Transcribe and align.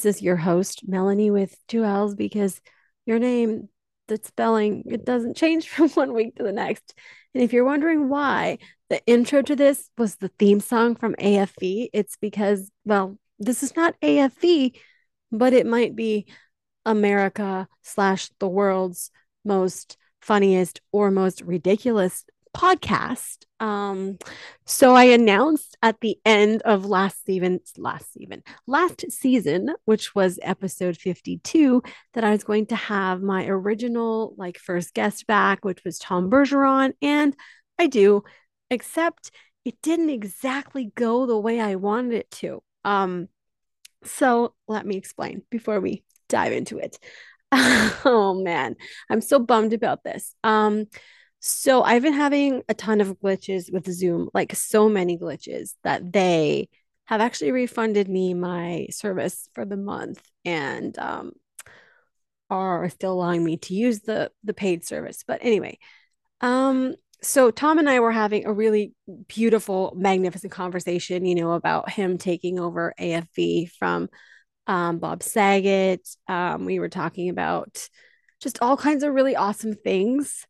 This 0.00 0.16
is 0.16 0.22
your 0.22 0.36
host, 0.36 0.88
Mellanie, 0.90 1.30
with 1.30 1.54
two 1.68 1.84
L's 1.84 2.14
because 2.14 2.62
your 3.04 3.18
name, 3.18 3.68
the 4.08 4.18
spelling, 4.24 4.84
it 4.86 5.04
doesn't 5.04 5.36
change 5.36 5.68
from 5.68 5.90
one 5.90 6.14
week 6.14 6.36
to 6.36 6.42
the 6.42 6.52
next. 6.52 6.94
And 7.34 7.42
if 7.42 7.52
you're 7.52 7.66
wondering 7.66 8.08
why 8.08 8.60
the 8.88 9.04
intro 9.04 9.42
to 9.42 9.54
this 9.54 9.90
was 9.98 10.16
the 10.16 10.30
theme 10.38 10.60
song 10.60 10.94
from 10.94 11.16
AFV, 11.16 11.90
it's 11.92 12.16
because, 12.16 12.70
well, 12.86 13.18
this 13.38 13.62
is 13.62 13.76
not 13.76 13.94
AFV, 14.00 14.74
but 15.30 15.52
it 15.52 15.66
might 15.66 15.94
be 15.94 16.32
America 16.86 17.68
slash 17.82 18.30
the 18.38 18.48
world's 18.48 19.10
most 19.44 19.98
funniest 20.22 20.80
or 20.92 21.10
most 21.10 21.42
ridiculous 21.42 22.24
podcast. 22.56 23.44
Um, 23.60 24.18
so 24.64 24.94
I 24.94 25.04
announced 25.04 25.76
at 25.82 26.00
the 26.00 26.18
end 26.24 26.62
of 26.62 26.86
last 26.86 27.24
season, 27.26 27.60
last 27.76 28.12
season, 28.12 28.42
last 28.66 29.04
season, 29.12 29.74
which 29.84 30.14
was 30.14 30.38
episode 30.42 30.96
52, 30.96 31.82
that 32.14 32.24
I 32.24 32.30
was 32.30 32.42
going 32.42 32.66
to 32.66 32.76
have 32.76 33.22
my 33.22 33.46
original 33.46 34.34
like 34.38 34.58
first 34.58 34.94
guest 34.94 35.26
back, 35.26 35.64
which 35.64 35.84
was 35.84 35.98
Tom 35.98 36.30
Bergeron. 36.30 36.94
And 37.02 37.36
I 37.78 37.86
do, 37.86 38.24
except 38.70 39.30
it 39.64 39.80
didn't 39.82 40.10
exactly 40.10 40.90
go 40.94 41.26
the 41.26 41.38
way 41.38 41.60
I 41.60 41.74
wanted 41.74 42.14
it 42.14 42.30
to. 42.32 42.62
Um, 42.84 43.28
so 44.04 44.54
let 44.66 44.86
me 44.86 44.96
explain 44.96 45.42
before 45.50 45.80
we 45.80 46.04
dive 46.28 46.52
into 46.52 46.78
it. 46.78 46.98
oh 47.52 48.40
man, 48.42 48.76
I'm 49.10 49.20
so 49.20 49.38
bummed 49.38 49.72
about 49.72 50.04
this. 50.04 50.34
Um, 50.42 50.86
so 51.40 51.82
I've 51.82 52.02
been 52.02 52.12
having 52.12 52.62
a 52.68 52.74
ton 52.74 53.00
of 53.00 53.18
glitches 53.18 53.72
with 53.72 53.90
Zoom, 53.90 54.28
like 54.34 54.54
so 54.54 54.88
many 54.90 55.16
glitches 55.16 55.74
that 55.82 56.12
they 56.12 56.68
have 57.06 57.22
actually 57.22 57.50
refunded 57.50 58.08
me 58.08 58.34
my 58.34 58.86
service 58.90 59.48
for 59.54 59.64
the 59.64 59.76
month 59.76 60.22
and 60.44 60.96
um, 60.98 61.32
are 62.50 62.88
still 62.90 63.12
allowing 63.12 63.42
me 63.42 63.56
to 63.56 63.74
use 63.74 64.00
the 64.00 64.30
the 64.44 64.52
paid 64.52 64.84
service. 64.84 65.24
But 65.26 65.40
anyway, 65.42 65.78
um, 66.42 66.94
so 67.22 67.50
Tom 67.50 67.78
and 67.78 67.88
I 67.88 68.00
were 68.00 68.12
having 68.12 68.46
a 68.46 68.52
really 68.52 68.94
beautiful, 69.26 69.94
magnificent 69.96 70.52
conversation, 70.52 71.24
you 71.24 71.34
know, 71.34 71.52
about 71.52 71.90
him 71.90 72.18
taking 72.18 72.60
over 72.60 72.94
AFV 73.00 73.70
from 73.78 74.08
um, 74.66 74.98
Bob 74.98 75.22
Saget. 75.22 76.06
Um, 76.28 76.66
we 76.66 76.78
were 76.78 76.88
talking 76.90 77.30
about 77.30 77.88
just 78.40 78.58
all 78.62 78.76
kinds 78.76 79.02
of 79.04 79.14
really 79.14 79.36
awesome 79.36 79.74
things 79.74 80.46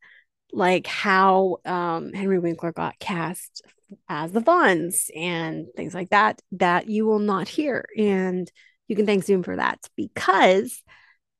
like 0.53 0.87
how 0.87 1.57
um, 1.65 2.13
Henry 2.13 2.39
Winkler 2.39 2.71
got 2.71 2.99
cast 2.99 3.63
as 4.07 4.31
the 4.31 4.41
Fonz 4.41 5.09
and 5.15 5.67
things 5.75 5.93
like 5.93 6.09
that, 6.09 6.41
that 6.53 6.87
you 6.87 7.05
will 7.05 7.19
not 7.19 7.47
hear. 7.47 7.85
And 7.97 8.51
you 8.87 8.95
can 8.95 9.05
thank 9.05 9.23
Zoom 9.23 9.43
for 9.43 9.55
that 9.55 9.79
because 9.95 10.83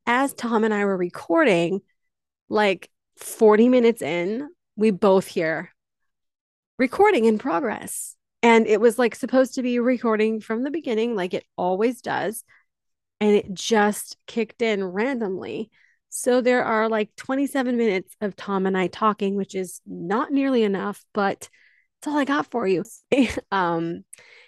as 0.06 0.34
Tom 0.34 0.64
and 0.64 0.74
I 0.74 0.86
were 0.86 0.98
recording, 0.98 1.82
like 2.50 2.90
40 3.18 3.70
minutes 3.70 4.02
in, 4.02 4.50
we 4.76 4.92
both 4.92 5.28
hear 5.28 5.72
recording 6.78 7.26
in 7.26 7.38
progress. 7.38 8.16
And 8.44 8.66
it 8.66 8.82
was 8.82 8.98
like 8.98 9.14
supposed 9.14 9.56
to 9.56 9.62
be 9.62 9.80
recording 9.80 10.42
from 10.42 10.64
the 10.64 10.72
beginning, 10.72 11.16
like 11.16 11.34
it 11.34 11.46
always 11.56 12.02
does. 12.02 12.44
And 13.20 13.36
it 13.36 13.54
just 13.54 14.18
kicked 14.26 14.64
in 14.64 14.84
randomly. 14.84 15.70
So 16.14 16.42
there 16.42 16.66
are 16.66 16.90
like 16.90 17.16
27 17.16 17.78
minutes 17.78 18.14
of 18.20 18.36
Tom 18.36 18.66
and 18.66 18.78
I 18.78 18.88
talking, 18.88 19.36
which 19.36 19.56
is 19.56 19.80
not 19.88 20.30
nearly 20.30 20.64
enough, 20.64 21.04
but 21.14 21.48
it's 21.98 22.08
all 22.08 22.18
I 22.18 22.26
got 22.26 22.52
for 22.52 22.68
you. 22.68 22.84
um, 23.52 24.04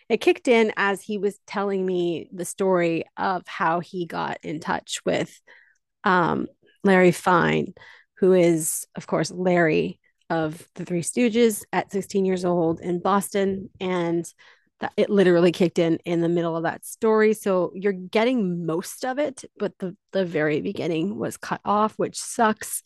it 0.10 0.20
kicked 0.20 0.50
in 0.50 0.74
as 0.76 1.02
he 1.02 1.18
was 1.18 1.40
telling 1.48 1.86
me 1.86 2.28
the 2.34 2.44
story 2.44 3.06
of 3.16 3.48
how 3.48 3.80
he 3.80 4.06
got 4.06 4.40
in 4.44 4.60
touch 4.60 5.00
with 5.06 5.40
um, 6.04 6.48
Larry 6.84 7.14
Fine, 7.14 7.74
who 8.18 8.34
is, 8.34 8.86
of 8.96 9.08
course, 9.08 9.32
Larry 9.32 10.02
of 10.30 10.68
the 10.76 10.84
Three 10.84 11.02
Stooges 11.02 11.64
at 11.72 11.94
16 11.94 12.26
years 12.26 12.44
old 12.44 12.82
in 12.82 13.00
Boston. 13.00 13.70
And 13.80 14.26
that 14.84 14.94
it 14.98 15.10
literally 15.10 15.52
kicked 15.52 15.80
in 15.80 15.98
in 16.06 16.22
the 16.22 16.30
middle 16.30 16.56
of 16.56 16.64
that 16.64 16.86
story. 16.86 17.34
So 17.34 17.72
you're 17.74 17.94
getting 17.94 18.66
most 18.66 19.04
of 19.06 19.18
it 19.18 19.44
but 19.58 19.74
the 19.80 19.96
the 20.12 20.26
very 20.26 20.62
beginning 20.62 21.18
was 21.18 21.38
cut 21.38 21.62
off 21.66 21.94
which 21.98 22.20
sucks. 22.20 22.84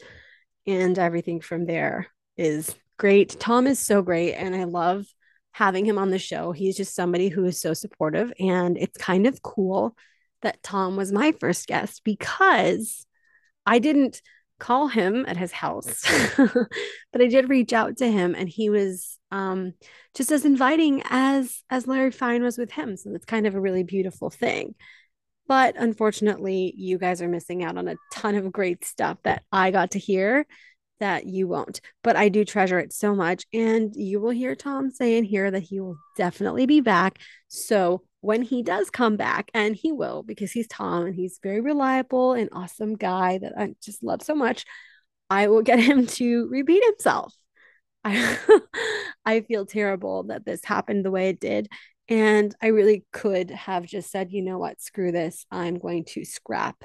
And 0.66 1.00
everything 1.00 1.42
from 1.42 1.66
there 1.66 2.08
is 2.36 2.76
great. 2.98 3.40
Tom 3.40 3.68
is 3.68 3.80
so 3.80 4.02
great 4.02 4.34
and 4.34 4.56
i 4.56 4.64
love 4.66 5.06
having 5.52 5.86
him 5.86 5.98
on 5.98 6.12
the 6.12 6.20
show. 6.20 6.52
He's 6.52 6.78
just 6.78 6.96
somebody 6.96 7.30
who 7.30 7.46
is 7.46 7.60
so 7.60 7.74
supportive 7.74 8.32
and 8.40 8.78
it's 8.78 8.98
kind 8.98 9.26
of 9.28 9.42
cool 9.42 9.96
that 10.44 10.62
tom 10.62 10.96
was 10.96 11.12
my 11.12 11.32
first 11.40 11.66
guest 11.66 12.04
because 12.04 13.08
i 13.66 13.80
didn't 13.80 14.22
call 14.60 14.88
him 14.88 15.26
at 15.28 15.38
his 15.38 15.52
house 15.52 16.04
but 16.38 17.22
i 17.22 17.28
did 17.28 17.50
reach 17.50 17.74
out 17.74 17.98
to 17.98 18.10
him 18.10 18.36
and 18.36 18.50
he 18.50 18.70
was 18.70 19.18
um, 19.30 19.74
just 20.16 20.32
as 20.32 20.46
inviting 20.46 21.04
as 21.10 21.62
as 21.70 21.86
larry 21.86 22.12
fine 22.12 22.44
was 22.44 22.58
with 22.58 22.72
him 22.72 22.96
so 22.96 23.14
it's 23.14 23.26
kind 23.26 23.46
of 23.46 23.56
a 23.56 23.60
really 23.60 23.84
beautiful 23.84 24.30
thing. 24.30 24.74
But 25.48 25.76
unfortunately 25.78 26.74
you 26.76 26.98
guys 26.98 27.22
are 27.22 27.28
missing 27.28 27.64
out 27.64 27.78
on 27.78 27.88
a 27.88 27.96
ton 28.14 28.36
of 28.36 28.52
great 28.52 28.84
stuff 28.84 29.18
that 29.24 29.44
i 29.52 29.72
got 29.72 29.92
to 29.92 30.00
hear 30.00 30.46
that 31.00 31.26
you 31.26 31.48
won't 31.48 31.80
but 32.04 32.16
i 32.16 32.28
do 32.28 32.44
treasure 32.44 32.80
it 32.80 32.92
so 32.92 33.16
much 33.16 33.46
and 33.54 33.96
you 33.96 34.20
will 34.20 34.32
hear 34.32 34.56
tom 34.56 34.90
say 34.92 35.18
in 35.18 35.24
here 35.24 35.52
that 35.52 35.64
he 35.64 35.80
will 35.80 35.98
definitely 36.18 36.66
be 36.66 36.82
back. 36.82 37.20
So 37.48 38.04
when 38.28 38.42
he 38.42 38.62
does 38.62 38.90
come 38.90 39.16
back, 39.16 39.50
and 39.54 39.74
he 39.74 39.94
will 39.94 40.22
because 40.22 40.52
he's 40.52 40.68
Tom 40.68 41.06
and 41.06 41.16
he's 41.16 41.40
very 41.42 41.62
reliable 41.62 42.34
and 42.34 42.50
awesome 42.52 42.98
guy 42.98 43.38
that 43.38 43.54
I 43.58 43.74
just 43.82 44.04
love 44.04 44.22
so 44.22 44.36
much, 44.36 44.66
I 45.30 45.48
will 45.48 45.62
get 45.62 45.80
him 45.90 46.06
to 46.06 46.50
repeat 46.50 46.84
himself. 46.84 47.34
I, 48.04 48.38
I 49.26 49.42
feel 49.42 49.66
terrible 49.66 50.24
that 50.24 50.46
this 50.46 50.66
happened 50.66 51.06
the 51.06 51.12
way 51.12 51.30
it 51.30 51.40
did. 51.40 51.70
And 52.10 52.54
I 52.62 52.68
really 52.68 53.06
could 53.14 53.50
have 53.52 53.86
just 53.86 54.12
said, 54.12 54.34
you 54.34 54.42
know 54.42 54.58
what, 54.58 54.82
screw 54.82 55.14
this. 55.14 55.46
I'm 55.50 55.80
going 55.80 56.04
to 56.10 56.26
scrap 56.26 56.84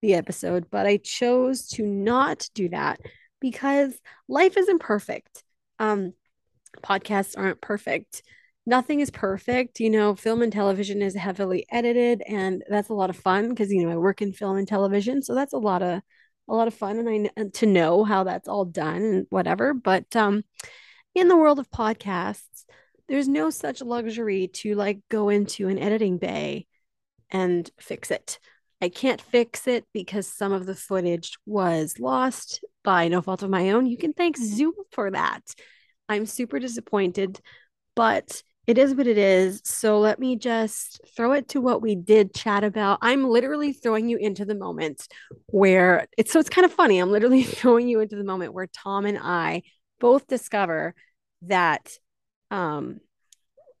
the 0.00 0.14
episode. 0.14 0.66
But 0.68 0.86
I 0.86 0.96
chose 0.96 1.68
to 1.74 1.86
not 1.86 2.48
do 2.56 2.70
that 2.70 2.98
because 3.40 3.94
life 4.26 4.56
isn't 4.56 4.80
perfect. 4.80 5.44
Um, 5.78 6.14
podcasts 6.82 7.38
aren't 7.38 7.60
perfect 7.60 8.24
nothing 8.66 9.00
is 9.00 9.10
perfect. 9.10 9.80
You 9.80 9.90
know, 9.90 10.14
film 10.14 10.42
and 10.42 10.52
television 10.52 11.02
is 11.02 11.14
heavily 11.14 11.66
edited, 11.70 12.22
and 12.26 12.62
that's 12.68 12.88
a 12.88 12.94
lot 12.94 13.10
of 13.10 13.16
fun 13.16 13.48
because 13.48 13.72
you 13.72 13.84
know 13.84 13.92
I 13.92 13.96
work 13.96 14.22
in 14.22 14.32
film 14.32 14.56
and 14.56 14.68
television, 14.68 15.22
so 15.22 15.34
that's 15.34 15.52
a 15.52 15.58
lot 15.58 15.82
of 15.82 16.00
a 16.48 16.54
lot 16.54 16.68
of 16.68 16.74
fun, 16.74 16.98
and 16.98 17.30
I 17.36 17.44
to 17.54 17.66
know 17.66 18.04
how 18.04 18.24
that's 18.24 18.48
all 18.48 18.64
done 18.64 19.02
and 19.02 19.26
whatever. 19.30 19.74
But 19.74 20.14
um, 20.16 20.44
in 21.14 21.28
the 21.28 21.36
world 21.36 21.58
of 21.58 21.70
podcasts, 21.70 22.64
there's 23.08 23.28
no 23.28 23.50
such 23.50 23.82
luxury 23.82 24.48
to 24.48 24.74
like 24.74 25.00
go 25.08 25.28
into 25.28 25.68
an 25.68 25.78
editing 25.78 26.18
bay 26.18 26.66
and 27.30 27.68
fix 27.78 28.10
it. 28.10 28.38
I 28.80 28.88
can't 28.88 29.20
fix 29.20 29.68
it 29.68 29.84
because 29.92 30.26
some 30.26 30.52
of 30.52 30.66
the 30.66 30.74
footage 30.74 31.38
was 31.46 32.00
lost 32.00 32.64
by 32.82 33.06
no 33.08 33.22
fault 33.22 33.42
of 33.42 33.50
my 33.50 33.70
own. 33.70 33.86
You 33.86 33.96
can 33.96 34.12
thank 34.12 34.36
Zoom 34.36 34.72
for 34.90 35.10
that. 35.10 35.42
I'm 36.08 36.26
super 36.26 36.58
disappointed, 36.58 37.40
but 37.94 38.42
it 38.66 38.78
is 38.78 38.94
what 38.94 39.06
it 39.06 39.18
is. 39.18 39.60
So 39.64 39.98
let 39.98 40.18
me 40.18 40.36
just 40.36 41.00
throw 41.16 41.32
it 41.32 41.48
to 41.48 41.60
what 41.60 41.82
we 41.82 41.96
did 41.96 42.34
chat 42.34 42.62
about. 42.62 42.98
I'm 43.02 43.24
literally 43.28 43.72
throwing 43.72 44.08
you 44.08 44.18
into 44.18 44.44
the 44.44 44.54
moment 44.54 45.08
where 45.46 46.06
it's 46.16 46.32
so 46.32 46.38
it's 46.38 46.48
kind 46.48 46.64
of 46.64 46.72
funny. 46.72 46.98
I'm 46.98 47.10
literally 47.10 47.42
throwing 47.42 47.88
you 47.88 48.00
into 48.00 48.16
the 48.16 48.24
moment 48.24 48.54
where 48.54 48.68
Tom 48.68 49.04
and 49.04 49.18
I 49.20 49.62
both 50.00 50.26
discover 50.26 50.94
that 51.42 51.90
um 52.50 53.00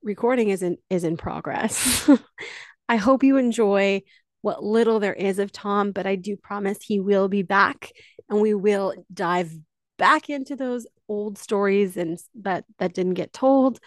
recording 0.02 0.48
is 0.48 0.62
in 0.62 0.78
is 0.90 1.04
in 1.04 1.16
progress. 1.16 2.10
I 2.88 2.96
hope 2.96 3.22
you 3.22 3.36
enjoy 3.36 4.02
what 4.40 4.64
little 4.64 4.98
there 4.98 5.14
is 5.14 5.38
of 5.38 5.52
Tom, 5.52 5.92
but 5.92 6.06
I 6.06 6.16
do 6.16 6.36
promise 6.36 6.78
he 6.82 6.98
will 6.98 7.28
be 7.28 7.42
back 7.42 7.92
and 8.28 8.40
we 8.40 8.54
will 8.54 8.94
dive 9.14 9.52
back 9.96 10.28
into 10.28 10.56
those 10.56 10.88
old 11.08 11.38
stories 11.38 11.96
and 11.96 12.18
that 12.40 12.64
that 12.78 12.94
didn't 12.94 13.14
get 13.14 13.32
told 13.32 13.78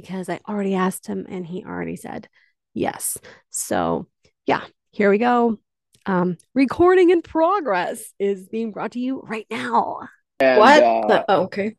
because 0.00 0.28
I 0.28 0.38
already 0.48 0.76
asked 0.76 1.08
him 1.08 1.26
and 1.28 1.44
he 1.44 1.64
already 1.64 1.96
said 1.96 2.28
yes. 2.72 3.18
So, 3.50 4.06
yeah, 4.46 4.62
here 4.92 5.10
we 5.10 5.18
go. 5.18 5.58
Um, 6.06 6.36
recording 6.54 7.10
in 7.10 7.20
progress 7.20 8.12
is 8.18 8.48
being 8.48 8.70
brought 8.70 8.92
to 8.92 9.00
you 9.00 9.20
right 9.20 9.46
now. 9.50 10.08
And, 10.38 10.58
what? 10.60 10.82
Uh, 10.84 11.24
oh, 11.28 11.42
okay. 11.44 11.74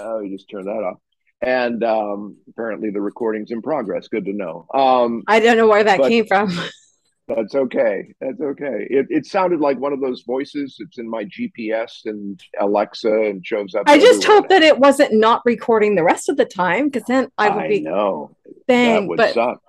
Oh, 0.00 0.18
you 0.18 0.36
just 0.36 0.50
turned 0.50 0.66
that 0.66 0.72
off. 0.72 0.98
And 1.40 1.84
um, 1.84 2.36
apparently 2.48 2.90
the 2.90 3.00
recording's 3.00 3.52
in 3.52 3.62
progress. 3.62 4.08
Good 4.08 4.24
to 4.24 4.32
know. 4.32 4.66
Um, 4.74 5.22
I 5.28 5.38
don't 5.38 5.56
know 5.56 5.68
where 5.68 5.84
that 5.84 6.00
came 6.00 6.26
from. 6.26 6.50
That's 7.28 7.54
okay. 7.54 8.12
That's 8.20 8.40
okay. 8.40 8.86
It, 8.90 9.06
it 9.08 9.26
sounded 9.26 9.60
like 9.60 9.78
one 9.78 9.92
of 9.92 10.00
those 10.00 10.22
voices. 10.22 10.76
It's 10.80 10.98
in 10.98 11.08
my 11.08 11.24
GPS 11.24 12.00
and 12.04 12.40
Alexa 12.60 13.12
and 13.12 13.46
shows 13.46 13.74
up. 13.74 13.84
I 13.86 13.98
just 13.98 14.24
hope 14.24 14.48
that 14.48 14.62
it 14.62 14.78
wasn't 14.78 15.14
not 15.14 15.42
recording 15.44 15.94
the 15.94 16.02
rest 16.02 16.28
of 16.28 16.36
the 16.36 16.44
time 16.44 16.88
because 16.88 17.06
then 17.06 17.28
I 17.38 17.48
would 17.48 17.64
I 17.64 17.68
be. 17.68 17.80
know. 17.80 18.36
Bang, 18.66 19.02
that 19.02 19.08
would 19.08 19.16
but 19.18 19.34
suck 19.34 19.60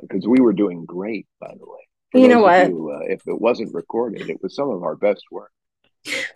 because 0.00 0.26
we 0.26 0.40
were 0.40 0.52
doing 0.52 0.84
great, 0.84 1.26
by 1.40 1.52
the 1.58 1.64
way. 1.64 2.20
you 2.20 2.28
know 2.28 2.40
what? 2.40 2.68
You, 2.68 2.90
uh, 2.90 3.12
if 3.12 3.26
it 3.26 3.40
wasn't 3.40 3.74
recorded, 3.74 4.30
it 4.30 4.42
was 4.42 4.54
some 4.54 4.70
of 4.70 4.82
our 4.82 4.96
best 4.96 5.24
work. 5.30 5.50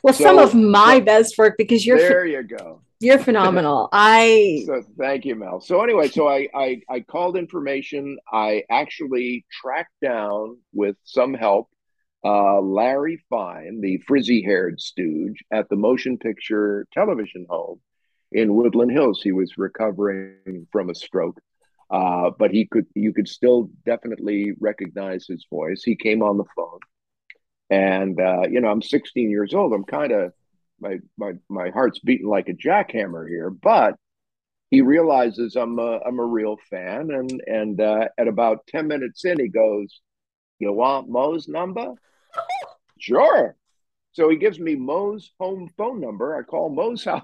Well, 0.02 0.14
so, 0.14 0.24
some 0.24 0.38
of 0.38 0.54
my 0.54 1.00
best 1.00 1.36
work 1.38 1.56
because 1.58 1.84
you're 1.84 1.98
there. 1.98 2.26
You 2.26 2.42
go. 2.42 2.82
You're 3.00 3.18
phenomenal. 3.18 3.88
I 3.92 4.62
so, 4.66 4.82
thank 4.98 5.24
you, 5.24 5.34
Mel. 5.34 5.60
So 5.60 5.82
anyway, 5.82 6.08
so 6.08 6.28
I, 6.28 6.48
I 6.54 6.80
I 6.88 7.00
called 7.00 7.36
information. 7.36 8.18
I 8.32 8.64
actually 8.70 9.44
tracked 9.50 9.94
down 10.00 10.58
with 10.72 10.96
some 11.04 11.34
help 11.34 11.68
uh, 12.26 12.60
Larry 12.60 13.22
Fine, 13.30 13.80
the 13.80 13.98
frizzy-haired 13.98 14.80
stooge, 14.80 15.44
at 15.52 15.68
the 15.68 15.76
Motion 15.76 16.18
Picture 16.18 16.86
Television 16.92 17.46
Home 17.48 17.80
in 18.32 18.54
Woodland 18.54 18.90
Hills. 18.90 19.20
He 19.22 19.30
was 19.30 19.56
recovering 19.56 20.66
from 20.72 20.90
a 20.90 20.94
stroke, 20.94 21.38
uh, 21.88 22.30
but 22.36 22.50
he 22.50 22.66
could 22.66 22.86
you 22.94 23.12
could 23.12 23.28
still 23.28 23.70
definitely 23.84 24.52
recognize 24.58 25.26
his 25.28 25.46
voice. 25.48 25.82
He 25.84 25.94
came 25.94 26.22
on 26.22 26.36
the 26.36 26.44
phone, 26.56 26.80
and 27.70 28.20
uh, 28.20 28.48
you 28.50 28.60
know 28.60 28.68
I'm 28.68 28.82
16 28.82 29.30
years 29.30 29.54
old. 29.54 29.72
I'm 29.72 29.84
kind 29.84 30.12
of 30.12 30.32
my 30.80 30.98
my 31.16 31.32
my 31.48 31.70
heart's 31.70 31.98
beating 32.00 32.28
like 32.28 32.48
a 32.48 32.54
jackhammer 32.54 33.28
here, 33.28 33.50
but 33.50 33.94
he 34.70 34.82
realizes 34.82 35.56
I'm 35.56 35.78
a 35.78 36.00
I'm 36.06 36.18
a 36.18 36.24
real 36.24 36.56
fan, 36.70 37.10
and 37.10 37.42
and 37.46 37.80
uh, 37.80 38.08
at 38.18 38.28
about 38.28 38.66
10 38.68 38.88
minutes 38.88 39.24
in, 39.24 39.38
he 39.38 39.48
goes, 39.48 40.00
"You 40.58 40.72
want 40.72 41.08
Mo's 41.08 41.48
number?" 41.48 41.94
sure. 42.98 43.56
So 44.12 44.30
he 44.30 44.36
gives 44.36 44.58
me 44.58 44.74
Mo's 44.76 45.30
home 45.38 45.70
phone 45.76 46.00
number. 46.00 46.36
I 46.36 46.42
call 46.42 46.70
Mo's 46.70 47.04
house. 47.12 47.22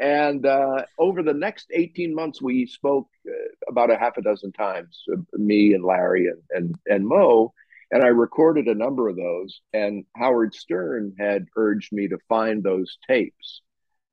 And 0.00 0.46
uh, 0.46 0.84
over 0.98 1.22
the 1.22 1.34
next 1.34 1.68
18 1.72 2.14
months, 2.14 2.40
we 2.40 2.66
spoke 2.66 3.08
uh, 3.28 3.32
about 3.68 3.90
a 3.90 3.98
half 3.98 4.16
a 4.16 4.22
dozen 4.22 4.52
times, 4.52 5.02
uh, 5.12 5.16
me 5.32 5.74
and 5.74 5.84
Larry 5.84 6.28
and, 6.28 6.42
and, 6.50 6.74
and 6.86 7.06
Mo. 7.06 7.52
And 7.90 8.02
I 8.02 8.08
recorded 8.08 8.66
a 8.66 8.74
number 8.74 9.08
of 9.08 9.16
those. 9.16 9.60
And 9.72 10.04
Howard 10.16 10.54
Stern 10.54 11.14
had 11.18 11.46
urged 11.56 11.92
me 11.92 12.08
to 12.08 12.18
find 12.28 12.62
those 12.62 12.98
tapes. 13.06 13.62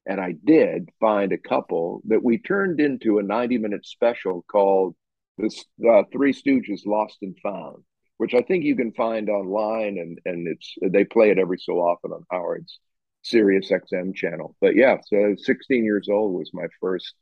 And 0.06 0.22
I 0.22 0.34
did 0.44 0.90
find 1.00 1.32
a 1.32 1.38
couple 1.38 2.02
that 2.06 2.24
we 2.24 2.38
turned 2.38 2.80
into 2.80 3.20
a 3.20 3.24
90 3.24 3.58
minute 3.58 3.86
special 3.86 4.46
called 4.50 4.96
The 5.38 5.48
uh, 5.90 6.04
Three 6.12 6.34
Stooges 6.34 6.86
Lost 6.86 7.18
and 7.22 7.36
Found 7.44 7.84
which 8.18 8.34
I 8.34 8.42
think 8.42 8.64
you 8.64 8.76
can 8.76 8.92
find 8.94 9.30
online, 9.30 9.98
and 9.98 10.20
and 10.26 10.48
it's 10.48 10.74
they 10.82 11.04
play 11.04 11.32
it 11.32 11.40
every 11.40 11.58
so 11.58 11.74
often 11.74 12.12
on 12.12 12.24
Howard's 12.32 12.80
Sirius 13.24 13.72
XM 13.72 14.16
channel. 14.16 14.56
But 14.62 14.76
yeah, 14.76 14.98
so 15.06 15.36
16 15.38 15.84
years 15.84 16.08
old 16.10 16.34
was 16.34 16.52
my 16.54 16.68
first 16.80 17.14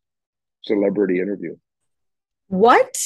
celebrity 0.63 1.19
interview. 1.19 1.55
What? 2.47 2.97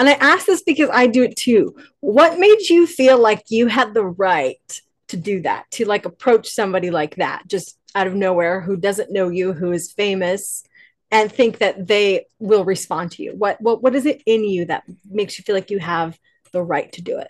And 0.00 0.08
I 0.08 0.12
ask 0.12 0.46
this 0.46 0.62
because 0.62 0.88
I 0.90 1.08
do 1.08 1.22
it 1.22 1.36
too. 1.36 1.76
What 2.00 2.38
made 2.38 2.70
you 2.70 2.86
feel 2.86 3.18
like 3.18 3.44
you 3.50 3.66
had 3.66 3.92
the 3.92 4.06
right 4.06 4.80
to 5.08 5.18
do 5.18 5.42
that, 5.42 5.70
to 5.72 5.84
like 5.84 6.06
approach 6.06 6.48
somebody 6.48 6.90
like 6.90 7.16
that, 7.16 7.46
just 7.46 7.78
out 7.94 8.06
of 8.06 8.14
nowhere, 8.14 8.62
who 8.62 8.78
doesn't 8.78 9.12
know 9.12 9.28
you, 9.28 9.52
who 9.52 9.72
is 9.72 9.92
famous, 9.92 10.64
and 11.10 11.30
think 11.30 11.58
that 11.58 11.86
they 11.86 12.24
will 12.38 12.64
respond 12.64 13.12
to 13.12 13.22
you? 13.22 13.34
What 13.36 13.60
what 13.60 13.82
what 13.82 13.94
is 13.94 14.06
it 14.06 14.22
in 14.24 14.42
you 14.42 14.64
that 14.64 14.84
makes 15.04 15.38
you 15.38 15.44
feel 15.44 15.54
like 15.54 15.70
you 15.70 15.80
have 15.80 16.18
the 16.50 16.62
right 16.62 16.90
to 16.92 17.02
do 17.02 17.18
it? 17.18 17.28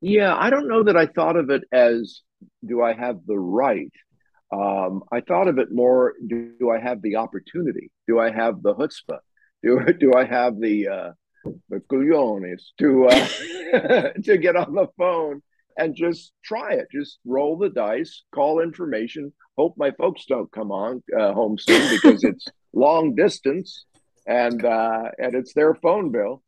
Yeah, 0.00 0.36
I 0.36 0.50
don't 0.50 0.68
know 0.68 0.84
that 0.84 0.96
I 0.96 1.06
thought 1.06 1.34
of 1.34 1.50
it 1.50 1.64
as 1.72 2.20
do 2.64 2.82
I 2.82 2.92
have 2.92 3.26
the 3.26 3.36
right? 3.36 3.92
Um, 4.52 5.02
I 5.10 5.22
thought 5.22 5.48
of 5.48 5.58
it 5.58 5.72
more 5.72 6.14
do, 6.24 6.52
do, 6.60 6.70
I 6.70 6.78
have 6.78 7.02
the 7.02 7.16
opportunity? 7.16 7.90
Do 8.06 8.20
I 8.20 8.30
have 8.30 8.62
the 8.62 8.76
chutzpah? 8.76 9.18
Do, 9.64 9.80
do 9.98 10.12
I 10.14 10.24
have 10.24 10.60
the 10.60 10.86
uh, 10.86 11.12
the 11.68 11.80
culones 11.90 12.72
to 12.78 13.06
uh, 13.08 14.12
to 14.24 14.38
get 14.38 14.56
on 14.56 14.74
the 14.74 14.88
phone 14.98 15.42
and 15.76 15.96
just 15.96 16.32
try 16.44 16.74
it? 16.74 16.88
Just 16.92 17.18
roll 17.24 17.56
the 17.56 17.70
dice, 17.70 18.22
call 18.34 18.60
information. 18.60 19.32
Hope 19.56 19.74
my 19.76 19.90
folks 19.92 20.24
don't 20.26 20.50
come 20.52 20.70
on 20.70 21.02
uh, 21.18 21.32
home 21.32 21.58
soon 21.58 21.88
because 21.90 22.24
it's 22.24 22.46
long 22.72 23.14
distance 23.14 23.84
and 24.26 24.64
uh, 24.64 25.10
and 25.18 25.34
it's 25.34 25.54
their 25.54 25.74
phone 25.74 26.10
bill. 26.10 26.42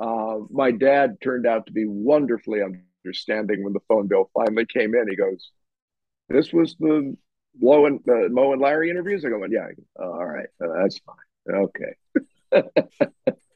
Uh, 0.00 0.38
my 0.50 0.70
dad 0.70 1.16
turned 1.22 1.46
out 1.46 1.66
to 1.66 1.72
be 1.72 1.84
wonderfully 1.86 2.60
understanding 2.62 3.64
when 3.64 3.72
the 3.72 3.80
phone 3.88 4.06
bill 4.06 4.30
finally 4.34 4.66
came 4.66 4.94
in. 4.94 5.08
He 5.08 5.16
goes, 5.16 5.50
"This 6.28 6.52
was 6.52 6.76
the 6.78 7.16
Mo 7.60 7.86
and 7.86 8.00
uh, 8.08 8.28
Mo 8.30 8.52
and 8.52 8.60
Larry 8.60 8.90
interviews." 8.90 9.24
I 9.24 9.28
go, 9.28 9.44
"Yeah, 9.48 9.66
oh, 9.98 10.12
all 10.12 10.26
right, 10.26 10.48
uh, 10.62 10.82
that's 10.82 11.00
fine, 11.00 11.56
okay." 11.56 11.94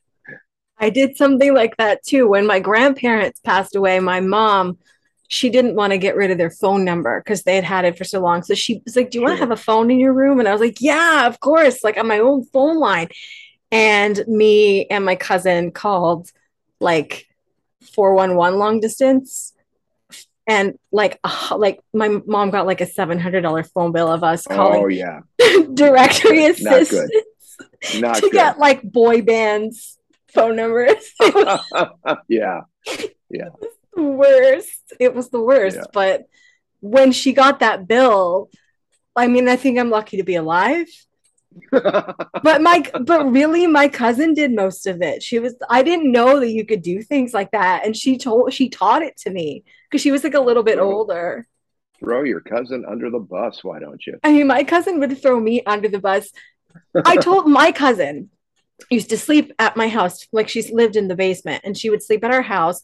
I 0.84 0.90
did 0.90 1.16
something 1.16 1.54
like 1.54 1.78
that 1.78 2.02
too. 2.02 2.28
When 2.28 2.46
my 2.46 2.60
grandparents 2.60 3.40
passed 3.40 3.74
away, 3.74 4.00
my 4.00 4.20
mom, 4.20 4.76
she 5.28 5.48
didn't 5.48 5.76
want 5.76 5.92
to 5.92 5.98
get 5.98 6.14
rid 6.14 6.30
of 6.30 6.36
their 6.36 6.50
phone 6.50 6.84
number 6.84 7.20
because 7.20 7.42
they 7.42 7.54
had 7.54 7.64
had 7.64 7.86
it 7.86 7.96
for 7.96 8.04
so 8.04 8.20
long. 8.20 8.42
So 8.42 8.54
she 8.54 8.82
was 8.84 8.94
like, 8.94 9.10
Do 9.10 9.16
you 9.18 9.24
want 9.24 9.36
to 9.36 9.40
have 9.40 9.50
a 9.50 9.56
phone 9.56 9.90
in 9.90 9.98
your 9.98 10.12
room? 10.12 10.40
And 10.40 10.46
I 10.46 10.52
was 10.52 10.60
like, 10.60 10.82
Yeah, 10.82 11.26
of 11.26 11.40
course, 11.40 11.82
like 11.82 11.96
on 11.96 12.06
my 12.06 12.18
own 12.18 12.44
phone 12.44 12.78
line 12.78 13.08
and 13.72 14.22
me 14.28 14.84
and 14.88 15.06
my 15.06 15.16
cousin 15.16 15.70
called 15.70 16.30
like 16.80 17.26
411 17.94 18.58
long 18.58 18.80
distance 18.80 19.54
and 20.46 20.78
like 20.92 21.18
uh, 21.24 21.56
like 21.56 21.80
my 21.94 22.08
mom 22.26 22.50
got 22.50 22.66
like 22.66 22.82
a 22.82 22.86
$700 22.86 23.72
phone 23.72 23.92
bill 23.92 24.12
of 24.12 24.22
us 24.22 24.46
calling 24.46 24.84
oh 24.84 24.88
yeah 24.88 25.20
directory 25.74 26.44
assistance 26.44 27.10
Not 27.98 28.16
to 28.16 28.20
good. 28.22 28.32
get 28.32 28.58
like 28.58 28.82
boy 28.82 29.22
bands 29.22 29.93
phone 30.34 30.56
numbers. 30.56 31.12
Yeah. 32.28 32.62
Yeah. 33.30 33.50
Worst. 33.96 34.92
It 35.00 35.14
was 35.14 35.30
the 35.30 35.40
worst 35.40 35.76
yeah. 35.76 35.84
but 35.92 36.26
when 36.84 37.12
she 37.12 37.32
got 37.32 37.60
that 37.60 37.88
bill 37.88 38.50
i 39.16 39.26
mean 39.26 39.48
i 39.48 39.56
think 39.56 39.78
i'm 39.78 39.90
lucky 39.90 40.18
to 40.18 40.22
be 40.22 40.36
alive. 40.36 40.86
But 41.70 42.60
my 42.60 42.84
but 43.00 43.30
really 43.30 43.66
my 43.68 43.86
cousin 43.88 44.34
did 44.34 44.52
most 44.52 44.88
of 44.88 45.00
it. 45.00 45.22
She 45.22 45.38
was 45.38 45.54
i 45.70 45.82
didn't 45.82 46.10
know 46.10 46.40
that 46.40 46.50
you 46.50 46.66
could 46.66 46.82
do 46.82 47.00
things 47.00 47.32
like 47.32 47.52
that. 47.52 47.86
And 47.86 47.96
she 47.96 48.18
told 48.18 48.52
she 48.52 48.68
taught 48.68 49.02
it 49.02 49.16
to 49.18 49.30
me 49.30 49.64
because 49.86 50.02
she 50.02 50.10
was 50.10 50.24
like 50.24 50.34
a 50.34 50.40
little 50.40 50.64
bit 50.64 50.76
throw, 50.76 50.92
older. 50.92 51.46
Throw 52.00 52.24
your 52.24 52.40
cousin 52.40 52.84
under 52.86 53.08
the 53.08 53.20
bus 53.20 53.62
why 53.62 53.78
don't 53.78 54.04
you? 54.04 54.18
I 54.24 54.32
mean 54.32 54.48
my 54.48 54.64
cousin 54.64 54.98
would 55.00 55.22
throw 55.22 55.38
me 55.40 55.62
under 55.64 55.88
the 55.88 56.00
bus. 56.00 56.28
I 57.04 57.16
told 57.16 57.46
my 57.46 57.70
cousin 57.70 58.30
used 58.90 59.10
to 59.10 59.18
sleep 59.18 59.52
at 59.58 59.76
my 59.76 59.88
house 59.88 60.26
like 60.32 60.48
she's 60.48 60.70
lived 60.70 60.96
in 60.96 61.08
the 61.08 61.14
basement 61.14 61.62
and 61.64 61.76
she 61.76 61.90
would 61.90 62.02
sleep 62.02 62.24
at 62.24 62.30
our 62.32 62.42
house 62.42 62.82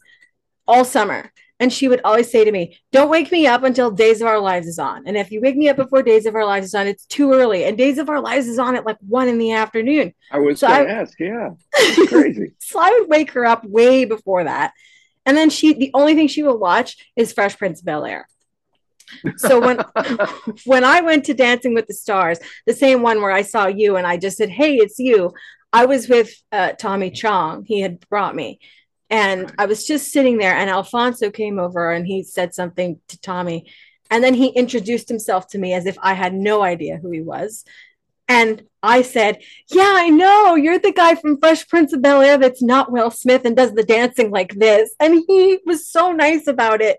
all 0.66 0.84
summer 0.84 1.32
and 1.60 1.70
she 1.70 1.88
would 1.88 2.00
always 2.04 2.30
say 2.30 2.42
to 2.42 2.50
me, 2.50 2.78
Don't 2.90 3.10
wake 3.10 3.30
me 3.30 3.46
up 3.46 3.62
until 3.62 3.90
Days 3.90 4.22
of 4.22 4.26
Our 4.26 4.40
Lives 4.40 4.66
is 4.66 4.78
on. 4.78 5.06
And 5.06 5.16
if 5.16 5.30
you 5.30 5.42
wake 5.42 5.56
me 5.56 5.68
up 5.68 5.76
before 5.76 6.02
Days 6.02 6.24
of 6.24 6.34
Our 6.34 6.46
Lives 6.46 6.68
is 6.68 6.74
on, 6.74 6.86
it's 6.86 7.04
too 7.04 7.34
early. 7.34 7.64
And 7.64 7.76
Days 7.76 7.98
of 7.98 8.08
Our 8.08 8.20
Lives 8.20 8.48
is 8.48 8.58
on 8.58 8.76
at 8.76 8.86
like 8.86 8.96
one 9.06 9.28
in 9.28 9.38
the 9.38 9.52
afternoon. 9.52 10.14
I 10.32 10.38
was 10.38 10.60
so 10.60 10.68
going 10.68 10.86
to 10.86 10.92
ask, 10.92 11.20
yeah. 11.20 11.50
crazy. 12.08 12.52
so 12.58 12.80
I 12.80 12.98
would 12.98 13.10
wake 13.10 13.32
her 13.32 13.44
up 13.44 13.64
way 13.64 14.06
before 14.06 14.44
that. 14.44 14.72
And 15.26 15.36
then 15.36 15.50
she, 15.50 15.74
the 15.74 15.90
only 15.92 16.14
thing 16.14 16.28
she 16.28 16.42
will 16.42 16.58
watch 16.58 16.96
is 17.14 17.34
Fresh 17.34 17.58
Prince 17.58 17.80
of 17.80 17.84
Bel 17.84 18.06
Air. 18.06 18.26
So 19.36 19.60
when 19.60 19.80
when 20.64 20.84
I 20.84 21.00
went 21.00 21.24
to 21.24 21.34
Dancing 21.34 21.74
with 21.74 21.88
the 21.88 21.94
Stars, 21.94 22.38
the 22.64 22.72
same 22.72 23.02
one 23.02 23.20
where 23.20 23.32
I 23.32 23.42
saw 23.42 23.66
you 23.66 23.96
and 23.96 24.06
I 24.06 24.16
just 24.16 24.36
said, 24.36 24.50
"Hey, 24.50 24.76
it's 24.76 25.00
you." 25.00 25.34
I 25.72 25.86
was 25.86 26.08
with 26.08 26.32
uh, 26.50 26.72
Tommy 26.72 27.10
Chong. 27.10 27.64
He 27.64 27.80
had 27.80 28.06
brought 28.08 28.34
me, 28.34 28.60
and 29.08 29.52
I 29.58 29.66
was 29.66 29.86
just 29.86 30.12
sitting 30.12 30.38
there, 30.38 30.54
and 30.54 30.70
Alfonso 30.70 31.30
came 31.30 31.58
over 31.58 31.90
and 31.92 32.06
he 32.06 32.22
said 32.22 32.54
something 32.54 33.00
to 33.08 33.20
Tommy. 33.20 33.70
And 34.10 34.24
then 34.24 34.34
he 34.34 34.48
introduced 34.48 35.08
himself 35.08 35.48
to 35.48 35.58
me 35.58 35.72
as 35.72 35.86
if 35.86 35.96
I 36.02 36.14
had 36.14 36.34
no 36.34 36.62
idea 36.62 36.96
who 36.96 37.10
he 37.10 37.20
was. 37.20 37.64
And 38.28 38.62
I 38.82 39.02
said, 39.02 39.42
Yeah, 39.68 39.92
I 39.96 40.08
know. 40.08 40.54
You're 40.54 40.78
the 40.78 40.92
guy 40.92 41.16
from 41.16 41.38
Fresh 41.38 41.68
Prince 41.68 41.92
of 41.92 42.02
Bel 42.02 42.22
Air 42.22 42.38
that's 42.38 42.62
not 42.62 42.92
Will 42.92 43.10
Smith 43.10 43.44
and 43.44 43.56
does 43.56 43.72
the 43.72 43.82
dancing 43.82 44.30
like 44.30 44.54
this. 44.54 44.94
And 45.00 45.22
he 45.26 45.58
was 45.66 45.88
so 45.88 46.12
nice 46.12 46.46
about 46.46 46.80
it. 46.80 46.98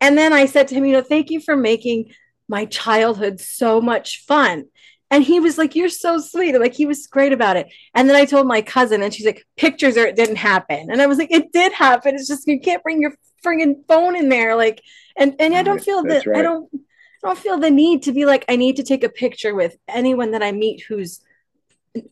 And 0.00 0.18
then 0.18 0.32
I 0.32 0.46
said 0.46 0.68
to 0.68 0.74
him, 0.74 0.84
You 0.84 0.94
know, 0.94 1.02
thank 1.02 1.30
you 1.30 1.40
for 1.40 1.56
making 1.56 2.12
my 2.48 2.64
childhood 2.64 3.40
so 3.40 3.80
much 3.80 4.24
fun. 4.26 4.66
And 5.10 5.22
he 5.22 5.38
was 5.38 5.56
like, 5.56 5.74
You're 5.74 5.88
so 5.88 6.18
sweet. 6.18 6.58
Like, 6.58 6.74
he 6.74 6.86
was 6.86 7.06
great 7.06 7.32
about 7.32 7.56
it. 7.56 7.72
And 7.94 8.08
then 8.08 8.16
I 8.16 8.24
told 8.24 8.46
my 8.46 8.62
cousin, 8.62 9.02
and 9.02 9.14
she's 9.14 9.26
like, 9.26 9.46
Pictures 9.56 9.96
or 9.96 10.06
it 10.06 10.16
didn't 10.16 10.36
happen. 10.36 10.88
And 10.90 11.00
I 11.00 11.06
was 11.06 11.18
like, 11.18 11.30
It 11.30 11.52
did 11.52 11.72
happen. 11.72 12.14
It's 12.14 12.28
just 12.28 12.46
you 12.46 12.60
can't 12.60 12.82
bring 12.82 13.00
your 13.00 13.14
friggin' 13.44 13.86
phone 13.86 14.16
in 14.16 14.28
there. 14.28 14.56
Like, 14.56 14.82
and, 15.16 15.36
and 15.38 15.54
I 15.54 15.62
don't 15.62 15.82
feel 15.82 16.02
that 16.04 16.26
right. 16.26 16.38
I 16.38 16.42
don't 16.42 16.68
I 17.24 17.28
don't 17.28 17.38
feel 17.38 17.58
the 17.58 17.70
need 17.70 18.04
to 18.04 18.12
be 18.12 18.24
like, 18.24 18.44
I 18.48 18.56
need 18.56 18.76
to 18.76 18.82
take 18.82 19.02
a 19.02 19.08
picture 19.08 19.54
with 19.54 19.76
anyone 19.88 20.32
that 20.32 20.42
I 20.42 20.52
meet 20.52 20.82
who's 20.82 21.20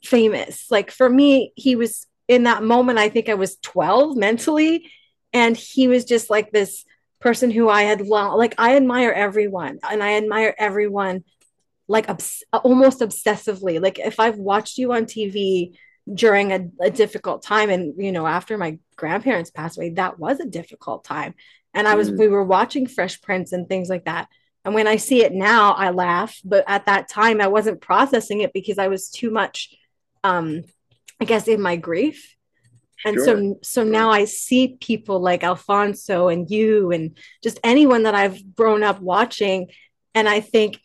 famous. 0.02 0.70
Like 0.70 0.90
for 0.90 1.08
me, 1.08 1.52
he 1.56 1.76
was 1.76 2.06
in 2.26 2.44
that 2.44 2.62
moment, 2.62 2.98
I 2.98 3.10
think 3.10 3.28
I 3.28 3.34
was 3.34 3.56
12 3.56 4.16
mentally. 4.16 4.90
And 5.32 5.56
he 5.56 5.88
was 5.88 6.04
just 6.04 6.30
like 6.30 6.50
this 6.50 6.84
person 7.20 7.50
who 7.50 7.68
I 7.68 7.82
had 7.82 8.02
like 8.02 8.54
I 8.58 8.76
admire 8.76 9.10
everyone 9.10 9.78
and 9.88 10.02
I 10.02 10.16
admire 10.16 10.54
everyone 10.58 11.24
like 11.88 12.08
obs- 12.08 12.44
almost 12.52 13.00
obsessively. 13.00 13.80
Like 13.80 13.98
if 13.98 14.18
I've 14.20 14.38
watched 14.38 14.78
you 14.78 14.92
on 14.92 15.04
TV 15.04 15.74
during 16.12 16.52
a, 16.52 16.68
a 16.80 16.90
difficult 16.90 17.42
time 17.42 17.70
and 17.70 17.94
you 17.96 18.12
know 18.12 18.26
after 18.26 18.58
my 18.58 18.78
grandparents 18.96 19.50
passed 19.50 19.78
away 19.78 19.90
that 19.90 20.18
was 20.18 20.38
a 20.38 20.44
difficult 20.44 21.02
time 21.02 21.34
and 21.72 21.88
i 21.88 21.94
was 21.94 22.10
mm. 22.10 22.18
we 22.18 22.28
were 22.28 22.44
watching 22.44 22.86
fresh 22.86 23.20
prince 23.22 23.52
and 23.52 23.68
things 23.68 23.88
like 23.88 24.04
that 24.04 24.28
and 24.66 24.74
when 24.74 24.86
i 24.86 24.96
see 24.96 25.24
it 25.24 25.32
now 25.32 25.72
i 25.72 25.88
laugh 25.90 26.38
but 26.44 26.62
at 26.66 26.84
that 26.86 27.08
time 27.08 27.40
i 27.40 27.46
wasn't 27.46 27.80
processing 27.80 28.42
it 28.42 28.52
because 28.52 28.76
i 28.76 28.88
was 28.88 29.08
too 29.08 29.30
much 29.30 29.74
um 30.24 30.62
i 31.20 31.24
guess 31.24 31.48
in 31.48 31.60
my 31.60 31.76
grief 31.76 32.36
and 33.06 33.14
sure. 33.14 33.24
so 33.24 33.58
so 33.62 33.82
now 33.82 34.10
i 34.10 34.26
see 34.26 34.76
people 34.80 35.20
like 35.20 35.42
alfonso 35.42 36.28
and 36.28 36.50
you 36.50 36.90
and 36.90 37.16
just 37.42 37.58
anyone 37.64 38.02
that 38.02 38.14
i've 38.14 38.54
grown 38.54 38.82
up 38.82 39.00
watching 39.00 39.70
and 40.14 40.28
i 40.28 40.40
think 40.40 40.78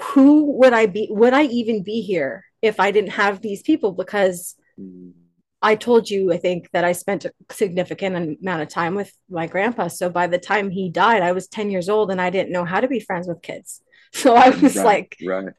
who 0.00 0.58
would 0.58 0.72
i 0.72 0.86
be 0.86 1.08
would 1.10 1.32
i 1.32 1.44
even 1.44 1.82
be 1.82 2.00
here 2.00 2.44
if 2.62 2.78
I 2.78 2.92
didn't 2.92 3.10
have 3.10 3.40
these 3.40 3.60
people 3.60 3.92
because 3.92 4.54
mm. 4.80 5.12
I 5.60 5.74
told 5.74 6.08
you, 6.08 6.32
I 6.32 6.38
think, 6.38 6.70
that 6.72 6.84
I 6.84 6.92
spent 6.92 7.24
a 7.24 7.32
significant 7.50 8.38
amount 8.40 8.62
of 8.62 8.68
time 8.68 8.94
with 8.94 9.12
my 9.28 9.46
grandpa. 9.46 9.88
So 9.88 10.08
by 10.08 10.26
the 10.28 10.38
time 10.38 10.70
he 10.70 10.88
died, 10.88 11.22
I 11.22 11.32
was 11.32 11.46
10 11.48 11.70
years 11.70 11.88
old 11.88 12.10
and 12.10 12.20
I 12.20 12.30
didn't 12.30 12.52
know 12.52 12.64
how 12.64 12.80
to 12.80 12.88
be 12.88 13.00
friends 13.00 13.28
with 13.28 13.42
kids. 13.42 13.82
So 14.14 14.34
I 14.34 14.50
was 14.50 14.76
right, 14.76 14.84
like, 14.84 15.16
right. 15.24 15.54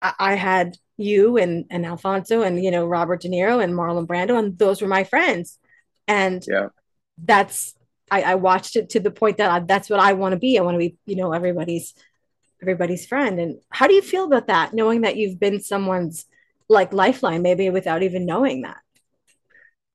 I, 0.00 0.12
I 0.20 0.34
had 0.34 0.76
you 0.96 1.38
and, 1.38 1.64
and 1.70 1.84
Alfonso 1.84 2.42
and, 2.42 2.62
you 2.62 2.70
know, 2.70 2.86
Robert 2.86 3.20
De 3.22 3.28
Niro 3.28 3.60
and 3.60 3.74
Marlon 3.74 4.06
Brando, 4.06 4.38
and 4.38 4.56
those 4.56 4.80
were 4.80 4.86
my 4.86 5.02
friends. 5.02 5.58
And 6.06 6.40
yeah, 6.46 6.68
that's, 7.18 7.74
I, 8.08 8.22
I 8.22 8.34
watched 8.36 8.76
it 8.76 8.90
to 8.90 9.00
the 9.00 9.10
point 9.10 9.38
that 9.38 9.50
I, 9.50 9.58
that's 9.58 9.90
what 9.90 9.98
I 9.98 10.12
want 10.12 10.34
to 10.34 10.38
be. 10.38 10.56
I 10.56 10.62
want 10.62 10.76
to 10.76 10.78
be, 10.78 10.98
you 11.04 11.16
know, 11.16 11.32
everybody's, 11.32 11.94
everybody's 12.62 13.06
friend. 13.06 13.38
And 13.38 13.60
how 13.70 13.86
do 13.86 13.94
you 13.94 14.02
feel 14.02 14.24
about 14.24 14.46
that? 14.48 14.74
Knowing 14.74 15.02
that 15.02 15.16
you've 15.16 15.40
been 15.40 15.60
someone's 15.60 16.26
like 16.70 16.92
lifeline 16.92 17.42
maybe 17.42 17.68
without 17.68 18.02
even 18.02 18.24
knowing 18.24 18.62
that 18.62 18.78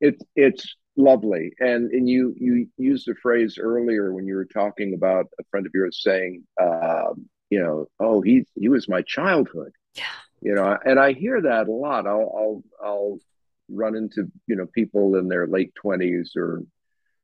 it's 0.01 0.22
it's 0.36 0.75
lovely 0.98 1.53
and 1.60 1.91
and 1.91 2.07
you 2.07 2.34
you 2.38 2.67
used 2.77 3.07
a 3.07 3.15
phrase 3.15 3.57
earlier 3.60 4.13
when 4.13 4.27
you 4.27 4.36
were 4.36 4.45
talking 4.45 4.93
about 4.93 5.25
a 5.39 5.43
friend 5.50 5.65
of 5.65 5.72
yours 5.74 6.01
saying 6.01 6.43
um, 6.62 7.27
you 7.50 7.60
know 7.60 7.88
oh 8.00 8.22
he 8.22 8.45
he 8.55 8.69
was 8.69 8.88
my 8.88 9.01
childhood 9.01 9.72
yeah 9.93 10.03
you 10.41 10.53
know 10.53 10.77
and 10.86 11.00
i 11.00 11.12
hear 11.12 11.41
that 11.41 11.67
a 11.67 11.72
lot 11.72 12.07
i'll 12.07 12.31
i'll 12.38 12.63
i'll 12.86 13.19
run 13.69 13.95
into 13.95 14.29
you 14.48 14.55
know 14.55 14.67
people 14.67 15.15
in 15.15 15.27
their 15.27 15.48
late 15.48 15.74
20s 15.84 16.36
or 16.38 16.62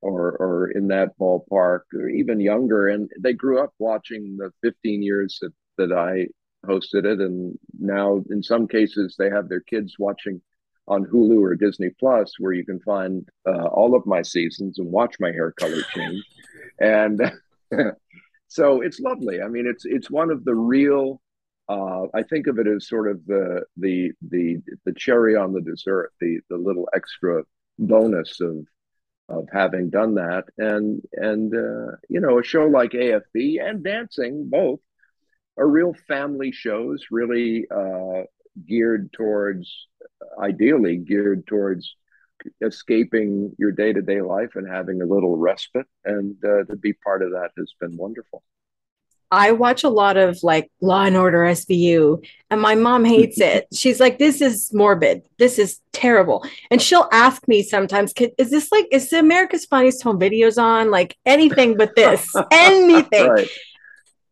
or 0.01 0.31
or 0.37 0.71
in 0.71 0.87
that 0.87 1.17
ballpark 1.19 1.81
or 1.93 2.09
even 2.09 2.39
younger 2.39 2.87
and 2.87 3.09
they 3.19 3.33
grew 3.33 3.61
up 3.63 3.73
watching 3.79 4.37
the 4.37 4.51
15 4.61 5.01
years 5.03 5.37
that 5.41 5.53
that 5.77 5.91
I 5.91 6.27
hosted 6.65 7.05
it, 7.05 7.19
and 7.19 7.57
now 7.79 8.23
in 8.29 8.43
some 8.43 8.67
cases 8.67 9.15
they 9.17 9.29
have 9.29 9.49
their 9.49 9.61
kids 9.61 9.95
watching 9.97 10.41
on 10.87 11.05
Hulu 11.05 11.41
or 11.41 11.55
Disney 11.55 11.89
Plus, 11.99 12.33
where 12.39 12.53
you 12.53 12.65
can 12.65 12.79
find 12.81 13.27
uh, 13.47 13.67
all 13.67 13.95
of 13.95 14.05
my 14.05 14.21
seasons 14.21 14.79
and 14.79 14.91
watch 14.91 15.15
my 15.19 15.31
hair 15.31 15.51
color 15.51 15.81
change. 15.93 16.23
and 16.79 17.31
so 18.47 18.81
it's 18.81 18.99
lovely. 18.99 19.41
I 19.41 19.47
mean, 19.47 19.65
it's 19.67 19.85
it's 19.85 20.11
one 20.11 20.29
of 20.29 20.43
the 20.45 20.55
real. 20.55 21.21
Uh, 21.69 22.07
I 22.13 22.23
think 22.23 22.47
of 22.47 22.59
it 22.59 22.67
as 22.67 22.87
sort 22.87 23.09
of 23.09 23.25
the 23.25 23.63
the 23.77 24.11
the 24.29 24.57
the 24.85 24.93
cherry 24.93 25.35
on 25.35 25.53
the 25.53 25.61
dessert, 25.61 26.11
the 26.19 26.39
the 26.49 26.57
little 26.57 26.89
extra 26.93 27.43
bonus 27.79 28.39
of 28.41 28.65
of 29.31 29.47
having 29.51 29.89
done 29.89 30.15
that, 30.15 30.45
and 30.57 31.01
and 31.13 31.53
uh, 31.53 31.95
you 32.09 32.19
know 32.19 32.39
a 32.39 32.43
show 32.43 32.65
like 32.65 32.91
AFV 32.91 33.59
and 33.59 33.83
dancing 33.83 34.49
both 34.49 34.79
are 35.57 35.67
real 35.67 35.93
family 36.07 36.51
shows, 36.51 37.05
really 37.11 37.67
uh, 37.69 38.23
geared 38.67 39.11
towards, 39.13 39.87
ideally 40.39 40.97
geared 40.97 41.45
towards 41.47 41.95
escaping 42.61 43.53
your 43.59 43.71
day 43.71 43.93
to 43.93 44.01
day 44.01 44.21
life 44.21 44.51
and 44.55 44.67
having 44.67 45.01
a 45.01 45.05
little 45.05 45.37
respite. 45.37 45.87
And 46.05 46.35
uh, 46.43 46.63
to 46.65 46.75
be 46.75 46.93
part 46.93 47.21
of 47.21 47.31
that 47.31 47.51
has 47.57 47.73
been 47.79 47.97
wonderful. 47.97 48.43
I 49.31 49.53
watch 49.53 49.83
a 49.83 49.89
lot 49.89 50.17
of 50.17 50.43
like 50.43 50.69
Law 50.81 51.03
and 51.03 51.15
Order 51.15 51.39
SVU, 51.39 52.25
and 52.49 52.61
my 52.61 52.75
mom 52.75 53.05
hates 53.05 53.39
it. 53.41 53.67
She's 53.73 53.99
like, 53.99 54.19
"This 54.19 54.41
is 54.41 54.73
morbid. 54.73 55.23
This 55.39 55.57
is 55.57 55.79
terrible." 55.93 56.45
And 56.69 56.81
she'll 56.81 57.07
ask 57.11 57.47
me 57.47 57.63
sometimes, 57.63 58.13
"Is 58.37 58.49
this 58.51 58.71
like 58.71 58.87
is 58.91 59.11
America's 59.13 59.65
Funniest 59.65 60.03
Home 60.03 60.19
Videos 60.19 60.61
on? 60.61 60.91
Like 60.91 61.15
anything 61.25 61.77
but 61.77 61.95
this, 61.95 62.31
anything?" 62.51 63.29
Right 63.29 63.49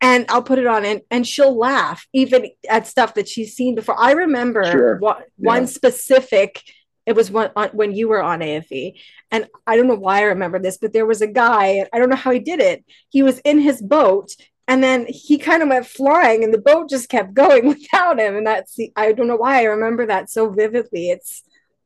and 0.02 0.26
I'll 0.30 0.44
put 0.44 0.60
it 0.60 0.68
on 0.68 0.86
and, 0.86 1.02
and 1.12 1.28
she'll 1.28 1.58
laugh 1.58 2.08
even 2.14 2.50
at 2.70 2.88
stuff 2.88 3.16
that 3.16 3.28
she's 3.28 3.56
seen 3.56 3.76
before. 3.76 4.00
I 4.00 4.12
remember 4.12 4.64
sure. 4.64 4.98
one, 4.98 5.18
yeah. 5.38 5.48
one 5.48 5.68
specific, 5.68 6.64
it 7.06 7.16
was 7.16 7.32
on, 7.32 7.70
when 7.74 7.94
you 7.94 8.08
were 8.08 8.22
on 8.22 8.40
AFV. 8.40 8.94
And 9.32 9.48
I 9.68 9.76
don't 9.76 9.88
know 9.88 9.96
why 9.96 10.20
I 10.20 10.24
remember 10.24 10.60
this, 10.60 10.78
but 10.78 10.94
there 10.94 11.06
was 11.06 11.22
a 11.22 11.28
guy, 11.28 11.86
I 11.92 12.00
don't 12.00 12.10
know 12.10 12.16
how 12.16 12.32
he 12.32 12.40
did 12.40 12.60
it. 12.60 12.86
He 13.10 13.24
was 13.24 13.40
in 13.40 13.60
his 13.60 13.82
boat 13.82 14.32
and 14.70 14.82
then 14.82 15.06
he 15.10 15.38
kind 15.38 15.62
of 15.62 15.68
went 15.68 15.86
flying 15.86 16.46
and 16.46 16.54
the 16.54 16.62
boat 16.62 16.90
just 16.90 17.10
kept 17.10 17.34
going 17.34 17.68
without 17.68 18.20
him. 18.20 18.38
And 18.38 18.48
that's, 18.48 18.76
the, 18.76 18.94
I 18.96 19.12
don't 19.12 19.28
know 19.28 19.36
why 19.36 19.60
I 19.60 19.64
remember 19.64 20.06
that 20.06 20.30
so 20.30 20.50
vividly. 20.50 21.10
It's 21.10 21.44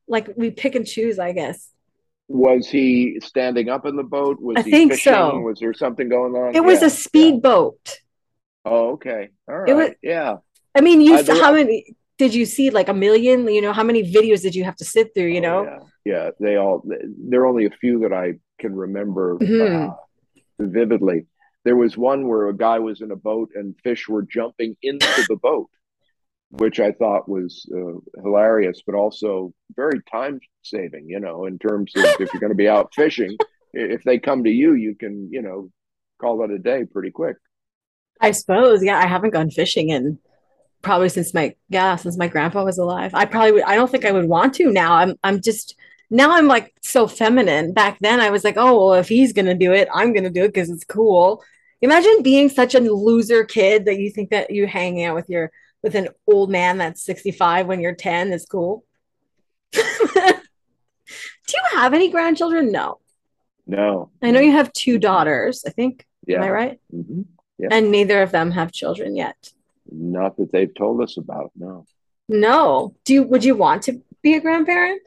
like 0.07 0.29
we 0.35 0.51
pick 0.51 0.75
and 0.75 0.85
choose, 0.85 1.17
I 1.17 1.31
guess 1.31 1.69
was 2.27 2.67
he 2.67 3.19
standing 3.21 3.69
up 3.69 3.85
in 3.85 3.95
the 3.95 4.03
boat? 4.03 4.41
Was 4.41 4.57
I 4.57 4.61
he 4.63 4.71
think 4.71 4.91
fishing? 4.93 5.13
so. 5.13 5.39
Was 5.39 5.59
there 5.59 5.73
something 5.73 6.09
going 6.09 6.33
on? 6.33 6.55
It 6.55 6.63
was 6.63 6.81
a 6.81 6.89
speedboat. 6.89 7.79
Yeah. 7.85 8.71
Oh, 8.71 8.91
okay. 8.93 9.29
All 9.47 9.59
right. 9.59 9.69
It 9.69 9.73
was, 9.73 9.89
yeah. 10.01 10.37
I 10.75 10.81
mean, 10.81 11.01
you 11.01 11.15
uh, 11.15 11.41
how 11.41 11.53
many 11.53 11.95
did 12.17 12.33
you 12.33 12.45
see? 12.45 12.69
Like 12.69 12.87
a 12.87 12.93
million? 12.93 13.47
You 13.47 13.61
know, 13.61 13.73
how 13.73 13.83
many 13.83 14.11
videos 14.11 14.41
did 14.41 14.55
you 14.55 14.63
have 14.63 14.75
to 14.77 14.85
sit 14.85 15.13
through? 15.13 15.27
You 15.27 15.39
oh, 15.39 15.41
know? 15.41 15.63
Yeah. 15.63 15.79
yeah, 16.05 16.29
they 16.39 16.55
all. 16.55 16.83
There 16.85 17.41
are 17.41 17.45
only 17.45 17.65
a 17.65 17.71
few 17.71 17.99
that 17.99 18.13
I 18.13 18.35
can 18.59 18.73
remember 18.75 19.37
mm-hmm. 19.37 19.91
uh, 19.91 19.95
vividly. 20.59 21.25
There 21.63 21.75
was 21.75 21.97
one 21.97 22.27
where 22.27 22.47
a 22.47 22.55
guy 22.55 22.79
was 22.79 23.01
in 23.01 23.11
a 23.11 23.15
boat 23.15 23.51
and 23.55 23.75
fish 23.83 24.07
were 24.07 24.23
jumping 24.23 24.75
into 24.81 25.25
the 25.27 25.37
boat, 25.37 25.69
which 26.49 26.79
I 26.79 26.91
thought 26.91 27.29
was 27.29 27.65
uh, 27.73 28.21
hilarious, 28.21 28.81
but 28.85 28.95
also 28.95 29.53
very 29.75 30.01
time 30.11 30.39
saving. 30.61 31.07
You 31.07 31.19
know, 31.19 31.45
in 31.45 31.57
terms 31.59 31.93
of 31.95 32.03
if 32.19 32.33
you're 32.33 32.41
going 32.41 32.51
to 32.51 32.55
be 32.55 32.69
out 32.69 32.93
fishing, 32.93 33.37
if 33.73 34.03
they 34.03 34.19
come 34.19 34.43
to 34.43 34.51
you, 34.51 34.73
you 34.73 34.95
can 34.95 35.29
you 35.31 35.41
know 35.41 35.69
call 36.19 36.43
it 36.43 36.51
a 36.51 36.59
day 36.59 36.85
pretty 36.85 37.11
quick. 37.11 37.37
I 38.19 38.31
suppose, 38.31 38.83
yeah. 38.83 38.97
I 38.97 39.07
haven't 39.07 39.31
gone 39.31 39.49
fishing 39.49 39.89
in 39.89 40.19
probably 40.83 41.09
since 41.09 41.33
my 41.33 41.55
yeah 41.69 41.95
since 41.95 42.17
my 42.17 42.27
grandpa 42.27 42.63
was 42.63 42.77
alive. 42.77 43.15
I 43.15 43.25
probably 43.25 43.53
would. 43.53 43.63
I 43.63 43.75
don't 43.75 43.89
think 43.89 44.05
I 44.05 44.11
would 44.11 44.29
want 44.29 44.53
to 44.55 44.71
now. 44.71 44.93
I'm 44.93 45.15
I'm 45.23 45.41
just 45.41 45.75
now 46.11 46.31
I'm 46.31 46.47
like 46.47 46.75
so 46.83 47.07
feminine. 47.07 47.73
Back 47.73 47.97
then 48.01 48.19
I 48.19 48.29
was 48.29 48.43
like, 48.43 48.57
oh 48.57 48.77
well, 48.77 48.93
if 48.93 49.07
he's 49.07 49.33
gonna 49.33 49.55
do 49.55 49.73
it, 49.73 49.87
I'm 49.91 50.13
gonna 50.13 50.29
do 50.29 50.43
it 50.43 50.49
because 50.49 50.69
it's 50.69 50.83
cool. 50.83 51.43
Imagine 51.83 52.23
being 52.23 52.47
such 52.47 52.75
a 52.75 52.79
loser 52.79 53.43
kid 53.43 53.85
that 53.85 53.99
you 53.99 54.09
think 54.09 54.29
that 54.29 54.51
you 54.51 54.65
hanging 54.65 55.03
out 55.03 55.15
with 55.15 55.29
your 55.29 55.51
with 55.83 55.95
an 55.95 56.07
old 56.25 56.49
man 56.49 56.77
that's 56.77 57.03
65 57.03 57.67
when 57.67 57.81
you're 57.81 57.93
10 57.93 58.31
is 58.31 58.45
cool. 58.45 58.85
do 59.73 59.81
you 59.81 61.63
have 61.73 61.93
any 61.93 62.09
grandchildren? 62.09 62.71
No. 62.71 62.99
No. 63.67 64.11
I 64.21 64.31
know 64.31 64.39
you 64.39 64.53
have 64.53 64.71
two 64.71 64.97
daughters, 64.97 65.65
I 65.67 65.71
think. 65.71 66.05
Yeah. 66.25 66.37
Am 66.37 66.43
I 66.43 66.49
right? 66.51 66.79
Mm-hmm. 66.95 67.23
Yeah. 67.57 67.67
And 67.69 67.91
neither 67.91 68.21
of 68.21 68.31
them 68.31 68.51
have 68.51 68.71
children 68.71 69.17
yet. 69.17 69.51
Not 69.91 70.37
that 70.37 70.53
they've 70.53 70.73
told 70.73 71.01
us 71.01 71.17
about. 71.17 71.51
No. 71.53 71.85
No. 72.29 72.95
Do 73.03 73.13
you? 73.13 73.23
Would 73.23 73.43
you 73.43 73.55
want 73.55 73.83
to 73.83 74.01
be 74.21 74.35
a 74.35 74.39
grandparent? 74.39 75.01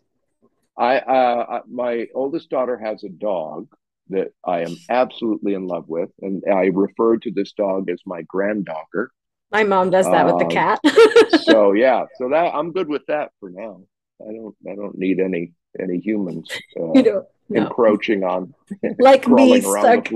I 0.77 0.99
uh, 0.99 1.63
my 1.67 2.09
oldest 2.15 2.51
daughter 2.51 2.77
has 2.77 3.03
a 3.03 3.09
dog 3.09 3.69
that 4.11 4.29
I 4.45 4.61
am 4.61 4.77
absolutely 4.89 5.55
in 5.55 5.67
love 5.67 5.89
with, 5.89 6.11
and 6.23 6.43
I 6.51 6.67
refer 6.67 7.17
to 7.19 7.31
this 7.31 7.53
dog 7.53 7.91
as 7.91 8.01
my 8.07 8.23
granddogger. 8.23 9.09
My 9.53 9.65
mom 9.65 9.91
does 9.91 10.07
that 10.07 10.27
with 10.27 10.39
the 10.39 10.45
um, 10.45 10.51
cat. 10.51 10.81
so 11.45 11.73
yeah, 11.73 12.05
so 12.17 12.29
that 12.31 12.55
I'm 12.55 12.73
good 12.73 12.89
with 12.89 13.07
that 13.07 13.31
for 13.41 13.51
now. 13.51 13.81
I 14.21 14.33
don't 14.33 14.55
I 14.69 14.75
don't 14.75 14.99
need 14.99 15.21
any 15.21 15.53
any 15.81 15.99
humans 15.99 16.51
uh, 16.79 16.93
you 16.95 17.03
know, 17.03 17.27
no. 17.49 17.63
encroaching 17.63 18.25
on 18.25 18.55
like 18.99 19.29
me 19.29 19.61
stuck 19.61 20.09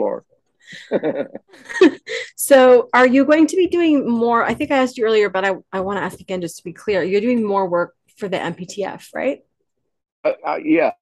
so 2.37 2.89
are 2.93 3.07
you 3.07 3.25
going 3.25 3.47
to 3.47 3.57
be 3.57 3.67
doing 3.67 4.09
more 4.09 4.45
i 4.45 4.55
think 4.55 4.71
i 4.71 4.79
asked 4.79 4.97
you 4.97 5.05
earlier 5.05 5.29
but 5.29 5.45
i, 5.45 5.55
I 5.73 5.81
want 5.81 5.99
to 5.99 6.03
ask 6.03 6.21
again 6.21 6.41
just 6.41 6.59
to 6.59 6.65
be 6.65 6.73
clear 6.73 7.03
you're 7.03 7.21
doing 7.21 7.45
more 7.45 7.69
work 7.69 7.95
for 8.17 8.29
the 8.29 8.37
mptf 8.37 9.09
right 9.15 9.41
uh, 10.25 10.33
uh, 10.47 10.59
yeah 10.63 10.93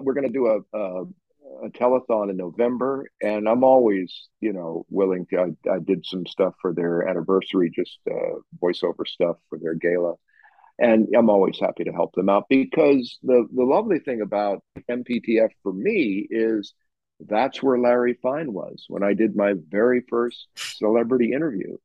we're 0.00 0.14
going 0.14 0.26
to 0.26 0.32
do 0.32 0.46
a, 0.46 0.78
a, 0.78 1.04
a 1.64 1.68
telethon 1.68 2.30
in 2.30 2.36
november 2.36 3.06
and 3.20 3.48
i'm 3.48 3.64
always 3.64 4.28
you 4.40 4.52
know 4.52 4.84
willing 4.88 5.26
to 5.26 5.38
i, 5.38 5.70
I 5.70 5.78
did 5.78 6.04
some 6.06 6.26
stuff 6.26 6.54
for 6.60 6.72
their 6.72 7.08
anniversary 7.08 7.70
just 7.74 7.98
uh, 8.10 8.38
voiceover 8.62 9.06
stuff 9.06 9.36
for 9.48 9.58
their 9.58 9.74
gala 9.74 10.14
and 10.78 11.08
i'm 11.16 11.30
always 11.30 11.58
happy 11.60 11.84
to 11.84 11.92
help 11.92 12.14
them 12.14 12.28
out 12.28 12.44
because 12.48 13.18
the 13.22 13.46
the 13.54 13.64
lovely 13.64 13.98
thing 13.98 14.20
about 14.20 14.62
mptf 14.88 15.50
for 15.62 15.72
me 15.72 16.26
is 16.30 16.74
that's 17.28 17.62
where 17.62 17.78
Larry 17.78 18.18
Fine 18.22 18.52
was 18.52 18.84
when 18.88 19.02
I 19.02 19.14
did 19.14 19.36
my 19.36 19.54
very 19.68 20.02
first 20.08 20.48
celebrity 20.56 21.32
interview. 21.32 21.76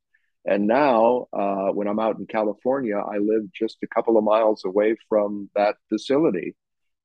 And 0.44 0.66
now, 0.66 1.26
uh, 1.32 1.68
when 1.68 1.88
I'm 1.88 1.98
out 1.98 2.18
in 2.18 2.26
California, 2.26 2.96
I 2.96 3.18
live 3.18 3.52
just 3.52 3.78
a 3.82 3.86
couple 3.86 4.16
of 4.16 4.24
miles 4.24 4.64
away 4.64 4.96
from 5.08 5.50
that 5.54 5.76
facility, 5.88 6.56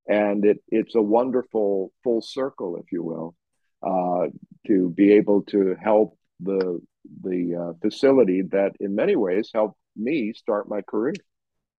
and 0.07 0.45
it 0.45 0.63
it's 0.67 0.95
a 0.95 1.01
wonderful 1.01 1.91
full 2.03 2.21
circle, 2.21 2.77
if 2.77 2.91
you 2.91 3.03
will, 3.03 3.35
uh, 3.81 4.27
to 4.67 4.89
be 4.89 5.13
able 5.13 5.41
to 5.43 5.75
help 5.81 6.17
the 6.39 6.81
the 7.21 7.55
uh, 7.55 7.73
facility 7.81 8.41
that, 8.41 8.71
in 8.79 8.95
many 8.95 9.15
ways, 9.15 9.51
helped 9.53 9.77
me 9.95 10.33
start 10.33 10.69
my 10.69 10.81
career. 10.81 11.13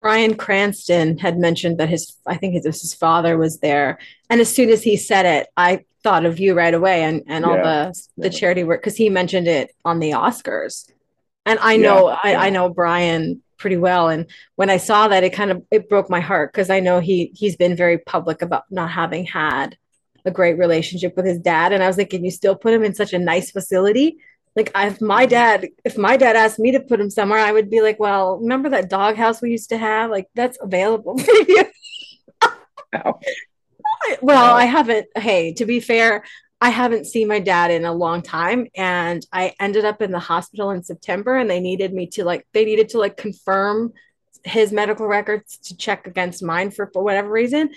Bryan 0.02 0.34
Cranston 0.34 1.16
had 1.16 1.38
mentioned 1.38 1.78
that 1.78 1.88
his, 1.88 2.14
I 2.26 2.36
think 2.36 2.54
it 2.54 2.62
was 2.66 2.82
his 2.82 2.92
father 2.92 3.38
was 3.38 3.60
there. 3.60 3.98
And 4.28 4.38
as 4.38 4.54
soon 4.54 4.68
as 4.68 4.82
he 4.82 4.98
said 4.98 5.24
it, 5.24 5.48
I 5.56 5.86
thought 6.02 6.26
of 6.26 6.38
you 6.38 6.52
right 6.52 6.74
away 6.74 7.04
and, 7.04 7.22
and 7.26 7.42
all 7.42 7.56
yeah, 7.56 7.62
the, 7.62 8.08
the 8.18 8.30
yeah. 8.30 8.38
charity 8.38 8.64
work, 8.64 8.82
because 8.82 8.98
he 8.98 9.08
mentioned 9.08 9.48
it 9.48 9.74
on 9.82 10.00
the 10.00 10.10
Oscars. 10.10 10.90
And 11.46 11.58
I 11.58 11.78
know, 11.78 12.10
yeah, 12.10 12.18
I, 12.22 12.34
I 12.48 12.50
know 12.50 12.68
Bryan 12.68 13.42
pretty 13.64 13.78
well. 13.78 14.10
And 14.10 14.26
when 14.56 14.68
I 14.68 14.76
saw 14.76 15.08
that, 15.08 15.24
it 15.24 15.32
kind 15.32 15.50
of, 15.50 15.62
it 15.70 15.88
broke 15.88 16.10
my 16.10 16.20
heart 16.20 16.52
because 16.52 16.68
I 16.68 16.80
know 16.80 17.00
he, 17.00 17.32
he's 17.34 17.56
been 17.56 17.74
very 17.74 17.96
public 17.96 18.42
about 18.42 18.64
not 18.70 18.90
having 18.90 19.24
had 19.24 19.78
a 20.26 20.30
great 20.30 20.58
relationship 20.58 21.16
with 21.16 21.24
his 21.24 21.38
dad. 21.38 21.72
And 21.72 21.82
I 21.82 21.86
was 21.86 21.96
like, 21.96 22.10
can 22.10 22.26
you 22.26 22.30
still 22.30 22.56
put 22.56 22.74
him 22.74 22.84
in 22.84 22.94
such 22.94 23.14
a 23.14 23.18
nice 23.18 23.50
facility? 23.50 24.18
like 24.56 24.70
if 24.76 25.00
my 25.00 25.26
dad 25.26 25.66
if 25.84 25.98
my 25.98 26.16
dad 26.16 26.36
asked 26.36 26.60
me 26.60 26.70
to 26.70 26.78
put 26.78 27.00
him 27.00 27.10
somewhere 27.10 27.40
i 27.40 27.50
would 27.50 27.68
be 27.68 27.80
like 27.80 27.98
well 27.98 28.38
remember 28.38 28.68
that 28.68 28.88
doghouse 28.88 29.42
we 29.42 29.50
used 29.50 29.70
to 29.70 29.76
have 29.76 30.12
like 30.12 30.28
that's 30.36 30.56
available 30.60 31.18
for 31.26 31.32
you 31.48 31.64
well 34.22 34.54
i 34.54 34.64
haven't 34.64 35.08
hey 35.16 35.52
to 35.54 35.66
be 35.66 35.80
fair 35.80 36.22
i 36.64 36.70
haven't 36.70 37.06
seen 37.06 37.28
my 37.28 37.38
dad 37.38 37.70
in 37.70 37.84
a 37.84 37.92
long 37.92 38.22
time 38.22 38.66
and 38.74 39.26
i 39.32 39.54
ended 39.60 39.84
up 39.84 40.02
in 40.02 40.10
the 40.10 40.18
hospital 40.18 40.70
in 40.70 40.82
september 40.82 41.36
and 41.36 41.48
they 41.48 41.60
needed 41.60 41.92
me 41.92 42.06
to 42.06 42.24
like 42.24 42.46
they 42.52 42.64
needed 42.64 42.88
to 42.88 42.98
like 42.98 43.16
confirm 43.16 43.92
his 44.44 44.72
medical 44.72 45.06
records 45.06 45.56
to 45.56 45.76
check 45.76 46.06
against 46.06 46.42
mine 46.42 46.70
for, 46.70 46.90
for 46.92 47.02
whatever 47.02 47.30
reason 47.30 47.70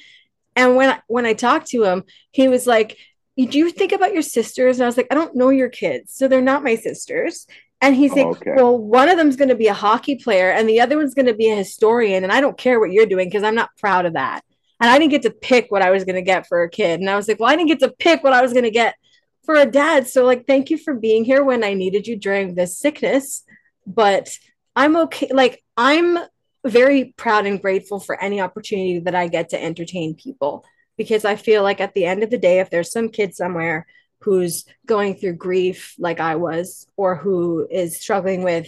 and 0.58 0.76
when 0.76 0.90
I, 0.90 1.00
when 1.06 1.26
I 1.28 1.34
talked 1.34 1.68
to 1.68 1.84
him, 1.84 2.04
he 2.32 2.48
was 2.48 2.66
like, 2.66 2.98
do 3.38 3.58
you 3.60 3.70
think 3.70 3.92
about 3.92 4.14
your 4.14 4.24
sisters? 4.24 4.78
And 4.78 4.84
I 4.84 4.88
was 4.88 4.98
like, 4.98 5.08
I 5.12 5.16
don't 5.16 5.36
know 5.36 5.50
your 5.50 5.70
kids. 5.70 6.14
So 6.14 6.28
they're 6.28 6.42
not 6.42 6.64
my 6.64 6.76
sisters. 6.76 7.46
And 7.80 7.96
he's 7.96 8.12
oh, 8.14 8.16
like, 8.16 8.26
okay. 8.38 8.54
well, 8.56 8.76
one 8.76 9.08
of 9.08 9.18
them's 9.18 9.36
going 9.36 9.50
to 9.50 9.56
be 9.56 9.68
a 9.68 9.74
hockey 9.76 10.16
player 10.16 10.50
and 10.50 10.68
the 10.68 10.82
other 10.82 10.98
one's 10.98 11.14
going 11.14 11.28
to 11.28 11.36
be 11.36 11.52
a 11.52 11.56
historian. 11.56 12.24
And 12.24 12.34
I 12.34 12.42
don't 12.42 12.58
care 12.58 12.80
what 12.80 12.92
you're 12.92 13.06
doing 13.06 13.28
because 13.30 13.44
I'm 13.44 13.54
not 13.54 13.70
proud 13.78 14.08
of 14.08 14.14
that. 14.14 14.42
And 14.80 14.90
I 14.90 15.00
didn't 15.00 15.12
get 15.12 15.24
to 15.24 15.32
pick 15.32 15.72
what 15.72 15.82
I 15.82 15.90
was 15.90 16.04
going 16.04 16.16
to 16.16 16.22
get 16.22 16.48
for 16.48 16.64
a 16.64 16.70
kid. 16.70 17.00
And 17.00 17.10
I 17.10 17.16
was 17.16 17.28
like, 17.28 17.40
well, 17.40 17.50
I 17.50 17.56
didn't 17.56 17.70
get 17.70 17.80
to 17.80 17.90
pick 17.90 18.24
what 18.24 18.34
I 18.34 18.42
was 18.42 18.54
going 18.54 18.64
to 18.64 18.72
get 18.72 18.96
for 19.44 19.56
a 19.56 19.66
dad. 19.66 20.08
So, 20.08 20.26
like, 20.26 20.46
thank 20.46 20.70
you 20.70 20.78
for 20.78 20.94
being 20.94 21.26
here 21.26 21.44
when 21.44 21.64
I 21.64 21.74
needed 21.74 22.06
you 22.06 22.16
during 22.16 22.54
this 22.54 22.78
sickness. 22.78 23.44
But 23.88 24.30
I'm 24.76 24.96
okay. 24.98 25.30
Like, 25.32 25.64
I'm 25.76 26.20
very 26.66 27.14
proud 27.18 27.46
and 27.46 27.62
grateful 27.62 28.00
for 28.00 28.22
any 28.22 28.42
opportunity 28.42 29.00
that 29.00 29.16
I 29.16 29.28
get 29.28 29.50
to 29.50 29.64
entertain 29.64 30.16
people 30.16 30.66
because 30.98 31.26
I 31.26 31.36
feel 31.36 31.64
like 31.64 31.80
at 31.80 31.94
the 31.94 32.06
end 32.06 32.24
of 32.24 32.30
the 32.30 32.38
day, 32.38 32.60
if 32.60 32.70
there's 32.70 32.92
some 32.92 33.10
kid 33.10 33.36
somewhere 33.36 33.88
who's 34.22 34.66
going 34.86 35.16
through 35.16 35.34
grief 35.34 35.96
like 36.00 36.20
I 36.20 36.36
was, 36.36 36.88
or 36.98 37.16
who 37.16 37.68
is 37.70 38.02
struggling 38.02 38.44
with 38.44 38.68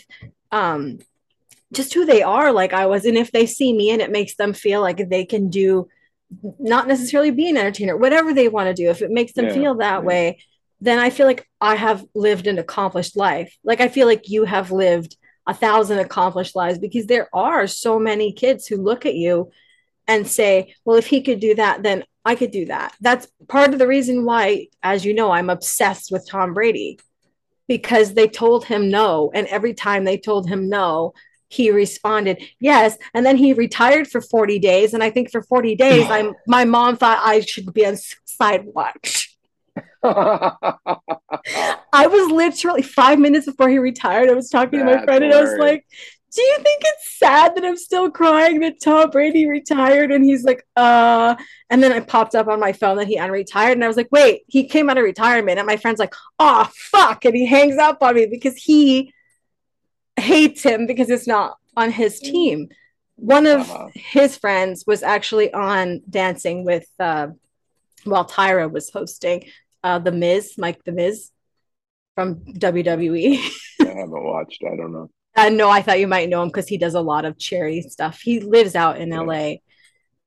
um, 0.51 0.99
just 1.73 1.93
who 1.93 2.05
they 2.05 2.21
are 2.21 2.51
like 2.51 2.71
I 2.71 2.85
was, 2.85 3.05
and 3.05 3.17
if 3.17 3.31
they 3.31 3.45
see 3.45 3.73
me 3.73 3.89
and 3.89 4.01
it 4.01 4.11
makes 4.11 4.35
them 4.35 4.53
feel 4.53 4.81
like 4.81 5.09
they 5.09 5.25
can 5.25 5.49
do 5.49 5.89
not 6.59 6.87
necessarily 6.87 7.31
be 7.31 7.49
an 7.49 7.57
entertainer, 7.57 7.97
whatever 7.97 8.33
they 8.33 8.47
want 8.47 8.67
to 8.67 8.73
do, 8.73 8.89
if 8.89 9.01
it 9.01 9.11
makes 9.11 9.33
them 9.33 9.45
yeah, 9.45 9.53
feel 9.53 9.75
that 9.75 10.01
yeah. 10.01 10.07
way, 10.07 10.39
then 10.81 10.99
I 10.99 11.09
feel 11.09 11.25
like 11.25 11.47
I 11.59 11.75
have 11.75 12.05
lived 12.13 12.47
an 12.47 12.59
accomplished 12.59 13.17
life. 13.17 13.55
Like 13.63 13.81
I 13.81 13.87
feel 13.87 14.07
like 14.07 14.29
you 14.29 14.45
have 14.45 14.71
lived 14.71 15.17
a 15.47 15.53
thousand 15.53 15.99
accomplished 15.99 16.55
lives 16.55 16.77
because 16.77 17.07
there 17.07 17.27
are 17.33 17.67
so 17.67 17.99
many 17.99 18.31
kids 18.31 18.67
who 18.67 18.77
look 18.77 19.05
at 19.05 19.15
you 19.15 19.51
and 20.07 20.27
say, 20.27 20.75
well, 20.85 20.97
if 20.97 21.07
he 21.07 21.21
could 21.21 21.39
do 21.39 21.55
that, 21.55 21.83
then 21.83 22.03
I 22.23 22.35
could 22.35 22.51
do 22.51 22.65
that. 22.65 22.95
That's 23.01 23.27
part 23.47 23.73
of 23.73 23.79
the 23.79 23.87
reason 23.87 24.25
why, 24.25 24.67
as 24.83 25.05
you 25.05 25.13
know, 25.13 25.31
I'm 25.31 25.49
obsessed 25.49 26.11
with 26.11 26.27
Tom 26.27 26.53
Brady 26.53 26.99
because 27.67 28.13
they 28.13 28.27
told 28.27 28.65
him 28.65 28.89
no. 28.89 29.31
And 29.33 29.47
every 29.47 29.73
time 29.73 30.03
they 30.03 30.17
told 30.17 30.47
him 30.47 30.69
no, 30.69 31.13
he 31.49 31.71
responded 31.71 32.41
yes 32.59 32.97
and 33.13 33.25
then 33.25 33.35
he 33.35 33.53
retired 33.53 34.07
for 34.07 34.21
40 34.21 34.59
days 34.59 34.93
and 34.93 35.03
i 35.03 35.09
think 35.09 35.31
for 35.31 35.41
40 35.41 35.75
days 35.75 36.09
i'm 36.09 36.33
my 36.47 36.63
mom 36.63 36.95
thought 36.95 37.19
i 37.21 37.41
should 37.41 37.73
be 37.73 37.85
on 37.85 37.97
side 38.25 38.65
watch 38.65 39.37
i 40.03 40.55
was 41.93 42.31
literally 42.31 42.81
five 42.81 43.19
minutes 43.19 43.45
before 43.45 43.69
he 43.69 43.79
retired 43.79 44.29
i 44.29 44.33
was 44.33 44.49
talking 44.49 44.79
That's 44.79 44.91
to 44.91 44.97
my 44.99 45.05
friend 45.05 45.25
and 45.25 45.33
i 45.33 45.41
was 45.41 45.57
like 45.59 45.85
do 46.31 46.41
you 46.41 46.55
think 46.57 46.81
it's 46.85 47.17
sad 47.17 47.55
that 47.55 47.65
I'm 47.65 47.77
still 47.77 48.11
crying 48.11 48.59
that 48.59 48.81
Tom 48.81 49.09
Brady 49.09 49.47
retired? 49.47 50.11
And 50.11 50.23
he's 50.23 50.43
like, 50.43 50.63
uh, 50.75 51.35
and 51.69 51.81
then 51.81 51.91
I 51.91 52.01
popped 52.01 52.35
up 52.35 52.47
on 52.47 52.59
my 52.59 52.71
phone 52.71 52.97
that 52.97 53.07
he 53.07 53.17
unretired. 53.17 53.73
And 53.73 53.83
I 53.83 53.87
was 53.87 53.97
like, 53.97 54.11
wait, 54.11 54.43
he 54.47 54.67
came 54.67 54.89
out 54.89 54.97
of 54.97 55.03
retirement. 55.03 55.57
And 55.57 55.65
my 55.65 55.77
friend's 55.77 55.99
like, 55.99 56.13
oh, 56.37 56.69
fuck. 56.73 57.25
And 57.25 57.35
he 57.35 57.45
hangs 57.45 57.77
up 57.77 58.03
on 58.03 58.15
me 58.15 58.27
because 58.27 58.55
he 58.55 59.13
hates 60.19 60.63
him 60.63 60.85
because 60.85 61.09
it's 61.09 61.27
not 61.27 61.57
on 61.75 61.91
his 61.91 62.19
team. 62.19 62.69
One 63.15 63.45
of 63.45 63.69
uh-huh. 63.69 63.89
his 63.93 64.37
friends 64.37 64.85
was 64.87 65.03
actually 65.03 65.53
on 65.53 66.01
Dancing 66.09 66.63
with, 66.63 66.87
uh, 66.99 67.27
while 68.05 68.25
Tyra 68.25 68.71
was 68.71 68.89
hosting 68.89 69.49
uh, 69.83 69.99
The 69.99 70.11
Miz, 70.11 70.55
Mike 70.57 70.83
The 70.83 70.91
Miz 70.91 71.31
from 72.15 72.35
WWE. 72.35 73.39
I 73.81 73.85
haven't 73.85 74.23
watched. 74.23 74.63
I 74.63 74.75
don't 74.75 74.93
know. 74.93 75.09
Uh, 75.35 75.49
no, 75.49 75.69
I 75.69 75.81
thought 75.81 75.99
you 75.99 76.07
might 76.07 76.29
know 76.29 76.41
him 76.41 76.49
because 76.49 76.67
he 76.67 76.77
does 76.77 76.95
a 76.95 77.01
lot 77.01 77.25
of 77.25 77.37
charity 77.37 77.81
stuff. 77.81 78.19
He 78.21 78.39
lives 78.39 78.75
out 78.75 78.99
in 78.99 79.09
yeah. 79.09 79.21
LA. 79.21 79.53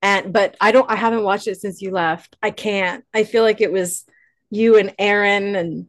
And 0.00 0.32
but 0.32 0.56
I 0.60 0.72
don't 0.72 0.90
I 0.90 0.96
haven't 0.96 1.22
watched 1.22 1.46
it 1.46 1.60
since 1.60 1.80
you 1.80 1.90
left. 1.90 2.36
I 2.42 2.50
can't. 2.50 3.04
I 3.14 3.24
feel 3.24 3.42
like 3.42 3.60
it 3.60 3.72
was 3.72 4.04
you 4.50 4.76
and 4.76 4.94
Erin 4.98 5.54
and 5.54 5.86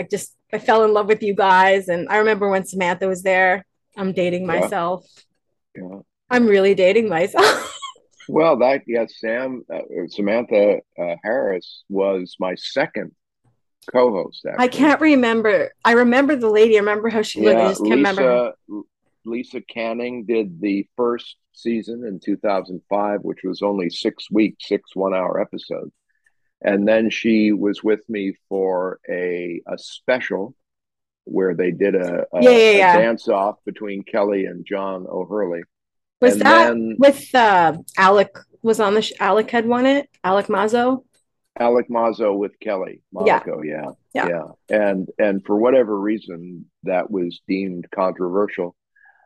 I 0.00 0.04
just 0.04 0.34
I 0.54 0.58
fell 0.58 0.84
in 0.84 0.92
love 0.92 1.08
with 1.08 1.20
you 1.20 1.34
guys 1.34 1.88
and 1.88 2.08
I 2.08 2.18
remember 2.18 2.48
when 2.48 2.64
Samantha 2.64 3.08
was 3.08 3.24
there. 3.24 3.66
I'm 3.96 4.12
dating 4.12 4.46
myself. 4.46 5.04
Yeah. 5.74 5.98
I'm 6.30 6.46
really 6.46 6.76
dating 6.76 7.08
myself. 7.08 7.76
well, 8.28 8.56
that 8.58 8.82
yes, 8.86 9.14
Sam 9.18 9.64
uh, 9.72 9.80
Samantha 10.08 10.78
uh, 10.96 11.16
Harris 11.24 11.82
was 11.88 12.36
my 12.38 12.54
second 12.54 13.10
co-host. 13.90 14.46
I 14.56 14.68
can't 14.68 15.00
remember. 15.00 15.72
I 15.84 15.92
remember 15.92 16.36
the 16.36 16.50
lady. 16.50 16.76
I 16.76 16.80
remember 16.80 17.08
how 17.08 17.22
she 17.22 17.40
looked. 17.40 17.58
I 17.58 17.68
just 17.70 17.84
can't 17.84 18.00
Lisa, 18.00 18.14
remember. 18.22 18.52
Lisa 19.24 19.60
Canning 19.60 20.24
did 20.24 20.60
the 20.60 20.86
first 20.96 21.34
season 21.52 22.04
in 22.04 22.20
2005, 22.20 23.20
which 23.22 23.40
was 23.42 23.60
only 23.60 23.90
six 23.90 24.30
weeks, 24.30 24.68
six 24.68 24.94
one-hour 24.94 25.40
episodes, 25.40 25.92
and 26.64 26.88
then 26.88 27.10
she 27.10 27.52
was 27.52 27.84
with 27.84 28.08
me 28.08 28.34
for 28.48 28.98
a 29.08 29.60
a 29.66 29.78
special 29.78 30.54
where 31.24 31.54
they 31.54 31.70
did 31.70 31.94
a, 31.94 32.26
a, 32.32 32.42
yeah, 32.42 32.50
yeah, 32.50 32.70
yeah. 32.70 32.96
a 32.96 33.02
dance 33.02 33.28
off 33.28 33.56
between 33.64 34.02
Kelly 34.02 34.44
and 34.46 34.66
John 34.66 35.06
O'Hurley. 35.08 35.62
Was 36.20 36.34
and 36.34 36.42
that 36.42 36.68
then, 36.68 36.96
with 36.98 37.34
uh, 37.34 37.78
Alec? 37.96 38.36
Was 38.62 38.80
on 38.80 38.94
the 38.94 39.02
sh- 39.02 39.12
Alec 39.20 39.50
had 39.50 39.66
won 39.66 39.86
it. 39.86 40.08
Alec 40.22 40.46
Mazo. 40.46 41.04
Alec 41.58 41.88
Mazo 41.88 42.36
with 42.36 42.58
Kelly 42.60 43.00
Monaco, 43.12 43.62
yeah. 43.62 43.90
yeah. 44.14 44.26
yeah, 44.26 44.40
yeah, 44.70 44.76
and 44.76 45.08
and 45.18 45.44
for 45.44 45.56
whatever 45.56 45.98
reason 45.98 46.66
that 46.82 47.10
was 47.10 47.40
deemed 47.46 47.86
controversial, 47.94 48.74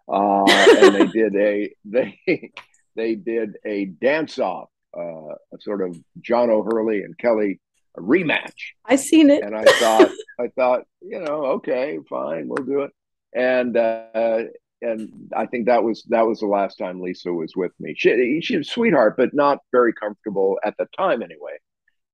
uh, 0.08 0.44
and 0.44 0.94
they 0.94 1.06
did 1.06 1.36
a 1.36 1.72
they 1.84 2.52
they 2.96 3.14
did 3.14 3.56
a 3.64 3.86
dance 3.86 4.38
off, 4.38 4.68
uh, 4.96 5.34
a 5.54 5.60
sort 5.60 5.82
of 5.82 5.96
John 6.20 6.50
O'Hurley 6.50 7.02
and 7.02 7.16
Kelly 7.18 7.60
rematch. 7.96 8.72
I 8.84 8.96
seen 8.96 9.30
it, 9.30 9.42
and 9.42 9.56
I 9.56 9.64
thought 9.64 10.10
I 10.40 10.48
thought 10.48 10.84
you 11.00 11.20
know 11.20 11.44
okay 11.56 11.98
fine 12.08 12.48
we'll 12.48 12.64
do 12.64 12.80
it, 12.82 12.92
and 13.34 13.76
uh, 13.76 14.44
and 14.82 15.30
I 15.34 15.46
think 15.46 15.66
that 15.66 15.82
was 15.82 16.04
that 16.08 16.26
was 16.26 16.40
the 16.40 16.46
last 16.46 16.76
time 16.76 17.00
Lisa 17.00 17.32
was 17.32 17.52
with 17.56 17.72
me. 17.80 17.94
She 17.96 18.40
she's 18.42 18.60
a 18.60 18.64
sweetheart, 18.64 19.14
but 19.16 19.34
not 19.34 19.58
very 19.72 19.92
comfortable 19.92 20.58
at 20.64 20.74
the 20.78 20.86
time 20.96 21.22
anyway 21.22 21.58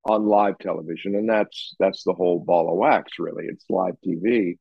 on 0.07 0.27
live 0.27 0.59
television, 0.59 1.15
and 1.15 1.29
that's 1.29 1.75
that's 1.79 2.05
the 2.05 2.13
whole 2.13 2.41
ball 2.41 2.71
of 2.71 2.79
wax. 2.79 3.13
Really, 3.19 3.45
it's 3.47 3.65
live 3.69 3.95
TV. 4.07 4.59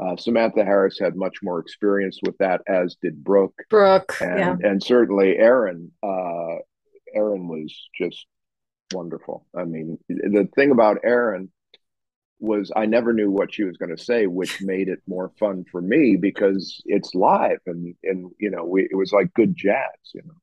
Uh, 0.00 0.16
Samantha 0.16 0.64
Harris 0.64 0.98
had 0.98 1.14
much 1.14 1.36
more 1.40 1.60
experience 1.60 2.18
with 2.24 2.36
that, 2.38 2.62
as 2.66 2.96
did 3.00 3.22
Brooke. 3.22 3.54
Brooke, 3.70 4.16
and, 4.20 4.60
yeah. 4.60 4.68
and 4.68 4.82
certainly 4.82 5.36
Erin 5.36 5.92
Uh, 6.02 6.56
Erin 7.14 7.48
was 7.48 7.74
just 7.96 8.26
wonderful. 8.92 9.46
I 9.56 9.64
mean, 9.64 9.98
the 10.08 10.48
thing 10.54 10.70
about 10.70 10.98
Erin 11.04 11.50
was 12.40 12.70
I 12.74 12.86
never 12.86 13.12
knew 13.12 13.30
what 13.30 13.54
she 13.54 13.64
was 13.64 13.76
going 13.76 13.94
to 13.94 14.02
say, 14.02 14.26
which 14.26 14.58
made 14.62 14.88
it 14.88 15.00
more 15.06 15.32
fun 15.38 15.64
for 15.70 15.80
me 15.80 16.16
because 16.16 16.82
it's 16.86 17.14
live 17.14 17.60
and 17.66 17.94
and 18.02 18.30
you 18.38 18.50
know 18.50 18.64
we, 18.64 18.84
it 18.90 18.96
was 18.96 19.12
like 19.12 19.32
good 19.34 19.56
jazz, 19.56 19.96
you 20.14 20.22
know. 20.24 20.34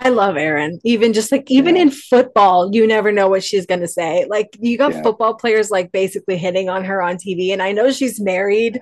I 0.00 0.10
love 0.10 0.36
Erin. 0.36 0.78
Even 0.84 1.12
just 1.12 1.32
like 1.32 1.50
even 1.50 1.74
yeah. 1.74 1.82
in 1.82 1.90
football, 1.90 2.70
you 2.72 2.86
never 2.86 3.10
know 3.10 3.28
what 3.28 3.42
she's 3.42 3.66
gonna 3.66 3.88
say. 3.88 4.26
Like 4.28 4.56
you 4.60 4.78
got 4.78 4.92
yeah. 4.92 5.02
football 5.02 5.34
players 5.34 5.70
like 5.70 5.90
basically 5.90 6.36
hitting 6.36 6.68
on 6.68 6.84
her 6.84 7.02
on 7.02 7.16
TV, 7.16 7.52
and 7.52 7.62
I 7.62 7.72
know 7.72 7.90
she's 7.90 8.20
married, 8.20 8.80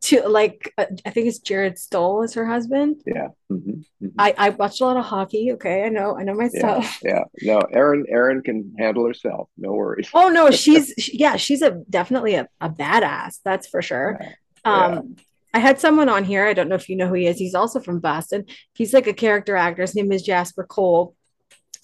to 0.00 0.28
like 0.28 0.72
uh, 0.78 0.86
I 1.04 1.10
think 1.10 1.26
it's 1.26 1.40
Jarret 1.40 1.78
Stoll 1.78 2.22
is 2.22 2.34
her 2.34 2.46
husband. 2.46 3.02
Yeah. 3.06 3.28
Mm-hmm. 3.50 3.70
Mm-hmm. 3.70 4.06
I 4.18 4.34
I 4.38 4.48
watched 4.50 4.80
a 4.80 4.84
lot 4.84 4.96
of 4.96 5.04
hockey. 5.04 5.52
Okay, 5.52 5.84
I 5.84 5.88
know 5.88 6.16
I 6.16 6.22
know 6.22 6.34
my 6.34 6.48
Yeah. 6.52 6.88
Yeah. 7.02 7.24
No, 7.42 7.58
Erin. 7.72 8.06
Erin 8.08 8.42
can 8.42 8.74
handle 8.78 9.06
herself. 9.06 9.48
No 9.56 9.72
worries. 9.72 10.08
Oh 10.14 10.28
no, 10.28 10.50
she's 10.62 10.94
she- 10.98 11.18
yeah, 11.18 11.36
she's 11.36 11.62
a 11.62 11.82
definitely 11.90 12.34
a, 12.34 12.48
a 12.60 12.70
badass. 12.70 13.38
That's 13.44 13.66
for 13.66 13.82
sure. 13.82 14.18
Yeah. 14.20 14.32
Um, 14.64 15.16
I 15.54 15.60
had 15.60 15.80
someone 15.80 16.08
on 16.08 16.24
here. 16.24 16.46
I 16.46 16.52
don't 16.52 16.68
know 16.68 16.74
if 16.76 16.88
you 16.88 16.96
know 16.96 17.08
who 17.08 17.14
he 17.14 17.26
is. 17.26 17.38
He's 17.38 17.54
also 17.54 17.80
from 17.80 18.00
Boston. 18.00 18.44
He's 18.74 18.92
like 18.92 19.06
a 19.06 19.14
character 19.14 19.56
actor. 19.56 19.82
His 19.82 19.94
name 19.94 20.12
is 20.12 20.22
Jasper 20.22 20.64
Cole, 20.64 21.16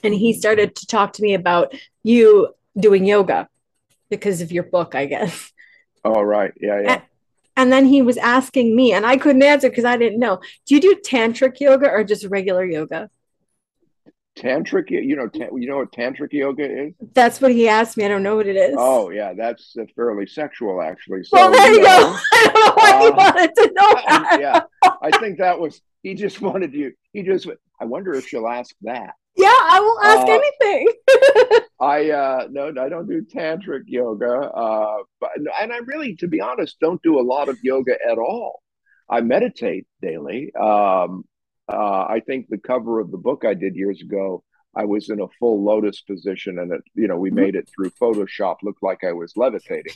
and 0.05 0.15
he 0.15 0.35
started 0.35 0.77
to 0.77 0.87
talk 0.87 1.15
to 1.15 1.23
me 1.23 1.35
about 1.35 1.75
you 2.03 2.55
doing 2.79 3.05
yoga 3.07 3.49
because 4.11 4.41
of 4.43 4.53
your 4.53 4.65
book, 4.65 4.95
I 4.95 5.07
guess. 5.07 5.51
Oh, 6.05 6.21
right. 6.21 6.53
Yeah. 6.61 6.81
Yeah. 6.83 6.93
And 6.93 7.03
then 7.73 7.87
he 7.87 8.03
was 8.03 8.17
asking 8.17 8.75
me, 8.75 8.93
and 8.93 9.07
I 9.07 9.17
couldn't 9.17 9.43
answer 9.43 9.69
because 9.69 9.85
I 9.85 9.97
didn't 9.97 10.19
know. 10.19 10.41
Do 10.67 10.75
you 10.75 10.81
do 10.81 10.97
tantric 11.07 11.61
yoga 11.61 11.89
or 11.91 12.03
just 12.05 12.27
regular 12.27 12.65
yoga? 12.65 13.09
Tantric. 14.37 14.91
You 14.91 15.15
know. 15.15 15.29
Ta- 15.29 15.55
you 15.57 15.69
know 15.69 15.77
what 15.77 15.93
tantric 15.93 16.33
yoga 16.33 16.65
is? 16.87 16.95
That's 17.15 17.41
what 17.41 17.53
he 17.53 17.69
asked 17.69 17.97
me. 17.97 18.05
I 18.05 18.09
don't 18.09 18.25
know 18.25 18.35
what 18.35 18.49
it 18.49 18.57
is. 18.57 18.75
Oh, 18.77 19.11
yeah. 19.11 19.33
That's 19.33 19.77
uh, 19.81 19.85
fairly 19.95 20.27
sexual, 20.27 20.83
actually. 20.83 21.23
So, 21.23 21.37
well, 21.37 21.53
there 21.53 21.73
you 21.73 21.81
know, 21.83 21.85
go. 21.85 22.19
I 22.33 22.51
don't 22.53 22.55
know 22.55 22.73
why 22.75 22.99
he 23.01 23.07
Uh, 23.07 23.17
wanted 23.17 23.55
to 23.55 23.73
know 23.73 23.95
that. 24.09 24.39
yeah. 24.41 24.91
I 25.03 25.11
think 25.19 25.39
that 25.39 25.61
was. 25.61 25.81
He 26.03 26.15
just 26.15 26.41
wanted 26.49 26.75
you. 26.75 26.93
He 27.13 27.23
just. 27.23 27.49
I 27.81 27.85
wonder 27.85 28.13
if 28.15 28.27
she'll 28.27 28.49
ask 28.49 28.75
that. 28.83 29.15
Yeah, 29.37 29.49
I 29.49 29.81
will 29.81 30.01
ask 30.01 30.29
Uh, 30.29 30.41
anything. 30.41 30.89
I 31.81 32.11
uh 32.11 32.49
no, 32.51 32.69
I 32.69 32.89
don't 32.89 33.09
do 33.09 33.23
tantric 33.23 33.83
yoga. 33.87 34.33
Uh, 34.33 34.99
but 35.21 35.31
and 35.61 35.73
I 35.73 35.79
really, 35.79 36.15
to 36.17 36.29
be 36.29 36.41
honest, 36.41 36.79
don't 36.81 37.03
do 37.03 37.19
a 37.19 37.23
lot 37.23 37.49
of 37.49 37.59
yoga 37.63 37.97
at 38.09 38.19
all. 38.19 38.63
I 39.09 39.21
meditate 39.21 39.87
daily. 40.01 40.53
Um, 40.55 41.25
uh, 41.71 42.05
I 42.09 42.21
think 42.27 42.47
the 42.49 42.59
cover 42.59 43.01
of 43.01 43.11
the 43.11 43.19
book 43.19 43.45
I 43.45 43.55
did 43.55 43.75
years 43.75 44.01
ago, 44.01 44.43
I 44.77 44.85
was 44.85 45.11
in 45.11 45.21
a 45.21 45.29
full 45.39 45.65
lotus 45.65 46.01
position, 46.03 46.59
and 46.59 46.73
it, 46.73 46.81
you 46.95 47.09
know, 47.09 47.19
we 47.19 47.31
made 47.31 47.55
it 47.55 47.69
through 47.75 47.91
Photoshop 47.91 48.57
look 48.63 48.77
like 48.83 49.03
I 49.05 49.13
was 49.13 49.33
levitating. 49.37 49.95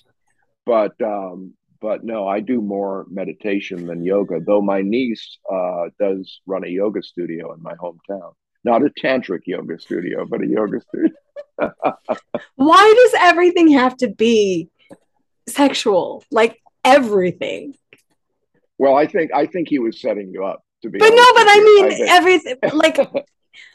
But 0.66 1.00
um, 1.00 1.54
but 1.80 2.04
no, 2.04 2.26
I 2.26 2.40
do 2.40 2.60
more 2.60 3.06
meditation 3.08 3.86
than 3.86 4.02
yoga. 4.04 4.40
Though 4.44 4.60
my 4.62 4.82
niece 4.82 5.38
uh, 5.50 5.90
does 6.00 6.40
run 6.46 6.64
a 6.64 6.68
yoga 6.68 7.02
studio 7.02 7.52
in 7.54 7.62
my 7.62 7.74
hometown, 7.74 8.32
not 8.64 8.82
a 8.82 8.90
tantric 8.90 9.42
yoga 9.46 9.78
studio, 9.78 10.26
but 10.26 10.42
a 10.42 10.46
yoga 10.46 10.80
studio. 10.80 11.14
Why 12.56 12.94
does 12.96 13.20
everything 13.22 13.68
have 13.72 13.96
to 13.98 14.08
be 14.08 14.68
sexual? 15.48 16.24
Like 16.30 16.60
everything. 16.84 17.74
Well, 18.78 18.96
I 18.96 19.06
think 19.06 19.32
I 19.34 19.46
think 19.46 19.68
he 19.68 19.78
was 19.78 20.00
setting 20.00 20.30
you 20.32 20.44
up 20.44 20.62
to 20.82 20.90
be. 20.90 20.98
But 20.98 21.10
no, 21.10 21.26
but 21.34 21.46
I 21.48 21.62
mean 21.64 21.88
think- 21.90 22.10
everything 22.10 22.56
like 22.72 22.98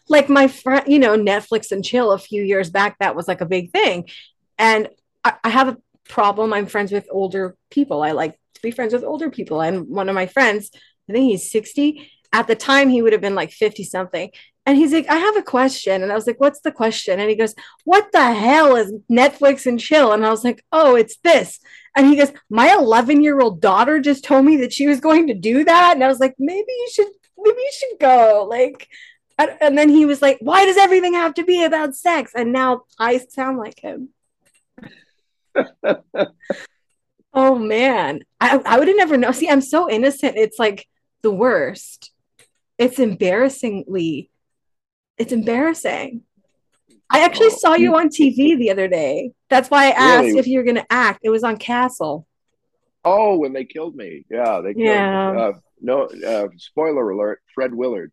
like 0.07 0.29
my 0.29 0.47
friend, 0.47 0.83
you 0.87 0.99
know, 0.99 1.17
Netflix 1.17 1.71
and 1.71 1.83
chill 1.83 2.11
a 2.11 2.17
few 2.17 2.43
years 2.43 2.69
back, 2.69 2.97
that 2.99 3.15
was 3.15 3.27
like 3.27 3.41
a 3.41 3.45
big 3.45 3.71
thing. 3.71 4.09
And 4.57 4.89
I, 5.23 5.33
I 5.43 5.49
have 5.49 5.67
a 5.67 5.77
problem. 6.09 6.53
I'm 6.53 6.65
friends 6.67 6.91
with 6.91 7.07
older 7.09 7.55
people. 7.69 8.01
I 8.01 8.11
like 8.11 8.33
to 8.55 8.61
be 8.61 8.71
friends 8.71 8.93
with 8.93 9.03
older 9.03 9.29
people. 9.29 9.61
And 9.61 9.87
one 9.87 10.09
of 10.09 10.15
my 10.15 10.25
friends, 10.25 10.71
I 11.09 11.13
think 11.13 11.31
he's 11.31 11.51
60. 11.51 12.09
At 12.31 12.47
the 12.47 12.55
time, 12.55 12.89
he 12.89 13.01
would 13.01 13.13
have 13.13 13.21
been 13.21 13.35
like 13.35 13.51
50 13.51 13.83
something. 13.83 14.31
And 14.65 14.77
he's 14.77 14.93
like, 14.93 15.09
I 15.09 15.17
have 15.17 15.35
a 15.35 15.41
question. 15.41 16.03
And 16.03 16.11
I 16.11 16.15
was 16.15 16.25
like, 16.25 16.39
What's 16.39 16.61
the 16.61 16.71
question? 16.71 17.19
And 17.19 17.29
he 17.29 17.35
goes, 17.35 17.53
What 17.83 18.11
the 18.11 18.33
hell 18.33 18.75
is 18.75 18.93
Netflix 19.11 19.65
and 19.65 19.79
chill? 19.79 20.13
And 20.13 20.25
I 20.25 20.29
was 20.29 20.43
like, 20.43 20.63
Oh, 20.71 20.95
it's 20.95 21.17
this. 21.17 21.59
And 21.95 22.07
he 22.07 22.15
goes, 22.15 22.31
My 22.49 22.73
11 22.73 23.21
year 23.23 23.39
old 23.39 23.61
daughter 23.61 23.99
just 23.99 24.23
told 24.23 24.45
me 24.45 24.57
that 24.57 24.73
she 24.73 24.87
was 24.87 24.99
going 24.99 25.27
to 25.27 25.33
do 25.33 25.63
that. 25.65 25.93
And 25.95 26.03
I 26.03 26.07
was 26.07 26.19
like, 26.19 26.35
Maybe 26.39 26.71
you 26.71 26.89
should, 26.93 27.07
maybe 27.37 27.59
you 27.59 27.71
should 27.73 27.99
go. 27.99 28.47
Like, 28.49 28.87
and, 29.37 29.77
then 29.77 29.89
he 29.89 30.05
was 30.05 30.21
like, 30.21 30.37
Why 30.39 30.65
does 30.65 30.77
everything 30.77 31.13
have 31.13 31.33
to 31.35 31.43
be 31.43 31.63
about 31.63 31.95
sex? 31.95 32.31
And 32.35 32.53
now 32.53 32.83
I 32.99 33.17
sound 33.17 33.57
like 33.57 33.79
him. 33.79 34.09
Oh 37.33 37.55
man, 37.57 38.21
I, 38.39 38.61
I 38.63 38.77
would 38.77 38.87
have 38.87 38.97
never 38.97 39.17
known. 39.17 39.33
See, 39.33 39.49
I'm 39.49 39.61
so 39.61 39.89
innocent. 39.89 40.37
It's 40.37 40.59
like 40.59 40.87
the 41.23 41.31
worst. 41.31 42.11
It's 42.77 42.99
embarrassingly, 42.99 44.29
it's 45.17 45.31
embarrassing. 45.31 46.21
I 47.09 47.23
actually 47.23 47.47
Oh, 47.47 47.57
saw 47.57 47.73
you 47.75 47.95
on 47.95 48.09
TV 48.09 48.57
the 48.57 48.71
other 48.71 48.87
day. 48.87 49.31
That's 49.49 49.69
why 49.69 49.85
I 49.87 49.89
asked 49.89 50.25
Really? 50.25 50.39
if 50.39 50.47
you 50.47 50.57
were 50.59 50.63
going 50.63 50.75
to 50.77 50.85
act. 50.91 51.19
It 51.23 51.29
was 51.29 51.43
on 51.43 51.57
Castle. 51.57 52.27
Oh, 53.05 53.37
when 53.37 53.53
they 53.53 53.65
killed 53.65 53.95
me, 53.95 54.25
yeah, 54.29 54.61
they 54.61 54.73
killed. 54.73 54.85
Yeah. 54.87 55.31
Uh, 55.31 55.53
no, 55.81 56.03
uh, 56.05 56.47
spoiler 56.57 57.09
alert: 57.09 57.41
Fred 57.53 57.73
Willard 57.73 58.11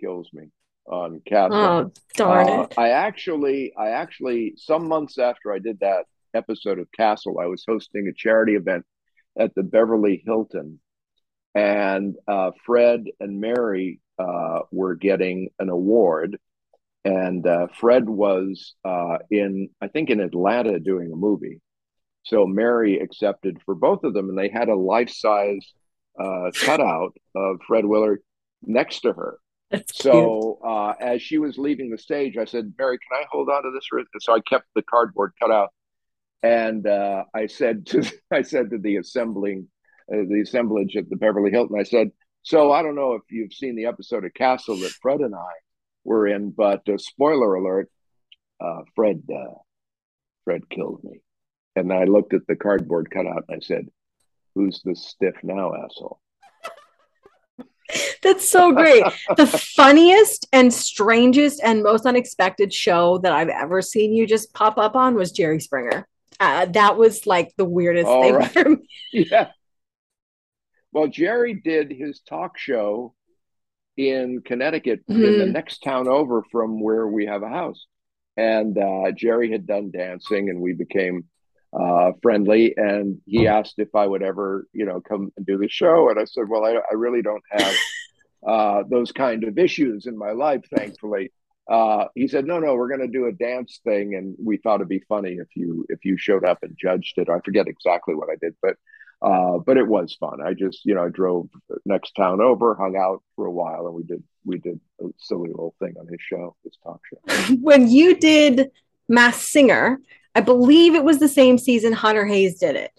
kills 0.00 0.28
me 0.32 0.48
on 0.86 1.20
Castle. 1.26 1.56
Oh, 1.56 1.92
darn 2.16 2.48
Uh, 2.48 2.62
it. 2.62 2.78
I 2.78 2.88
actually, 2.90 3.72
I 3.76 3.90
actually, 3.90 4.54
some 4.56 4.88
months 4.88 5.18
after 5.18 5.52
I 5.52 5.58
did 5.58 5.78
that 5.80 6.06
episode 6.34 6.78
of 6.78 6.90
Castle, 6.92 7.38
I 7.38 7.46
was 7.46 7.64
hosting 7.68 8.08
a 8.08 8.12
charity 8.14 8.54
event 8.54 8.84
at 9.38 9.54
the 9.54 9.62
Beverly 9.62 10.22
Hilton, 10.24 10.80
and 11.54 12.16
uh, 12.26 12.52
Fred 12.64 13.04
and 13.20 13.40
Mary 13.40 14.00
uh, 14.18 14.60
were 14.70 14.94
getting 14.94 15.48
an 15.58 15.68
award, 15.68 16.38
and 17.04 17.46
uh, 17.46 17.66
Fred 17.78 18.08
was 18.08 18.74
uh, 18.84 19.18
in, 19.30 19.70
I 19.80 19.88
think, 19.88 20.10
in 20.10 20.20
Atlanta 20.20 20.78
doing 20.78 21.10
a 21.12 21.16
movie. 21.16 21.60
So 22.24 22.46
Mary 22.46 23.00
accepted 23.00 23.58
for 23.64 23.74
both 23.74 24.04
of 24.04 24.14
them, 24.14 24.28
and 24.28 24.38
they 24.38 24.48
had 24.48 24.68
a 24.68 24.76
life-size 24.76 25.72
uh, 26.18 26.50
cutout 26.54 27.14
of 27.34 27.56
Fred 27.66 27.84
Willard 27.84 28.20
next 28.62 29.00
to 29.00 29.12
her. 29.12 29.38
That's. 29.70 30.02
So 30.02 30.58
uh, 30.64 30.92
as 31.00 31.22
she 31.22 31.38
was 31.38 31.58
leaving 31.58 31.90
the 31.90 31.98
stage, 31.98 32.36
I 32.36 32.44
said, 32.44 32.72
"Mary, 32.78 32.98
can 32.98 33.22
I 33.22 33.26
hold 33.30 33.48
on 33.48 33.62
to 33.62 33.70
this?" 33.72 33.88
So 34.20 34.34
I 34.34 34.40
kept 34.40 34.66
the 34.74 34.82
cardboard 34.82 35.32
cutout, 35.40 35.70
and 36.42 36.86
uh, 36.86 37.24
I 37.34 37.46
said 37.46 37.86
to 37.86 38.04
I 38.30 38.42
said 38.42 38.70
to 38.70 38.78
the 38.78 38.96
assembling 38.96 39.68
uh, 40.12 40.24
the 40.28 40.42
assemblage 40.42 40.96
at 40.96 41.08
the 41.08 41.16
Beverly 41.16 41.50
Hilton, 41.50 41.78
I 41.78 41.84
said, 41.84 42.10
"So 42.42 42.72
I 42.72 42.82
don't 42.82 42.94
know 42.94 43.14
if 43.14 43.22
you've 43.30 43.52
seen 43.52 43.76
the 43.76 43.86
episode 43.86 44.24
of 44.24 44.34
Castle 44.34 44.76
that 44.78 44.92
Fred 45.02 45.20
and 45.20 45.34
I 45.34 45.52
were 46.04 46.26
in, 46.26 46.50
but 46.50 46.88
uh, 46.88 46.98
spoiler 46.98 47.54
alert, 47.54 47.90
uh, 48.60 48.80
Fred 48.94 49.22
uh, 49.32 49.54
Fred 50.44 50.68
killed 50.68 51.02
me." 51.04 51.20
And 51.74 51.92
I 51.92 52.04
looked 52.04 52.34
at 52.34 52.46
the 52.46 52.56
cardboard 52.56 53.10
cutout 53.10 53.44
and 53.48 53.56
I 53.56 53.60
said, 53.60 53.88
"Who's 54.54 54.82
the 54.84 54.94
stiff 54.94 55.36
now, 55.42 55.72
asshole?" 55.74 56.20
That's 58.22 58.48
so 58.48 58.72
great. 58.72 59.04
the 59.36 59.46
funniest 59.46 60.46
and 60.52 60.72
strangest 60.72 61.60
and 61.62 61.82
most 61.82 62.06
unexpected 62.06 62.72
show 62.72 63.18
that 63.18 63.32
I've 63.32 63.48
ever 63.48 63.82
seen 63.82 64.12
you 64.12 64.26
just 64.26 64.52
pop 64.54 64.78
up 64.78 64.96
on 64.96 65.14
was 65.14 65.32
Jerry 65.32 65.60
Springer. 65.60 66.06
Uh, 66.40 66.66
that 66.66 66.96
was 66.96 67.26
like 67.26 67.52
the 67.56 67.64
weirdest 67.64 68.06
All 68.06 68.22
thing 68.22 68.34
right. 68.34 68.50
for 68.50 68.68
me. 68.68 68.76
Yeah. 69.12 69.50
Well, 70.92 71.08
Jerry 71.08 71.54
did 71.54 71.90
his 71.90 72.20
talk 72.20 72.58
show 72.58 73.14
in 73.96 74.42
Connecticut, 74.42 75.04
in 75.08 75.20
the 75.38 75.46
Mhm. 75.46 75.52
next 75.52 75.80
town 75.82 76.08
over 76.08 76.42
from 76.50 76.80
where 76.80 77.06
we 77.06 77.26
have 77.26 77.42
a 77.42 77.48
house. 77.48 77.86
And 78.36 78.76
uh, 78.78 79.12
Jerry 79.12 79.50
had 79.50 79.66
done 79.66 79.90
dancing, 79.90 80.48
and 80.50 80.60
we 80.60 80.72
became 80.72 81.24
uh, 81.74 82.12
friendly. 82.22 82.74
And 82.76 83.20
he 83.26 83.46
asked 83.48 83.78
if 83.78 83.94
I 83.94 84.06
would 84.06 84.22
ever, 84.22 84.66
you 84.72 84.84
know, 84.86 85.00
come 85.00 85.32
and 85.36 85.46
do 85.46 85.56
the 85.58 85.68
show. 85.68 86.10
And 86.10 86.18
I 86.18 86.24
said, 86.24 86.48
"Well, 86.48 86.64
I, 86.64 86.72
I 86.74 86.94
really 86.94 87.22
don't 87.22 87.42
have 87.50 87.74
uh, 88.46 88.82
those 88.88 89.12
kind 89.12 89.44
of 89.44 89.58
issues 89.58 90.06
in 90.06 90.16
my 90.18 90.32
life, 90.32 90.62
thankfully." 90.74 91.32
Uh, 91.70 92.06
he 92.14 92.28
said, 92.28 92.46
"No, 92.46 92.58
no, 92.60 92.74
we're 92.74 92.88
going 92.88 93.00
to 93.00 93.18
do 93.18 93.26
a 93.26 93.32
dance 93.32 93.80
thing, 93.84 94.14
and 94.14 94.36
we 94.42 94.58
thought 94.58 94.76
it'd 94.76 94.88
be 94.88 95.04
funny 95.08 95.34
if 95.34 95.48
you 95.56 95.86
if 95.88 96.04
you 96.04 96.18
showed 96.18 96.44
up 96.44 96.58
and 96.62 96.76
judged 96.78 97.18
it." 97.18 97.28
I 97.30 97.40
forget 97.40 97.68
exactly 97.68 98.14
what 98.14 98.28
I 98.30 98.36
did, 98.40 98.54
but 98.62 98.76
uh, 99.22 99.58
but 99.58 99.76
it 99.76 99.86
was 99.86 100.14
fun. 100.18 100.40
I 100.44 100.52
just 100.54 100.84
you 100.84 100.94
know 100.94 101.04
I 101.04 101.08
drove 101.08 101.48
next 101.84 102.14
town 102.16 102.40
over, 102.40 102.74
hung 102.74 102.96
out 102.96 103.22
for 103.36 103.46
a 103.46 103.52
while, 103.52 103.86
and 103.86 103.94
we 103.94 104.02
did 104.02 104.22
we 104.44 104.58
did 104.58 104.80
a 105.00 105.06
silly 105.18 105.48
little 105.48 105.74
thing 105.78 105.94
on 105.98 106.06
his 106.08 106.20
show, 106.20 106.56
his 106.64 106.76
talk 106.82 107.00
show. 107.08 107.54
when 107.60 107.88
you 107.88 108.16
did 108.16 108.70
Masked 109.08 109.44
Singer, 109.44 110.00
I 110.34 110.40
believe 110.40 110.94
it 110.94 111.04
was 111.04 111.18
the 111.18 111.28
same 111.28 111.58
season 111.58 111.92
Hunter 111.92 112.26
Hayes 112.26 112.58
did 112.58 112.76
it. 112.76 112.90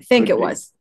I 0.00 0.04
think 0.04 0.28
it 0.28 0.38
was. 0.38 0.72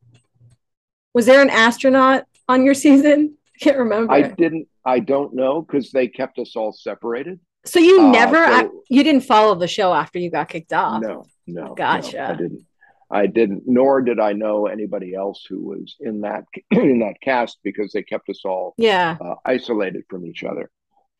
Was 1.13 1.25
there 1.25 1.41
an 1.41 1.49
astronaut 1.49 2.25
on 2.47 2.63
your 2.63 2.73
season? 2.85 3.35
I 3.55 3.57
can't 3.63 3.77
remember. 3.77 4.13
I 4.13 4.21
didn't. 4.21 4.67
I 4.85 4.99
don't 4.99 5.33
know 5.33 5.61
because 5.63 5.91
they 5.91 6.07
kept 6.07 6.39
us 6.39 6.55
all 6.55 6.71
separated. 6.71 7.39
so 7.65 7.79
you 7.79 7.99
uh, 7.99 8.11
never, 8.11 8.45
so- 8.45 8.83
you 8.89 9.03
didn't 9.03 9.23
follow 9.25 9.55
the 9.55 9.67
show 9.67 9.93
after 9.93 10.19
you 10.19 10.31
got 10.31 10.47
kicked 10.47 10.71
off. 10.71 11.01
No, 11.01 11.25
no, 11.47 11.65
no, 11.65 11.75
Gotcha. 11.75 12.29
I 12.29 12.35
didn't. 12.35 12.66
I 13.09 13.27
didn't. 13.27 13.63
Nor 13.65 14.01
did 14.01 14.19
I 14.19 14.33
know 14.33 14.67
anybody 14.67 15.13
else 15.15 15.45
who 15.49 15.61
was 15.63 15.95
in 15.99 16.21
that 16.21 16.43
in 16.71 16.99
that 16.99 17.21
cast 17.21 17.57
because 17.63 17.91
they 17.91 18.03
kept 18.03 18.29
us 18.29 18.41
all 18.45 18.73
Yeah. 18.77 19.17
uh, 19.21 19.35
isolated 19.45 20.03
from 20.09 20.25
each 20.25 20.43
other. 20.43 20.69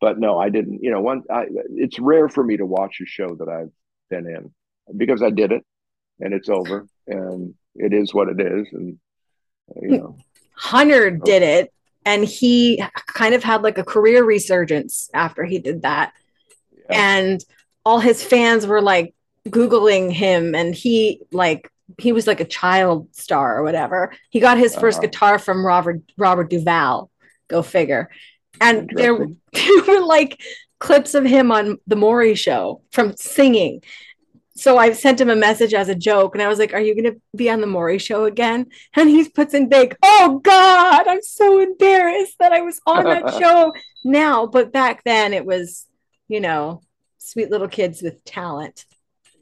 But 0.00 0.18
no, 0.18 0.38
I 0.38 0.48
didn't. 0.50 0.82
You 0.82 0.90
know, 0.92 1.00
one. 1.00 1.22
I, 1.30 1.46
it's 1.74 1.98
rare 1.98 2.28
for 2.28 2.44
me 2.44 2.56
to 2.58 2.66
watch 2.66 3.00
a 3.02 3.06
show 3.06 3.34
that 3.36 3.48
I've 3.48 3.72
been 4.10 4.26
in 4.26 4.52
because 4.96 5.22
I 5.22 5.30
did 5.30 5.50
it, 5.52 5.64
and 6.20 6.32
it's 6.32 6.48
over, 6.48 6.86
and 7.06 7.54
it 7.74 7.92
is 7.92 8.14
what 8.14 8.28
it 8.28 8.40
is, 8.40 8.68
and 8.72 8.98
You 9.82 9.88
know. 9.98 10.16
Hunter 10.54 11.10
did 11.10 11.42
it, 11.42 11.72
and 12.04 12.24
he 12.24 12.82
kind 13.06 13.34
of 13.34 13.42
had 13.42 13.62
like 13.62 13.78
a 13.78 13.84
career 13.84 14.24
resurgence 14.24 15.08
after 15.14 15.44
he 15.44 15.58
did 15.58 15.82
that. 15.82 16.12
Yeah. 16.90 17.18
And 17.18 17.44
all 17.84 17.98
his 18.00 18.22
fans 18.22 18.66
were 18.66 18.82
like 18.82 19.14
Googling 19.48 20.12
him, 20.12 20.54
and 20.54 20.74
he 20.74 21.22
like 21.32 21.70
he 21.96 22.12
was 22.12 22.26
like 22.26 22.40
a 22.40 22.44
child 22.44 23.08
star 23.14 23.56
or 23.58 23.62
whatever. 23.62 24.12
He 24.30 24.40
got 24.40 24.58
his 24.58 24.76
1st 24.76 24.98
Uh-huh. 24.98 25.00
guitar 25.06 25.38
from 25.38 25.64
Robert 25.64 26.00
Robert 26.16 26.50
Duvall. 26.50 27.10
Go 27.48 27.62
figure. 27.62 28.10
And 28.60 28.90
there, 28.94 29.16
there 29.52 29.82
were 29.86 30.04
like 30.04 30.40
clips 30.78 31.14
of 31.14 31.24
him 31.24 31.50
on 31.50 31.78
the 31.86 31.96
Maury 31.96 32.34
show 32.34 32.82
from 32.90 33.16
singing. 33.16 33.82
So 34.54 34.76
I 34.76 34.92
sent 34.92 35.20
him 35.20 35.30
a 35.30 35.36
message 35.36 35.72
as 35.72 35.88
a 35.88 35.94
joke, 35.94 36.34
and 36.34 36.42
I 36.42 36.48
was 36.48 36.58
like, 36.58 36.74
"Are 36.74 36.80
you 36.80 36.92
going 37.00 37.14
to 37.14 37.20
be 37.36 37.48
on 37.48 37.60
the 37.60 37.68
Maury 37.68 37.98
show 37.98 38.24
again?" 38.24 38.66
And 38.96 39.08
he 39.08 39.28
puts 39.28 39.54
in 39.54 39.68
big, 39.68 39.96
"Oh 40.02 40.40
God, 40.42 41.06
I'm 41.06 41.22
so 41.22 41.60
embarrassed 41.60 42.34
that 42.40 42.52
I 42.52 42.60
was 42.62 42.80
on 42.84 43.04
that 43.04 43.34
show 43.40 43.72
now." 44.04 44.46
But 44.46 44.72
back 44.72 45.04
then, 45.04 45.32
it 45.32 45.46
was, 45.46 45.86
you 46.26 46.40
know, 46.40 46.82
sweet 47.18 47.52
little 47.52 47.68
kids 47.68 48.02
with 48.02 48.24
talent. 48.24 48.84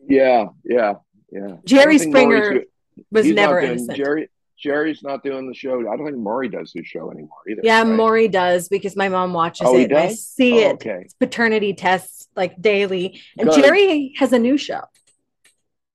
Yeah, 0.07 0.49
yeah, 0.65 0.97
yeah. 1.31 1.57
Jerry 1.65 1.95
I 1.95 1.99
don't 1.99 2.13
think 2.13 2.13
Maury's 2.15 2.43
Springer 2.45 2.65
Was 3.11 3.27
never 3.27 3.61
doing- 3.61 3.73
innocent. 3.73 3.97
Jerry 3.97 4.29
Jerry's 4.59 5.03
not 5.03 5.23
doing 5.23 5.47
the 5.49 5.55
show. 5.55 5.81
I 5.81 5.97
don't 5.97 6.07
think 6.07 6.17
Maury 6.17 6.49
does 6.49 6.73
his 6.73 6.87
show 6.87 7.11
anymore 7.11 7.37
either. 7.47 7.61
yeah, 7.63 7.83
right? 7.83 7.87
Maury 7.95 8.27
does 8.27 8.69
because 8.69 8.97
my 8.97 9.11
mom 9.11 9.35
watches 9.35 9.67
Oh, 9.69 9.77
it. 9.77 9.93
I 9.93 10.15
see 10.15 10.65
Oh, 10.65 10.71
it. 10.71 10.83
It's 10.87 11.13
paternity 11.15 11.75
tests 11.75 12.27
like 12.35 12.61
daily. 12.61 13.21
And 13.39 13.51
Good. 13.51 13.63
Jerry 13.63 14.15
has 14.17 14.33
a 14.33 14.39
new 14.39 14.57
show. 14.57 14.81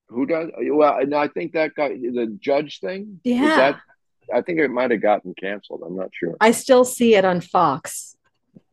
Who 0.10 0.28
does? 0.28 0.50
Well, 0.60 1.00
and 1.00 1.16
I 1.16 1.28
think 1.30 1.54
that 1.54 1.74
got 1.74 1.90
the 1.90 2.38
judge 2.40 2.80
thing. 2.82 3.20
is 3.24 3.34
Yeah. 3.38 3.56
that- 3.56 3.80
I 4.32 4.42
think 4.42 4.60
it 4.60 4.70
might 4.70 4.92
have 4.92 5.02
gotten 5.02 5.34
canceled. 5.34 5.82
I'm 5.84 5.96
not 5.96 6.10
sure. 6.14 6.38
I 6.40 6.52
still 6.52 6.86
see 6.86 7.16
it 7.16 7.26
on 7.26 7.42
Fox. 7.42 8.16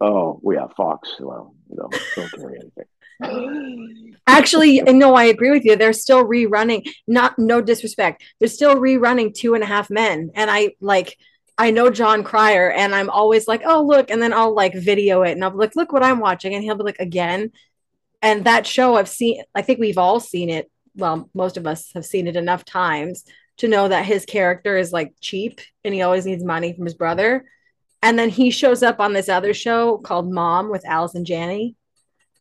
Oh, 0.00 0.38
well, 0.42 0.56
yeah, 0.56 0.66
Fox. 0.76 1.16
Well, 1.18 1.54
no, 1.70 1.88
don't 2.14 2.30
carry 2.32 2.58
anything. 2.60 2.84
Actually, 4.26 4.80
no, 4.82 5.14
I 5.14 5.24
agree 5.24 5.50
with 5.50 5.64
you. 5.64 5.76
They're 5.76 5.92
still 5.92 6.24
rerunning. 6.24 6.88
Not 7.06 7.38
no 7.38 7.60
disrespect. 7.60 8.22
They're 8.38 8.48
still 8.48 8.76
rerunning 8.76 9.34
Two 9.34 9.54
and 9.54 9.64
a 9.64 9.66
Half 9.66 9.90
Men, 9.90 10.30
and 10.34 10.50
I 10.50 10.74
like. 10.80 11.16
I 11.60 11.72
know 11.72 11.90
Jon 11.90 12.22
Cryer, 12.22 12.70
and 12.70 12.94
I'm 12.94 13.10
always 13.10 13.48
like, 13.48 13.62
"Oh, 13.64 13.82
look!" 13.82 14.10
And 14.10 14.22
then 14.22 14.32
I'll 14.32 14.54
like 14.54 14.74
video 14.74 15.22
it, 15.22 15.32
and 15.32 15.42
I'll 15.42 15.50
be 15.50 15.56
like, 15.56 15.74
"Look 15.74 15.92
what 15.92 16.04
I'm 16.04 16.20
watching," 16.20 16.54
and 16.54 16.62
he'll 16.62 16.76
be 16.76 16.84
like, 16.84 17.00
"Again." 17.00 17.50
And 18.22 18.44
that 18.44 18.66
show, 18.66 18.96
I've 18.96 19.08
seen. 19.08 19.42
I 19.54 19.62
think 19.62 19.80
we've 19.80 19.98
all 19.98 20.20
seen 20.20 20.50
it. 20.50 20.70
Well, 20.94 21.28
most 21.34 21.56
of 21.56 21.66
us 21.66 21.90
have 21.94 22.06
seen 22.06 22.28
it 22.28 22.36
enough 22.36 22.64
times 22.64 23.24
to 23.58 23.68
know 23.68 23.88
that 23.88 24.06
his 24.06 24.24
character 24.24 24.76
is 24.76 24.92
like 24.92 25.14
cheap, 25.20 25.60
and 25.84 25.92
he 25.92 26.02
always 26.02 26.26
needs 26.26 26.44
money 26.44 26.74
from 26.74 26.84
his 26.84 26.94
brother. 26.94 27.44
And 28.02 28.16
then 28.16 28.28
he 28.28 28.50
shows 28.50 28.84
up 28.84 29.00
on 29.00 29.12
this 29.12 29.28
other 29.28 29.52
show 29.52 29.98
called 29.98 30.30
Mom 30.32 30.70
with 30.70 30.86
Allison 30.86 31.24
Janney 31.24 31.74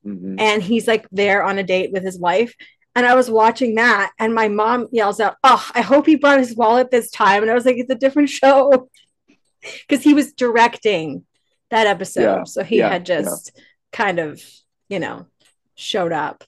Mhm. 0.05 0.39
and 0.39 0.63
he's 0.63 0.87
like 0.87 1.07
there 1.11 1.43
on 1.43 1.57
a 1.57 1.63
date 1.63 1.91
with 1.91 2.03
his 2.03 2.19
wife. 2.19 2.53
And 2.95 3.05
I 3.05 3.13
was 3.13 3.29
watching 3.29 3.75
that, 3.75 4.11
and 4.17 4.33
my 4.33 4.47
mom 4.47 4.87
yells 4.91 5.19
out, 5.19 5.35
"Oh, 5.43 5.63
I 5.75 5.81
hope 5.81 6.07
he 6.07 6.15
brought 6.15 6.39
his 6.39 6.55
wallet 6.55 6.89
this 6.89 7.11
time." 7.11 7.43
And 7.43 7.51
I 7.51 7.53
was 7.53 7.65
like, 7.65 7.75
"It's 7.77 7.91
a 7.91 7.95
different 7.95 8.29
show," 8.29 8.89
because 9.87 10.03
he 10.03 10.13
was 10.15 10.33
directing 10.33 11.25
that 11.69 11.85
episode, 11.85 12.21
Yeah, 12.21 12.43
so 12.45 12.63
he 12.63 12.77
yeah, 12.77 12.89
had 12.89 13.05
just 13.05 13.51
kind 13.91 14.17
of, 14.19 14.41
you 14.89 14.99
know, 14.99 15.27
showed 15.75 16.11
up. 16.11 16.43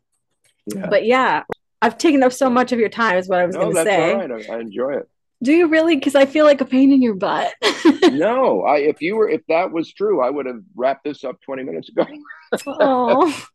Yeah. 0.65 0.87
But 0.89 1.05
yeah, 1.05 1.43
I've 1.81 1.97
taken 1.97 2.23
up 2.23 2.33
so 2.33 2.49
much 2.49 2.71
of 2.71 2.79
your 2.79 2.89
time, 2.89 3.17
is 3.17 3.27
what 3.29 3.39
I 3.39 3.45
was 3.45 3.55
no, 3.55 3.61
going 3.71 3.75
to 3.75 3.83
say. 3.83 4.13
all 4.13 4.27
right. 4.27 4.49
I, 4.49 4.55
I 4.55 4.59
enjoy 4.59 4.93
it. 4.97 5.09
Do 5.41 5.53
you 5.53 5.67
really? 5.67 5.95
Because 5.95 6.15
I 6.15 6.25
feel 6.25 6.45
like 6.45 6.61
a 6.61 6.65
pain 6.65 6.91
in 6.91 7.01
your 7.01 7.15
butt. 7.15 7.53
No, 8.11 8.63
I 8.63 8.77
if 8.77 9.01
you 9.01 9.15
were 9.15 9.29
if 9.29 9.41
that 9.47 9.71
was 9.71 9.93
true, 9.93 10.21
I 10.21 10.29
would 10.29 10.45
have 10.45 10.61
wrapped 10.75 11.03
this 11.03 11.23
up 11.23 11.39
20 11.41 11.63
minutes 11.63 11.89
ago. 11.89 12.05
oh. 12.67 13.47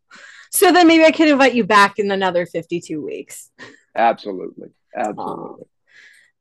So 0.50 0.70
then 0.70 0.86
maybe 0.86 1.04
I 1.04 1.10
can 1.10 1.28
invite 1.28 1.54
you 1.54 1.64
back 1.64 1.98
in 1.98 2.10
another 2.10 2.46
52 2.46 3.04
weeks. 3.04 3.50
Absolutely. 3.96 4.68
Absolutely. 4.96 5.66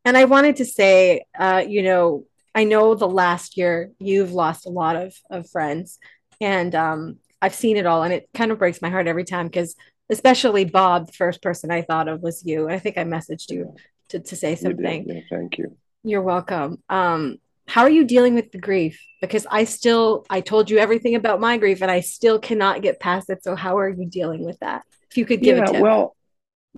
And 0.05 0.15
I 0.15 0.25
wanted 0.25 0.57
to 0.57 0.65
say, 0.65 1.25
uh, 1.37 1.63
you 1.67 1.81
know, 1.81 2.25
I 2.53 2.65
know 2.65 2.93
the 2.93 3.07
last 3.07 3.57
year 3.57 3.91
you've 3.99 4.31
lost 4.31 4.65
a 4.65 4.69
lot 4.69 4.95
of, 4.95 5.15
of 5.29 5.49
friends, 5.49 5.97
and 6.39 6.75
um, 6.75 7.17
I've 7.41 7.55
seen 7.55 7.77
it 7.77 7.85
all, 7.85 8.03
and 8.03 8.13
it 8.13 8.29
kind 8.33 8.51
of 8.51 8.59
breaks 8.59 8.81
my 8.81 8.89
heart 8.89 9.07
every 9.07 9.23
time 9.23 9.47
because, 9.47 9.75
especially 10.09 10.65
Bob, 10.65 11.07
the 11.07 11.13
first 11.13 11.41
person 11.41 11.71
I 11.71 11.81
thought 11.81 12.07
of 12.07 12.21
was 12.21 12.45
you. 12.45 12.69
I 12.69 12.79
think 12.79 12.97
I 12.97 13.03
messaged 13.05 13.49
you 13.49 13.75
to, 14.09 14.19
to 14.19 14.35
say 14.35 14.51
You 14.51 14.55
something. 14.57 15.07
Yeah, 15.07 15.21
thank 15.29 15.57
you. 15.57 15.75
You're 16.03 16.21
welcome. 16.21 16.81
Um, 16.89 17.37
how 17.67 17.81
are 17.83 17.89
you 17.89 18.03
dealing 18.03 18.35
with 18.35 18.51
the 18.51 18.57
grief? 18.59 19.01
Because 19.21 19.47
I 19.49 19.63
still, 19.63 20.25
I 20.29 20.41
told 20.41 20.69
you 20.69 20.77
everything 20.77 21.15
about 21.15 21.39
my 21.39 21.57
grief, 21.57 21.81
and 21.81 21.89
I 21.89 22.01
still 22.01 22.37
cannot 22.39 22.81
get 22.81 22.99
past 22.99 23.29
it. 23.29 23.43
So 23.43 23.55
how 23.55 23.77
are 23.77 23.89
you 23.89 24.05
dealing 24.05 24.43
with 24.43 24.59
that? 24.59 24.83
If 25.09 25.17
you 25.17 25.25
could 25.25 25.41
give 25.41 25.57
yeah, 25.57 25.63
a 25.63 25.71
tip. 25.71 25.81
well, 25.81 26.15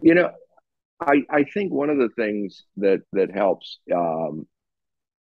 you 0.02 0.14
know, 0.14 0.32
I 1.02 1.24
I 1.30 1.44
think 1.44 1.74
one 1.74 1.90
of 1.90 1.98
the 1.98 2.10
things 2.10 2.64
that 2.78 3.02
that 3.14 3.32
helps, 3.32 3.80
um, 3.94 4.48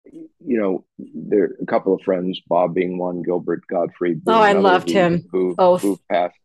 you 0.05 0.57
know, 0.59 0.85
there 0.99 1.43
are 1.45 1.57
a 1.61 1.65
couple 1.65 1.95
of 1.95 2.01
friends, 2.03 2.39
Bob 2.47 2.75
being 2.75 2.97
one, 2.97 3.23
Gilbert 3.23 3.63
being 3.99 4.21
Oh, 4.27 4.39
I 4.39 4.53
loved 4.53 4.89
who- 4.89 4.93
him. 4.99 5.27
Who 5.31 5.55
Both. 5.55 5.81
who 5.81 5.99
passed, 6.11 6.37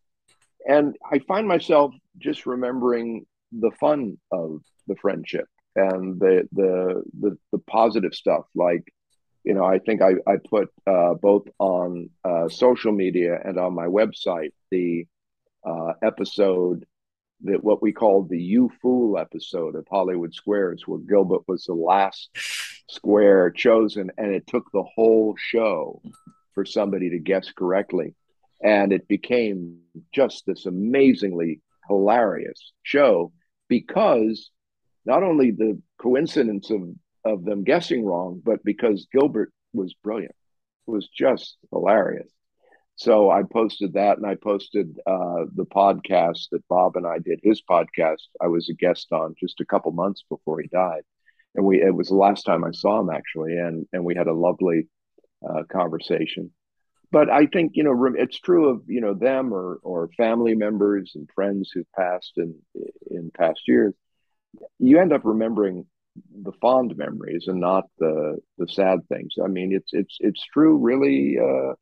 and 0.67 0.95
I 1.11 1.19
find 1.19 1.47
myself 1.47 1.93
just 2.17 2.45
remembering 2.45 3.25
the 3.51 3.71
fun 3.79 4.17
of 4.31 4.61
the 4.87 4.95
friendship 4.95 5.47
and 5.75 6.19
the 6.19 6.47
the 6.53 7.03
the, 7.19 7.37
the 7.51 7.59
positive 7.59 8.13
stuff, 8.13 8.45
like. 8.55 8.83
You 9.43 9.55
know, 9.55 9.65
I 9.65 9.79
think 9.79 10.03
I, 10.03 10.11
I 10.27 10.35
put 10.37 10.69
uh, 10.85 11.15
both 11.15 11.47
on 11.57 12.11
uh, 12.23 12.47
social 12.47 12.91
media 12.91 13.39
and 13.43 13.57
on 13.57 13.73
my 13.73 13.87
website 13.87 14.53
the 14.69 15.07
uh, 15.65 15.93
episode 16.03 16.85
that 17.43 17.63
what 17.63 17.81
we 17.81 17.91
called 17.91 18.29
the 18.29 18.39
You 18.39 18.71
Fool 18.81 19.17
episode 19.17 19.75
of 19.75 19.87
Hollywood 19.89 20.33
Squares, 20.33 20.83
where 20.85 20.99
Gilbert 20.99 21.41
was 21.47 21.65
the 21.65 21.73
last 21.73 22.29
square 22.89 23.49
chosen, 23.49 24.11
and 24.17 24.31
it 24.31 24.45
took 24.47 24.71
the 24.71 24.83
whole 24.83 25.35
show 25.37 26.01
for 26.53 26.65
somebody 26.65 27.09
to 27.09 27.19
guess 27.19 27.51
correctly. 27.51 28.13
And 28.63 28.93
it 28.93 29.07
became 29.07 29.79
just 30.13 30.45
this 30.45 30.65
amazingly 30.65 31.61
hilarious 31.87 32.73
show 32.83 33.31
because 33.71 34.51
not 35.05 35.23
only 35.23 35.51
the 35.51 35.81
coincidence 35.97 36.69
of, 36.69 36.81
of 37.23 37.45
them 37.45 37.63
guessing 37.63 38.03
wrong, 38.03 38.41
but 38.43 38.61
because 38.65 39.07
Gilbert 39.13 39.53
was 39.71 39.95
brilliant, 40.03 40.35
was 40.85 41.07
just 41.07 41.55
hilarious. 41.71 42.29
So 42.95 43.31
I 43.31 43.43
posted 43.43 43.93
that, 43.93 44.17
and 44.17 44.27
I 44.27 44.35
posted 44.35 44.99
uh, 45.07 45.45
the 45.55 45.65
podcast 45.65 46.49
that 46.51 46.67
Bob 46.67 46.97
and 46.97 47.07
I 47.07 47.19
did. 47.19 47.39
His 47.41 47.61
podcast, 47.61 48.23
I 48.41 48.47
was 48.47 48.67
a 48.69 48.73
guest 48.73 49.07
on 49.13 49.35
just 49.39 49.61
a 49.61 49.65
couple 49.65 49.93
months 49.93 50.25
before 50.29 50.59
he 50.59 50.67
died, 50.67 51.03
and 51.55 51.65
we 51.65 51.81
it 51.81 51.95
was 51.95 52.09
the 52.09 52.15
last 52.15 52.43
time 52.43 52.65
I 52.65 52.71
saw 52.71 52.99
him 52.99 53.09
actually, 53.09 53.53
and 53.53 53.87
and 53.93 54.03
we 54.03 54.15
had 54.15 54.27
a 54.27 54.33
lovely 54.33 54.89
uh, 55.49 55.63
conversation. 55.71 56.51
But 57.09 57.29
I 57.29 57.45
think 57.45 57.71
you 57.75 57.83
know 57.83 57.95
it's 58.17 58.37
true 58.37 58.69
of 58.69 58.81
you 58.87 58.99
know 58.99 59.13
them 59.13 59.53
or 59.53 59.79
or 59.81 60.09
family 60.17 60.55
members 60.55 61.13
and 61.15 61.29
friends 61.33 61.71
who've 61.73 61.91
passed 61.97 62.33
in 62.35 62.55
in 63.21 63.31
past 63.31 63.61
years. 63.67 63.93
You 64.79 64.99
end 64.99 65.13
up 65.13 65.21
remembering 65.23 65.85
the 66.43 66.51
fond 66.61 66.95
memories 66.97 67.45
and 67.47 67.59
not 67.59 67.85
the 67.99 68.37
the 68.57 68.67
sad 68.67 68.99
things. 69.07 69.33
I 69.43 69.47
mean, 69.47 69.73
it's 69.73 69.91
it's 69.93 70.17
it's 70.19 70.43
true, 70.53 70.77
really. 70.77 71.37
Uh, 71.39 71.73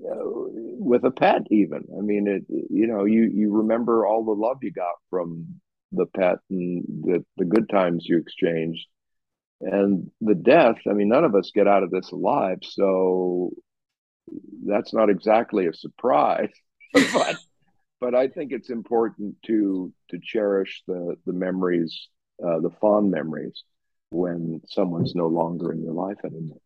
uh, 0.00 0.14
with 0.22 1.04
a 1.04 1.10
pet 1.10 1.42
even 1.50 1.84
i 1.98 2.00
mean 2.00 2.28
it 2.28 2.44
you 2.70 2.86
know 2.86 3.04
you 3.04 3.28
you 3.34 3.52
remember 3.52 4.06
all 4.06 4.24
the 4.24 4.30
love 4.30 4.58
you 4.62 4.70
got 4.70 4.94
from 5.10 5.44
the 5.90 6.06
pet 6.06 6.36
and 6.50 6.84
the 7.02 7.24
the 7.36 7.44
good 7.44 7.68
times 7.68 8.06
you 8.06 8.16
exchanged 8.16 8.86
and 9.60 10.08
the 10.20 10.36
death 10.36 10.76
i 10.88 10.92
mean 10.92 11.08
none 11.08 11.24
of 11.24 11.34
us 11.34 11.50
get 11.52 11.66
out 11.66 11.82
of 11.82 11.90
this 11.90 12.12
alive 12.12 12.58
so 12.62 13.50
that's 14.64 14.94
not 14.94 15.10
exactly 15.10 15.66
a 15.66 15.72
surprise 15.72 16.52
but 17.12 17.36
but 18.00 18.14
i 18.14 18.28
think 18.28 18.52
it's 18.52 18.70
important 18.70 19.34
to 19.44 19.92
to 20.10 20.18
cherish 20.22 20.82
the 20.86 21.16
the 21.26 21.32
memories 21.32 22.08
uh, 22.44 22.58
the 22.60 22.70
fond 22.80 23.10
memories 23.10 23.64
when 24.10 24.60
someone's 24.68 25.14
no 25.14 25.26
longer 25.26 25.72
in 25.72 25.82
your 25.82 25.92
life 25.92 26.18
anymore 26.24 26.58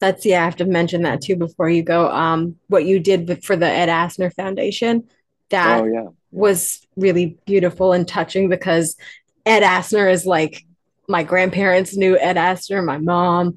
That's 0.00 0.24
yeah, 0.24 0.42
I 0.42 0.44
have 0.44 0.56
to 0.56 0.64
mention 0.64 1.02
that 1.02 1.20
too 1.20 1.36
before 1.36 1.68
you 1.68 1.82
go. 1.82 2.08
Um, 2.08 2.56
what 2.68 2.84
you 2.84 3.00
did 3.00 3.44
for 3.44 3.56
the 3.56 3.66
Ed 3.66 3.88
Asner 3.88 4.32
Foundation, 4.32 5.04
that 5.50 5.80
oh 5.80 5.84
yeah 5.86 6.08
was 6.30 6.86
really 6.96 7.36
beautiful 7.46 7.92
and 7.92 8.06
touching 8.06 8.48
because 8.48 8.96
Ed 9.44 9.62
Asner 9.62 10.10
is 10.10 10.24
like 10.26 10.64
my 11.08 11.22
grandparents 11.24 11.96
knew 11.96 12.16
Ed 12.18 12.36
Asner, 12.36 12.84
my 12.84 12.98
mom, 12.98 13.54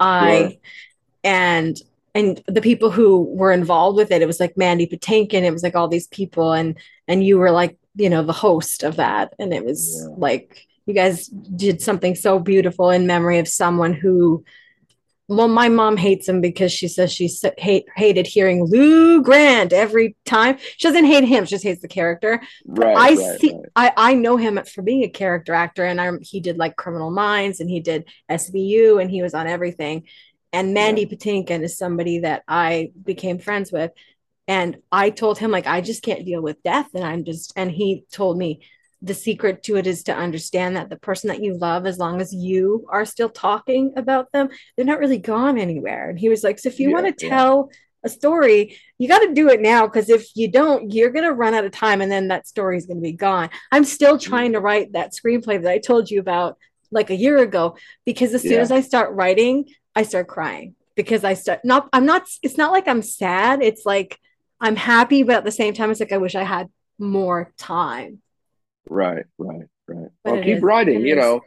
I, 0.00 0.48
Sure. 0.48 0.52
and 1.22 1.76
and 2.14 2.42
the 2.46 2.62
people 2.62 2.90
who 2.90 3.24
were 3.24 3.52
involved 3.52 3.96
with 3.96 4.10
it. 4.12 4.22
It 4.22 4.26
was 4.26 4.40
like 4.40 4.56
Mandy 4.56 4.86
Patinkin. 4.86 5.42
It 5.42 5.52
was 5.52 5.62
like 5.62 5.74
all 5.74 5.88
these 5.88 6.06
people, 6.08 6.52
and 6.52 6.78
and 7.08 7.24
you 7.24 7.38
were 7.38 7.50
like 7.50 7.76
you 7.96 8.10
know 8.10 8.22
the 8.22 8.32
host 8.32 8.82
of 8.82 8.96
that, 8.96 9.34
and 9.38 9.52
it 9.52 9.64
was 9.64 10.02
Yeah. 10.08 10.14
like 10.16 10.66
you 10.86 10.94
guys 10.94 11.26
did 11.28 11.80
something 11.80 12.14
so 12.14 12.38
beautiful 12.38 12.90
in 12.90 13.06
memory 13.06 13.38
of 13.38 13.48
someone 13.48 13.92
who 13.94 14.44
well, 15.26 15.48
my 15.48 15.70
mom 15.70 15.96
hates 15.96 16.28
him 16.28 16.42
because 16.42 16.70
she 16.70 16.86
says 16.86 17.10
she 17.10 17.30
hate, 17.56 17.86
hated 17.96 18.26
hearing 18.26 18.62
Lou 18.64 19.22
Grant 19.22 19.72
every 19.72 20.16
time. 20.26 20.58
She 20.76 20.86
doesn't 20.86 21.06
hate 21.06 21.24
him; 21.24 21.46
she 21.46 21.50
just 21.50 21.64
hates 21.64 21.80
the 21.80 21.88
character. 21.88 22.42
Right, 22.66 22.94
I 22.96 23.14
right, 23.14 23.40
see. 23.40 23.52
Right. 23.54 23.64
I 23.74 23.92
I 23.96 24.14
know 24.14 24.36
him 24.36 24.60
for 24.64 24.82
being 24.82 25.02
a 25.02 25.08
character 25.08 25.54
actor, 25.54 25.84
and 25.84 25.98
I 26.00 26.10
he 26.20 26.40
did 26.40 26.58
like 26.58 26.76
Criminal 26.76 27.10
Minds, 27.10 27.60
and 27.60 27.70
he 27.70 27.80
did 27.80 28.04
SVU, 28.30 29.00
and 29.00 29.10
he 29.10 29.22
was 29.22 29.32
on 29.32 29.46
everything. 29.46 30.04
And 30.54 30.72
Mandy 30.72 31.02
yeah. 31.02 31.08
Patinkin 31.08 31.62
is 31.62 31.76
somebody 31.76 32.20
that 32.20 32.44
I 32.48 32.92
became 33.02 33.38
friends 33.38 33.72
with, 33.72 33.90
and 34.46 34.78
I 34.92 35.10
told 35.10 35.38
him 35.38 35.50
like 35.50 35.66
I 35.66 35.80
just 35.80 36.02
can't 36.02 36.24
deal 36.24 36.40
with 36.40 36.62
death, 36.62 36.88
and 36.94 37.04
I'm 37.04 37.24
just. 37.24 37.52
And 37.56 37.70
he 37.70 38.04
told 38.12 38.38
me 38.38 38.60
the 39.02 39.14
secret 39.14 39.62
to 39.64 39.76
it 39.76 39.86
is 39.86 40.04
to 40.04 40.14
understand 40.14 40.76
that 40.76 40.88
the 40.88 40.96
person 40.96 41.28
that 41.28 41.42
you 41.42 41.58
love, 41.58 41.86
as 41.86 41.98
long 41.98 42.20
as 42.20 42.32
you 42.32 42.86
are 42.88 43.04
still 43.04 43.28
talking 43.28 43.92
about 43.96 44.32
them, 44.32 44.48
they're 44.76 44.86
not 44.86 44.98
really 44.98 45.18
gone 45.18 45.58
anywhere. 45.58 46.08
And 46.08 46.18
he 46.18 46.30
was 46.30 46.42
like, 46.42 46.58
So 46.58 46.70
if 46.70 46.80
you 46.80 46.88
yeah, 46.88 46.94
want 46.94 47.18
to 47.18 47.28
tell 47.28 47.70
a 48.02 48.08
story, 48.08 48.78
you 48.98 49.08
got 49.08 49.20
to 49.20 49.34
do 49.34 49.48
it 49.50 49.60
now 49.60 49.86
because 49.86 50.08
if 50.08 50.28
you 50.34 50.50
don't, 50.50 50.92
you're 50.92 51.10
going 51.10 51.24
to 51.24 51.32
run 51.32 51.54
out 51.54 51.64
of 51.64 51.72
time 51.72 52.00
and 52.00 52.10
then 52.10 52.28
that 52.28 52.46
story 52.46 52.76
is 52.76 52.86
going 52.86 52.98
to 52.98 53.02
be 53.02 53.12
gone. 53.12 53.50
I'm 53.72 53.84
still 53.84 54.16
mm. 54.16 54.22
trying 54.22 54.52
to 54.52 54.60
write 54.60 54.92
that 54.92 55.12
screenplay 55.12 55.60
that 55.60 55.70
I 55.70 55.78
told 55.78 56.10
you 56.10 56.20
about 56.20 56.56
like 56.90 57.10
a 57.10 57.16
year 57.16 57.38
ago 57.38 57.76
because 58.06 58.32
as 58.34 58.42
soon 58.42 58.52
yeah. 58.52 58.60
as 58.60 58.70
I 58.70 58.80
start 58.80 59.14
writing, 59.14 59.66
I 59.94 60.02
start 60.02 60.28
crying 60.28 60.74
because 60.94 61.24
I 61.24 61.34
start 61.34 61.60
not, 61.64 61.88
I'm 61.92 62.06
not, 62.06 62.26
it's 62.42 62.58
not 62.58 62.72
like 62.72 62.88
I'm 62.88 63.02
sad. 63.02 63.62
It's 63.62 63.84
like 63.84 64.18
I'm 64.60 64.76
happy, 64.76 65.22
but 65.22 65.36
at 65.36 65.44
the 65.44 65.52
same 65.52 65.74
time, 65.74 65.90
it's 65.90 66.00
like 66.00 66.12
I 66.12 66.18
wish 66.18 66.34
I 66.34 66.44
had 66.44 66.68
more 66.98 67.52
time 67.58 68.20
Right, 68.88 69.24
right, 69.38 69.66
right. 69.88 70.08
But 70.22 70.32
well, 70.32 70.42
keep 70.42 70.58
is, 70.58 70.62
writing. 70.62 71.00
You 71.06 71.16
know, 71.16 71.40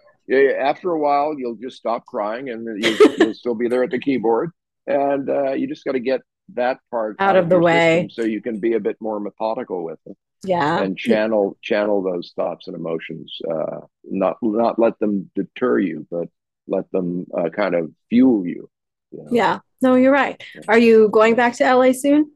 after 0.59 0.91
a 0.91 0.99
while, 0.99 1.35
you'll 1.37 1.55
just 1.55 1.77
stop 1.77 2.05
crying, 2.05 2.49
and 2.49 2.83
you, 2.83 2.97
will 3.19 3.33
still 3.33 3.55
be 3.55 3.67
there 3.67 3.83
at 3.83 3.91
the 3.91 3.99
keyboard. 3.99 4.51
And 4.87 5.29
uh, 5.29 5.51
you 5.51 5.67
just 5.67 5.83
got 5.83 5.93
to 5.93 5.99
get 5.99 6.21
that 6.53 6.79
part 6.89 7.17
out, 7.19 7.31
out 7.31 7.35
of 7.35 7.49
the 7.49 7.59
way, 7.59 8.07
so 8.11 8.23
you 8.23 8.41
can 8.41 8.59
be 8.59 8.73
a 8.73 8.79
bit 8.79 8.97
more 8.99 9.19
methodical 9.19 9.83
with 9.83 9.99
it. 10.05 10.17
Yeah, 10.43 10.81
and 10.81 10.97
channel 10.97 11.57
channel 11.61 12.01
those 12.01 12.31
thoughts 12.35 12.67
and 12.67 12.75
emotions. 12.75 13.37
Uh, 13.49 13.81
not 14.03 14.37
not 14.41 14.79
let 14.79 14.97
them 14.99 15.29
deter 15.35 15.79
you, 15.79 16.07
but 16.09 16.29
let 16.67 16.91
them 16.91 17.25
uh, 17.35 17.49
kind 17.49 17.75
of 17.75 17.91
fuel 18.09 18.45
you. 18.45 18.69
you 19.11 19.23
know? 19.23 19.29
Yeah. 19.31 19.59
No, 19.81 19.95
you're 19.95 20.11
right. 20.11 20.41
Are 20.67 20.77
you 20.77 21.09
going 21.09 21.35
back 21.35 21.55
to 21.57 21.75
LA 21.75 21.91
soon? 21.93 22.31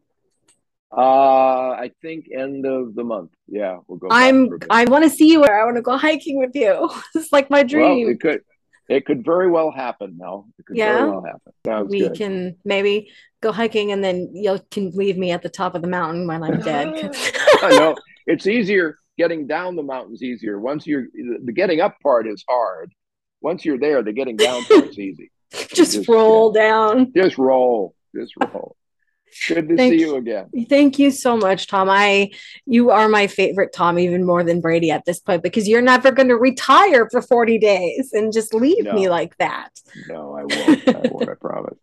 Uh, 0.95 1.71
I 1.71 1.91
think 2.01 2.27
end 2.35 2.65
of 2.65 2.95
the 2.95 3.03
month. 3.03 3.31
Yeah, 3.47 3.77
we'll 3.87 3.97
go. 3.97 4.09
I'm. 4.11 4.49
I 4.69 4.83
want 4.85 5.05
to 5.05 5.09
see 5.09 5.31
you. 5.31 5.39
Where 5.39 5.61
I 5.61 5.63
want 5.63 5.77
to 5.77 5.81
go 5.81 5.97
hiking 5.97 6.37
with 6.37 6.51
you. 6.53 6.89
it's 7.15 7.31
like 7.31 7.49
my 7.49 7.63
dream. 7.63 8.05
Well, 8.05 8.13
it 8.13 8.19
could. 8.19 8.41
It 8.89 9.05
could 9.05 9.23
very 9.23 9.49
well 9.49 9.71
happen. 9.71 10.17
Now. 10.17 10.45
It 10.59 10.65
could 10.65 10.75
yeah. 10.75 10.97
very 10.97 11.11
well 11.11 11.23
happen. 11.23 11.53
Sounds 11.65 11.89
we 11.89 12.01
good. 12.01 12.17
can 12.17 12.57
maybe 12.65 13.09
go 13.41 13.53
hiking, 13.53 13.93
and 13.93 14.03
then 14.03 14.31
you 14.33 14.59
can 14.69 14.91
leave 14.91 15.17
me 15.17 15.31
at 15.31 15.41
the 15.41 15.49
top 15.49 15.75
of 15.75 15.81
the 15.81 15.87
mountain 15.87 16.27
when 16.27 16.43
I'm 16.43 16.59
dead. 16.59 16.93
I 17.61 17.69
know 17.69 17.95
it's 18.27 18.45
easier 18.45 18.99
getting 19.17 19.47
down 19.47 19.77
the 19.77 19.83
mountain's 19.83 20.21
easier. 20.21 20.59
Once 20.59 20.85
you're 20.85 21.05
the 21.13 21.53
getting 21.53 21.79
up 21.79 21.95
part 22.01 22.27
is 22.27 22.43
hard. 22.49 22.91
Once 23.41 23.65
you're 23.65 23.79
there, 23.79 24.03
the 24.03 24.13
getting 24.13 24.37
down 24.37 24.63
part's 24.65 24.97
easy. 24.97 25.31
just, 25.51 25.93
just, 25.93 26.07
roll 26.07 26.53
yeah. 26.55 26.61
down. 26.61 27.11
Just 27.15 27.37
roll. 27.37 27.95
Just 28.15 28.33
roll. 28.37 28.75
Good 29.47 29.69
to 29.69 29.77
thank, 29.77 29.93
see 29.93 29.99
you 29.99 30.15
again. 30.17 30.49
Thank 30.69 30.99
you 30.99 31.09
so 31.09 31.37
much, 31.37 31.67
Tom. 31.67 31.89
I 31.89 32.31
you 32.65 32.91
are 32.91 33.07
my 33.07 33.27
favorite 33.27 33.73
Tom, 33.73 33.97
even 33.97 34.25
more 34.25 34.43
than 34.43 34.59
Brady 34.59 34.91
at 34.91 35.05
this 35.05 35.19
point, 35.19 35.41
because 35.41 35.67
you're 35.67 35.81
never 35.81 36.11
going 36.11 36.27
to 36.27 36.35
retire 36.35 37.07
for 37.09 37.21
40 37.21 37.57
days 37.57 38.11
and 38.13 38.33
just 38.33 38.53
leave 38.53 38.83
no. 38.83 38.93
me 38.93 39.09
like 39.09 39.37
that. 39.37 39.69
No, 40.09 40.35
I 40.35 40.43
won't. 40.43 40.87
I 40.87 41.09
won't, 41.09 41.29
I 41.29 41.33
promise. 41.39 41.77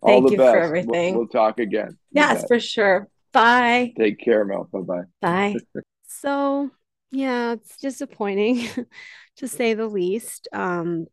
All 0.00 0.08
Thank 0.08 0.30
you 0.30 0.36
best. 0.36 0.52
for 0.52 0.60
everything. 0.60 1.14
We'll, 1.14 1.22
we'll 1.22 1.28
talk 1.28 1.58
again. 1.58 1.98
Yes, 2.12 2.44
for 2.46 2.60
sure. 2.60 3.08
Bye. 3.32 3.92
Take 3.98 4.20
care, 4.20 4.44
Mel. 4.44 4.68
Bye-bye. 4.72 5.02
Bye. 5.20 5.56
so 6.06 6.70
yeah, 7.10 7.52
it's 7.52 7.76
disappointing 7.78 8.68
to 9.36 9.48
say 9.48 9.74
the 9.74 9.86
least. 9.86 10.48
Um, 10.52 11.06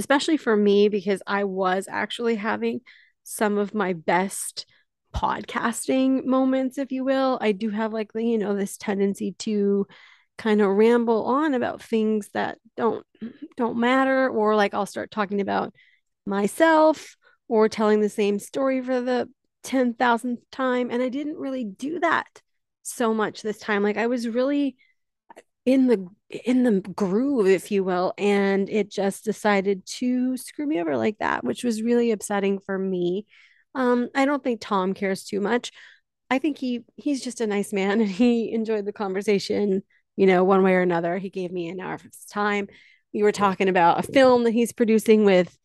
especially 0.00 0.38
for 0.38 0.56
me 0.56 0.88
because 0.88 1.22
I 1.26 1.44
was 1.44 1.86
actually 1.88 2.36
having 2.36 2.80
some 3.22 3.58
of 3.58 3.74
my 3.74 3.92
best 3.92 4.64
podcasting 5.14 6.24
moments, 6.24 6.78
if 6.78 6.90
you 6.90 7.04
will. 7.04 7.38
I 7.40 7.52
do 7.52 7.68
have 7.68 7.92
like, 7.92 8.10
you 8.14 8.38
know, 8.38 8.56
this 8.56 8.78
tendency 8.78 9.32
to 9.40 9.86
kind 10.38 10.62
of 10.62 10.70
ramble 10.70 11.26
on 11.26 11.52
about 11.52 11.82
things 11.82 12.30
that 12.32 12.56
don't 12.76 13.04
don't 13.58 13.76
matter 13.76 14.30
or 14.30 14.56
like 14.56 14.72
I'll 14.72 14.86
start 14.86 15.10
talking 15.10 15.42
about 15.42 15.74
myself 16.24 17.14
or 17.46 17.68
telling 17.68 18.00
the 18.00 18.08
same 18.08 18.38
story 18.38 18.80
for 18.80 19.02
the 19.02 19.28
10,000th 19.64 20.40
time 20.50 20.90
and 20.90 21.02
I 21.02 21.10
didn't 21.10 21.36
really 21.36 21.64
do 21.64 22.00
that 22.00 22.40
so 22.82 23.12
much 23.12 23.42
this 23.42 23.58
time 23.58 23.82
like 23.82 23.98
I 23.98 24.06
was 24.06 24.26
really 24.26 24.76
in 25.66 25.86
the 25.86 26.06
in 26.44 26.62
the 26.62 26.80
groove 26.80 27.46
if 27.46 27.70
you 27.70 27.84
will 27.84 28.14
and 28.16 28.70
it 28.70 28.90
just 28.90 29.24
decided 29.24 29.84
to 29.84 30.36
screw 30.36 30.66
me 30.66 30.80
over 30.80 30.96
like 30.96 31.18
that 31.18 31.44
which 31.44 31.64
was 31.64 31.82
really 31.82 32.10
upsetting 32.12 32.58
for 32.58 32.78
me 32.78 33.26
um, 33.74 34.08
I 34.14 34.24
don't 34.24 34.42
think 34.42 34.60
Tom 34.60 34.94
cares 34.94 35.24
too 35.24 35.40
much. 35.40 35.72
I 36.28 36.38
think 36.38 36.58
he 36.58 36.84
he's 36.96 37.22
just 37.22 37.40
a 37.40 37.46
nice 37.46 37.72
man 37.72 38.00
and 38.00 38.10
he 38.10 38.52
enjoyed 38.52 38.86
the 38.86 38.92
conversation, 38.92 39.82
you 40.16 40.26
know, 40.26 40.44
one 40.44 40.62
way 40.62 40.74
or 40.74 40.82
another. 40.82 41.18
He 41.18 41.30
gave 41.30 41.52
me 41.52 41.68
an 41.68 41.80
hour 41.80 41.94
of 41.94 42.02
his 42.02 42.24
time. 42.30 42.68
We 43.12 43.22
were 43.22 43.32
talking 43.32 43.68
about 43.68 43.98
a 43.98 44.12
film 44.12 44.44
that 44.44 44.52
he's 44.52 44.72
producing 44.72 45.24
with 45.24 45.56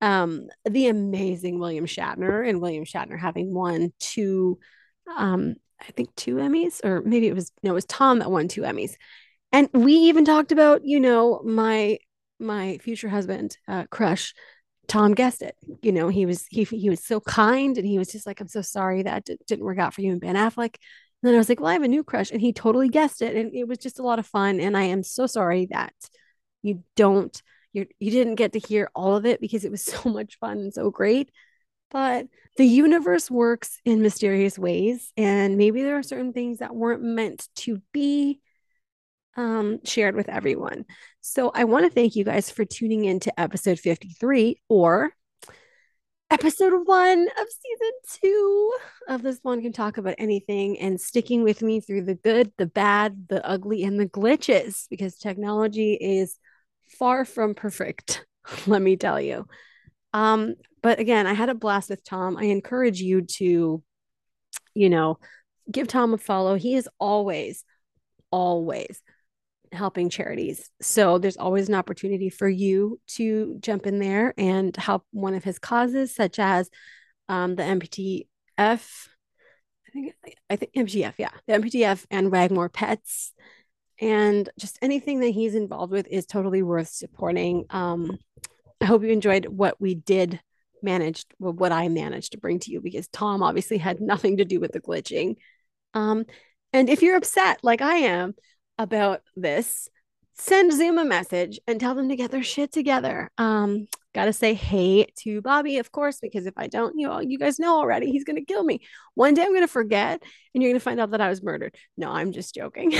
um, 0.00 0.48
the 0.64 0.88
amazing 0.88 1.58
William 1.58 1.86
Shatner 1.86 2.48
and 2.48 2.60
William 2.60 2.84
Shatner 2.84 3.18
having 3.18 3.52
won 3.52 3.92
two 3.98 4.58
um, 5.16 5.54
I 5.80 5.90
think 5.92 6.14
two 6.14 6.36
Emmys 6.36 6.84
or 6.84 7.02
maybe 7.02 7.26
it 7.26 7.34
was 7.34 7.52
no 7.62 7.72
it 7.72 7.74
was 7.74 7.84
Tom 7.86 8.20
that 8.20 8.30
won 8.30 8.48
two 8.48 8.62
Emmys. 8.62 8.94
And 9.54 9.68
we 9.72 9.92
even 9.94 10.24
talked 10.24 10.50
about, 10.50 10.84
you 10.84 10.98
know, 10.98 11.40
my 11.44 11.98
my 12.40 12.78
future 12.78 13.08
husband 13.08 13.56
uh, 13.68 13.84
crush 13.88 14.34
Tom 14.88 15.14
guessed 15.14 15.42
it. 15.42 15.56
You 15.82 15.92
know, 15.92 16.08
he 16.08 16.26
was 16.26 16.46
he 16.50 16.64
he 16.64 16.90
was 16.90 17.04
so 17.04 17.20
kind, 17.20 17.78
and 17.78 17.86
he 17.86 17.98
was 17.98 18.08
just 18.12 18.26
like, 18.26 18.40
"I'm 18.40 18.48
so 18.48 18.62
sorry 18.62 19.02
that 19.04 19.26
d- 19.26 19.38
didn't 19.48 19.66
work 19.66 19.78
out 19.80 19.94
for 19.94 20.02
you 20.02 20.12
and 20.12 20.22
Ben 20.22 20.36
Affleck." 20.36 20.76
And 20.76 21.28
then 21.28 21.34
I 21.34 21.38
was 21.38 21.50
like, 21.50 21.60
"Well, 21.60 21.70
I 21.70 21.74
have 21.74 21.82
a 21.84 21.88
new 21.88 22.04
crush," 22.04 22.30
and 22.32 22.40
he 22.40 22.54
totally 22.54 22.88
guessed 22.88 23.22
it, 23.22 23.36
and 23.36 23.54
it 23.54 23.68
was 23.68 23.78
just 23.80 23.98
a 23.98 24.04
lot 24.04 24.20
of 24.20 24.26
fun. 24.28 24.60
And 24.60 24.78
I 24.78 24.84
am 24.84 25.02
so 25.02 25.26
sorry 25.26 25.66
that 25.72 25.94
you 26.62 26.84
don't 26.96 27.42
you 27.74 27.86
you 28.00 28.12
didn't 28.12 28.36
get 28.36 28.54
to 28.54 28.60
hear 28.60 28.90
all 28.94 29.16
of 29.16 29.26
it 29.26 29.40
because 29.40 29.64
it 29.66 29.72
was 29.72 29.84
so 29.84 30.10
much 30.10 30.38
fun 30.40 30.60
and 30.60 30.74
so 30.74 30.90
great. 30.90 31.30
But 31.90 32.28
the 32.56 32.66
universe 32.66 33.30
works 33.30 33.80
in 33.84 34.02
mysterious 34.02 34.58
ways, 34.58 35.12
and 35.16 35.58
maybe 35.58 35.82
there 35.82 35.98
are 35.98 36.04
certain 36.04 36.32
things 36.32 36.58
that 36.60 36.76
weren't 36.76 37.02
meant 37.02 37.48
to 37.56 37.82
be 37.92 38.40
um, 39.36 39.84
shared 39.84 40.14
with 40.14 40.28
everyone. 40.28 40.84
So 41.20 41.50
I 41.54 41.64
want 41.64 41.86
to 41.86 41.90
thank 41.90 42.16
you 42.16 42.24
guys 42.24 42.50
for 42.50 42.64
tuning 42.64 43.04
in 43.04 43.20
to 43.20 43.40
episode 43.40 43.78
53 43.78 44.60
or 44.68 45.12
episode 46.30 46.86
one 46.86 47.28
of 47.40 47.46
season 47.48 47.92
two 48.20 48.72
of 49.08 49.22
this 49.22 49.38
one 49.42 49.62
can 49.62 49.72
talk 49.72 49.98
about 49.98 50.16
anything 50.18 50.78
and 50.80 51.00
sticking 51.00 51.44
with 51.44 51.62
me 51.62 51.80
through 51.80 52.02
the 52.02 52.14
good, 52.16 52.52
the 52.58 52.66
bad, 52.66 53.28
the 53.28 53.46
ugly, 53.46 53.84
and 53.84 54.00
the 54.00 54.08
glitches 54.08 54.86
because 54.90 55.16
technology 55.16 55.94
is 55.94 56.36
far 56.98 57.24
from 57.24 57.54
perfect, 57.54 58.26
let 58.66 58.82
me 58.82 58.96
tell 58.96 59.20
you. 59.20 59.46
Um, 60.12 60.54
but 60.82 60.98
again, 60.98 61.26
I 61.26 61.34
had 61.34 61.50
a 61.50 61.54
blast 61.54 61.90
with 61.90 62.04
Tom. 62.04 62.36
I 62.36 62.44
encourage 62.44 63.00
you 63.00 63.22
to, 63.22 63.82
you 64.74 64.90
know, 64.90 65.18
give 65.70 65.88
Tom 65.88 66.14
a 66.14 66.18
follow. 66.18 66.56
He 66.56 66.74
is 66.74 66.88
always, 66.98 67.64
always 68.30 69.00
helping 69.74 70.08
charities. 70.08 70.70
So 70.80 71.18
there's 71.18 71.36
always 71.36 71.68
an 71.68 71.74
opportunity 71.74 72.30
for 72.30 72.48
you 72.48 73.00
to 73.08 73.56
jump 73.60 73.86
in 73.86 73.98
there 73.98 74.34
and 74.38 74.74
help 74.76 75.04
one 75.10 75.34
of 75.34 75.44
his 75.44 75.58
causes, 75.58 76.14
such 76.14 76.38
as 76.38 76.70
um, 77.28 77.56
the 77.56 77.62
MPTF. 77.62 78.26
I 78.58 79.90
think 79.92 80.14
I 80.50 80.56
think 80.56 80.72
MPTF, 80.74 81.14
yeah, 81.18 81.30
the 81.46 81.54
MPTF 81.54 82.04
and 82.10 82.32
Wagmore 82.32 82.68
Pets, 82.68 83.32
and 84.00 84.48
just 84.58 84.78
anything 84.82 85.20
that 85.20 85.30
he's 85.30 85.54
involved 85.54 85.92
with 85.92 86.06
is 86.08 86.26
totally 86.26 86.62
worth 86.62 86.88
supporting. 86.88 87.64
Um, 87.70 88.18
I 88.80 88.86
hope 88.86 89.02
you 89.02 89.10
enjoyed 89.10 89.46
what 89.46 89.80
we 89.80 89.94
did 89.94 90.40
managed, 90.82 91.32
what 91.38 91.72
I 91.72 91.88
managed 91.88 92.32
to 92.32 92.38
bring 92.38 92.58
to 92.60 92.70
you, 92.70 92.80
because 92.80 93.08
Tom 93.08 93.42
obviously 93.42 93.78
had 93.78 94.00
nothing 94.00 94.36
to 94.36 94.44
do 94.44 94.60
with 94.60 94.72
the 94.72 94.80
glitching. 94.80 95.36
Um, 95.94 96.24
and 96.72 96.90
if 96.90 97.02
you're 97.02 97.16
upset 97.16 97.60
like 97.62 97.80
I 97.80 97.96
am, 97.96 98.34
about 98.78 99.22
this, 99.36 99.88
send 100.34 100.72
Zoom 100.72 100.98
a 100.98 101.04
message 101.04 101.60
and 101.66 101.78
tell 101.78 101.94
them 101.94 102.08
to 102.08 102.16
get 102.16 102.30
their 102.30 102.42
shit 102.42 102.72
together. 102.72 103.30
Um, 103.38 103.86
Got 104.14 104.26
to 104.26 104.32
say 104.32 104.54
hey 104.54 105.06
to 105.22 105.42
Bobby, 105.42 105.78
of 105.78 105.90
course, 105.90 106.20
because 106.20 106.46
if 106.46 106.54
I 106.56 106.68
don't, 106.68 106.96
you 106.96 107.08
know, 107.08 107.18
you 107.18 107.36
guys 107.36 107.58
know 107.58 107.76
already, 107.76 108.12
he's 108.12 108.22
to 108.36 108.44
kill 108.44 108.62
me. 108.62 108.80
One 109.14 109.34
day 109.34 109.42
I'm 109.42 109.48
to 109.62 109.66
forget 109.66 110.22
and 110.54 110.62
you're 110.62 110.70
to 110.72 110.84
find 110.84 111.00
out 111.00 111.10
that 111.10 111.20
I 111.20 111.28
was 111.28 111.42
murdered. 111.42 111.74
No, 111.96 112.12
I'm 112.12 112.30
just 112.30 112.54
joking. 112.54 112.92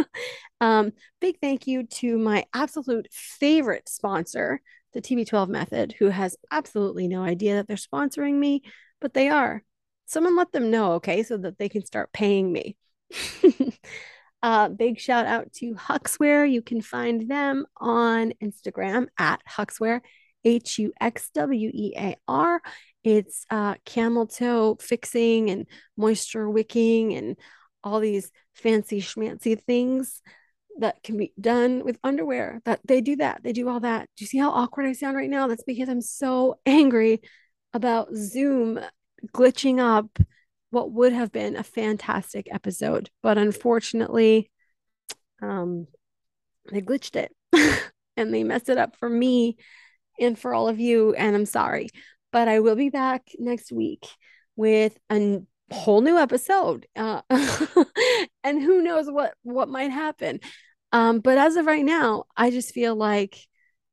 um, 0.60 0.92
big 1.20 1.40
thank 1.40 1.66
you 1.66 1.82
to 1.84 2.16
my 2.18 2.44
absolute 2.54 3.08
favorite 3.10 3.88
sponsor, 3.88 4.60
the 4.92 5.02
TB12 5.02 5.48
Method, 5.48 5.96
who 5.98 6.06
has 6.06 6.36
absolutely 6.52 7.08
no 7.08 7.24
idea 7.24 7.56
that 7.56 7.66
they're 7.66 7.76
sponsoring 7.76 8.34
me, 8.34 8.62
but 9.00 9.12
they 9.12 9.30
are. 9.30 9.64
Someone 10.06 10.36
let 10.36 10.52
them 10.52 10.70
know, 10.70 10.92
okay, 10.92 11.24
so 11.24 11.36
that 11.36 11.58
they 11.58 11.68
can 11.68 11.84
start 11.84 12.12
paying 12.12 12.52
me. 12.52 12.76
uh, 14.44 14.68
big 14.68 15.00
shout 15.00 15.24
out 15.24 15.50
to 15.54 15.72
Huxwear. 15.72 16.48
You 16.48 16.60
can 16.60 16.82
find 16.82 17.30
them 17.30 17.64
on 17.78 18.34
Instagram 18.42 19.06
at 19.18 19.40
Huxwear, 19.48 20.02
H 20.44 20.78
U 20.78 20.92
X 21.00 21.30
W 21.32 21.70
E 21.72 21.94
A 21.96 22.14
R. 22.28 22.60
It's 23.02 23.46
uh, 23.48 23.76
camel 23.86 24.26
toe 24.26 24.76
fixing 24.78 25.48
and 25.48 25.66
moisture 25.96 26.50
wicking 26.50 27.14
and 27.14 27.38
all 27.82 28.00
these 28.00 28.30
fancy 28.52 29.00
schmancy 29.00 29.58
things 29.58 30.20
that 30.78 31.02
can 31.02 31.16
be 31.16 31.32
done 31.40 31.82
with 31.82 31.98
underwear. 32.04 32.60
That 32.66 32.80
they 32.84 33.00
do 33.00 33.16
that. 33.16 33.42
They 33.42 33.54
do 33.54 33.70
all 33.70 33.80
that. 33.80 34.10
Do 34.14 34.24
you 34.24 34.26
see 34.26 34.38
how 34.38 34.50
awkward 34.50 34.84
I 34.84 34.92
sound 34.92 35.16
right 35.16 35.30
now? 35.30 35.46
That's 35.46 35.64
because 35.64 35.88
I'm 35.88 36.02
so 36.02 36.58
angry 36.66 37.22
about 37.72 38.14
Zoom 38.14 38.78
glitching 39.34 39.78
up 39.78 40.18
what 40.74 40.92
would 40.92 41.12
have 41.12 41.32
been 41.32 41.56
a 41.56 41.62
fantastic 41.62 42.48
episode. 42.52 43.08
But 43.22 43.38
unfortunately, 43.38 44.50
um, 45.42 45.86
they 46.70 46.82
glitched 46.82 47.16
it 47.16 47.32
and 48.16 48.34
they 48.34 48.44
messed 48.44 48.68
it 48.68 48.78
up 48.78 48.96
for 48.96 49.08
me 49.08 49.56
and 50.20 50.38
for 50.38 50.52
all 50.52 50.68
of 50.68 50.78
you. 50.80 51.14
And 51.14 51.34
I'm 51.34 51.46
sorry. 51.46 51.88
But 52.32 52.48
I 52.48 52.60
will 52.60 52.76
be 52.76 52.90
back 52.90 53.22
next 53.38 53.72
week 53.72 54.06
with 54.56 54.98
a 55.10 55.40
whole 55.70 56.00
new 56.00 56.18
episode. 56.18 56.86
Uh, 56.96 57.22
and 58.44 58.60
who 58.60 58.82
knows 58.82 59.10
what 59.10 59.34
what 59.42 59.68
might 59.68 59.90
happen. 59.90 60.40
Um, 60.92 61.20
but 61.20 61.38
as 61.38 61.56
of 61.56 61.66
right 61.66 61.84
now, 61.84 62.24
I 62.36 62.50
just 62.50 62.72
feel 62.72 62.94
like 62.94 63.38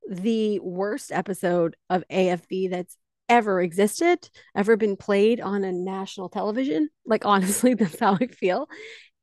the 0.09 0.59
worst 0.59 1.11
episode 1.11 1.75
of 1.89 2.03
AFV 2.11 2.69
that's 2.69 2.97
ever 3.31 3.61
existed, 3.61 4.29
ever 4.53 4.75
been 4.75 4.97
played 4.97 5.39
on 5.39 5.63
a 5.63 5.71
national 5.71 6.27
television. 6.27 6.89
Like, 7.05 7.25
honestly, 7.25 7.73
that's 7.75 7.99
how 7.99 8.17
I 8.19 8.27
feel. 8.27 8.67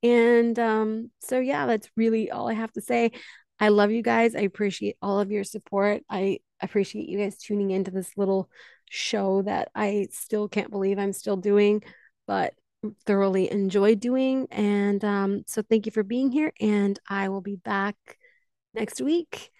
And 0.02 0.58
um, 0.58 1.10
so, 1.20 1.38
yeah, 1.38 1.66
that's 1.66 1.90
really 1.94 2.30
all 2.30 2.48
I 2.48 2.54
have 2.54 2.72
to 2.72 2.80
say. 2.80 3.12
I 3.60 3.68
love 3.68 3.90
you 3.90 4.02
guys. 4.02 4.34
I 4.34 4.40
appreciate 4.40 4.96
all 5.02 5.20
of 5.20 5.30
your 5.30 5.44
support. 5.44 6.02
I 6.08 6.38
appreciate 6.62 7.08
you 7.08 7.18
guys 7.18 7.36
tuning 7.36 7.70
into 7.70 7.90
this 7.90 8.16
little 8.16 8.48
show 8.88 9.42
that 9.42 9.68
I 9.74 10.08
still 10.10 10.48
can't 10.48 10.70
believe 10.70 10.98
I'm 10.98 11.12
still 11.12 11.36
doing, 11.36 11.82
but 12.26 12.54
thoroughly 13.04 13.50
enjoy 13.50 13.94
doing. 13.94 14.46
And 14.50 15.04
um, 15.04 15.42
so, 15.46 15.60
thank 15.60 15.84
you 15.84 15.92
for 15.92 16.02
being 16.02 16.32
here. 16.32 16.52
And 16.60 16.98
I 17.08 17.28
will 17.28 17.42
be 17.42 17.56
back 17.56 17.96
next 18.74 19.02
week 19.02 19.50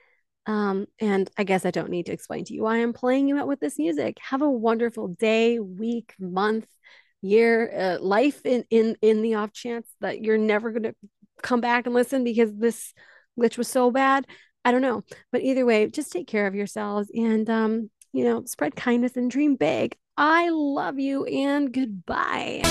um, 0.49 0.87
and 0.99 1.31
I 1.37 1.45
guess 1.45 1.67
I 1.67 1.71
don't 1.71 1.91
need 1.91 2.07
to 2.07 2.13
explain 2.13 2.45
to 2.47 2.55
you 2.55 2.63
why 2.63 2.79
I'm 2.79 2.95
playing 2.95 3.29
you 3.29 3.39
out 3.39 3.47
with 3.47 3.61
this 3.61 3.79
music. 3.79 4.17
Have 4.23 4.41
a 4.41 4.51
wonderful 4.51 5.09
day, 5.09 5.59
week, 5.59 6.15
month, 6.19 6.67
year, 7.21 7.71
uh, 7.77 8.03
life 8.03 8.41
in 8.47 8.65
in 8.71 8.97
in 9.03 9.21
the 9.21 9.35
off 9.35 9.53
chance 9.53 9.87
that 10.01 10.23
you're 10.23 10.39
never 10.39 10.71
going 10.71 10.85
to 10.85 10.95
come 11.43 11.61
back 11.61 11.85
and 11.85 11.95
listen 11.95 12.25
because 12.25 12.51
this 12.57 12.95
glitch 13.39 13.59
was 13.59 13.69
so 13.69 13.91
bad. 13.91 14.27
I 14.65 14.73
don't 14.73 14.83
know, 14.83 15.05
but 15.31 15.43
either 15.43 15.67
way, 15.67 15.87
just 15.89 16.11
take 16.11 16.27
care 16.27 16.47
of 16.47 16.55
yourselves 16.55 17.11
and 17.15 17.49
um, 17.51 17.91
you 18.15 18.25
know, 18.25 18.45
spread 18.47 18.75
kindness 18.75 19.17
and 19.17 19.31
dream 19.31 19.57
big. 19.57 19.97
I 20.17 20.49
love 20.49 20.99
you 20.99 21.27
and 21.27 21.71
goodbye. 21.71 22.63